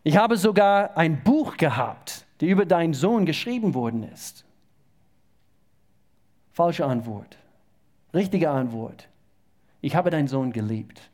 Ich 0.03 0.17
habe 0.17 0.37
sogar 0.37 0.95
ein 0.97 1.23
Buch 1.23 1.57
gehabt, 1.57 2.25
das 2.37 2.49
über 2.49 2.65
deinen 2.65 2.93
Sohn 2.93 3.25
geschrieben 3.25 3.73
worden 3.73 4.03
ist. 4.03 4.45
Falsche 6.53 6.85
Antwort. 6.85 7.37
Richtige 8.13 8.49
Antwort. 8.49 9.07
Ich 9.81 9.95
habe 9.95 10.09
deinen 10.09 10.27
Sohn 10.27 10.51
geliebt. 10.51 11.09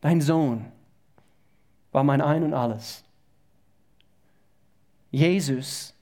Dein 0.00 0.20
Sohn 0.20 0.66
war 1.92 2.04
mein 2.04 2.20
Ein 2.20 2.44
und 2.44 2.54
alles. 2.54 3.04
Jesus 5.10 5.94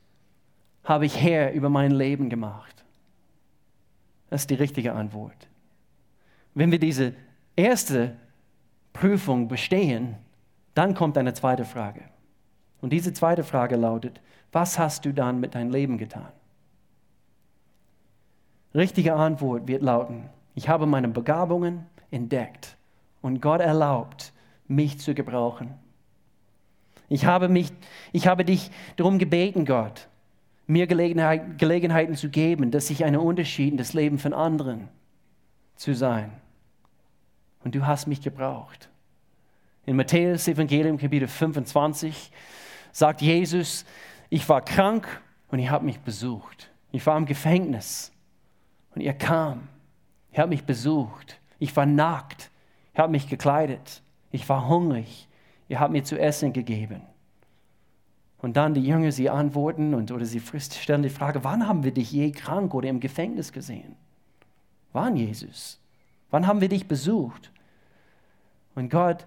habe 0.84 1.06
ich 1.06 1.20
Herr 1.20 1.52
über 1.52 1.68
mein 1.68 1.90
Leben 1.90 2.28
gemacht. 2.28 2.84
Das 4.30 4.42
ist 4.42 4.50
die 4.50 4.54
richtige 4.54 4.92
Antwort. 4.92 5.48
Wenn 6.54 6.72
wir 6.72 6.78
diese 6.78 7.14
erste 7.54 8.16
Prüfung 8.92 9.48
bestehen, 9.48 10.16
dann 10.76 10.94
kommt 10.94 11.16
eine 11.16 11.32
zweite 11.32 11.64
Frage. 11.64 12.02
Und 12.82 12.90
diese 12.92 13.14
zweite 13.14 13.44
Frage 13.44 13.76
lautet, 13.76 14.20
was 14.52 14.78
hast 14.78 15.06
du 15.06 15.12
dann 15.12 15.40
mit 15.40 15.54
deinem 15.54 15.70
Leben 15.70 15.96
getan? 15.96 16.28
Richtige 18.74 19.14
Antwort 19.14 19.66
wird 19.66 19.82
lauten, 19.82 20.28
ich 20.54 20.68
habe 20.68 20.84
meine 20.84 21.08
Begabungen 21.08 21.86
entdeckt 22.10 22.76
und 23.22 23.40
Gott 23.40 23.62
erlaubt, 23.62 24.34
mich 24.68 24.98
zu 25.00 25.14
gebrauchen. 25.14 25.74
Ich 27.08 27.24
habe, 27.24 27.48
mich, 27.48 27.72
ich 28.12 28.26
habe 28.26 28.44
dich 28.44 28.70
darum 28.96 29.18
gebeten, 29.18 29.64
Gott, 29.64 30.08
mir 30.66 30.86
Gelegenheit, 30.86 31.58
Gelegenheiten 31.58 32.16
zu 32.16 32.28
geben, 32.28 32.70
dass 32.70 32.90
ich 32.90 33.04
einen 33.04 33.20
Unterschied 33.20 33.70
in 33.70 33.78
das 33.78 33.94
Leben 33.94 34.18
von 34.18 34.34
anderen 34.34 34.88
zu 35.76 35.94
sein. 35.94 36.32
Und 37.64 37.74
du 37.74 37.86
hast 37.86 38.06
mich 38.08 38.20
gebraucht. 38.20 38.90
In 39.86 39.94
Matthäus 39.94 40.48
Evangelium 40.48 40.98
Kapitel 40.98 41.28
25 41.28 42.32
sagt 42.90 43.22
Jesus, 43.22 43.84
ich 44.28 44.48
war 44.48 44.60
krank 44.60 45.06
und 45.48 45.60
ihr 45.60 45.70
habt 45.70 45.84
mich 45.84 46.00
besucht. 46.00 46.70
Ich 46.90 47.06
war 47.06 47.16
im 47.16 47.24
Gefängnis 47.24 48.10
und 48.96 49.00
ihr 49.00 49.12
kam. 49.12 49.68
Ihr 50.32 50.40
habt 50.40 50.50
mich 50.50 50.64
besucht. 50.64 51.38
Ich 51.60 51.74
war 51.76 51.86
nackt. 51.86 52.50
Ihr 52.94 53.02
habt 53.04 53.12
mich 53.12 53.28
gekleidet. 53.28 54.02
Ich 54.32 54.48
war 54.48 54.68
hungrig. 54.68 55.28
Ihr 55.68 55.78
habt 55.78 55.92
mir 55.92 56.02
zu 56.02 56.18
essen 56.18 56.52
gegeben. 56.52 57.02
Und 58.38 58.56
dann 58.56 58.74
die 58.74 58.84
Jünger, 58.84 59.12
sie 59.12 59.30
antworten 59.30 59.94
und, 59.94 60.10
oder 60.10 60.24
sie 60.24 60.40
stellen 60.40 61.02
die 61.04 61.10
Frage, 61.10 61.44
wann 61.44 61.68
haben 61.68 61.84
wir 61.84 61.92
dich 61.92 62.10
je 62.10 62.32
krank 62.32 62.74
oder 62.74 62.88
im 62.88 62.98
Gefängnis 62.98 63.52
gesehen? 63.52 63.94
Wann, 64.92 65.16
Jesus? 65.16 65.80
Wann 66.30 66.48
haben 66.48 66.60
wir 66.60 66.68
dich 66.68 66.88
besucht? 66.88 67.52
Und 68.74 68.90
Gott 68.90 69.24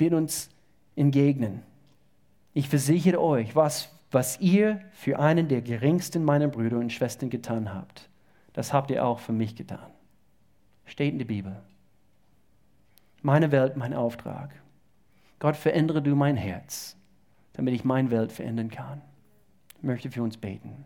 wird 0.00 0.14
uns 0.14 0.50
entgegnen. 0.96 1.62
Ich 2.52 2.68
versichere 2.68 3.20
euch, 3.20 3.54
was, 3.54 3.90
was 4.10 4.40
ihr 4.40 4.80
für 4.92 5.18
einen 5.18 5.48
der 5.48 5.62
geringsten 5.62 6.24
meiner 6.24 6.48
Brüder 6.48 6.78
und 6.78 6.92
Schwestern 6.92 7.30
getan 7.30 7.72
habt, 7.72 8.08
das 8.52 8.72
habt 8.72 8.90
ihr 8.90 9.04
auch 9.04 9.20
für 9.20 9.32
mich 9.32 9.54
getan. 9.54 9.90
Steht 10.84 11.12
in 11.12 11.18
der 11.18 11.26
Bibel. 11.26 11.56
Meine 13.22 13.52
Welt, 13.52 13.76
mein 13.76 13.94
Auftrag. 13.94 14.54
Gott, 15.38 15.56
verändere 15.56 16.02
du 16.02 16.16
mein 16.16 16.36
Herz 16.36 16.96
damit 17.60 17.74
ich 17.74 17.84
meine 17.84 18.10
Welt 18.10 18.32
verändern 18.32 18.70
kann. 18.70 19.02
Ich 19.76 19.82
möchte 19.82 20.10
für 20.10 20.22
uns 20.22 20.36
beten. 20.36 20.84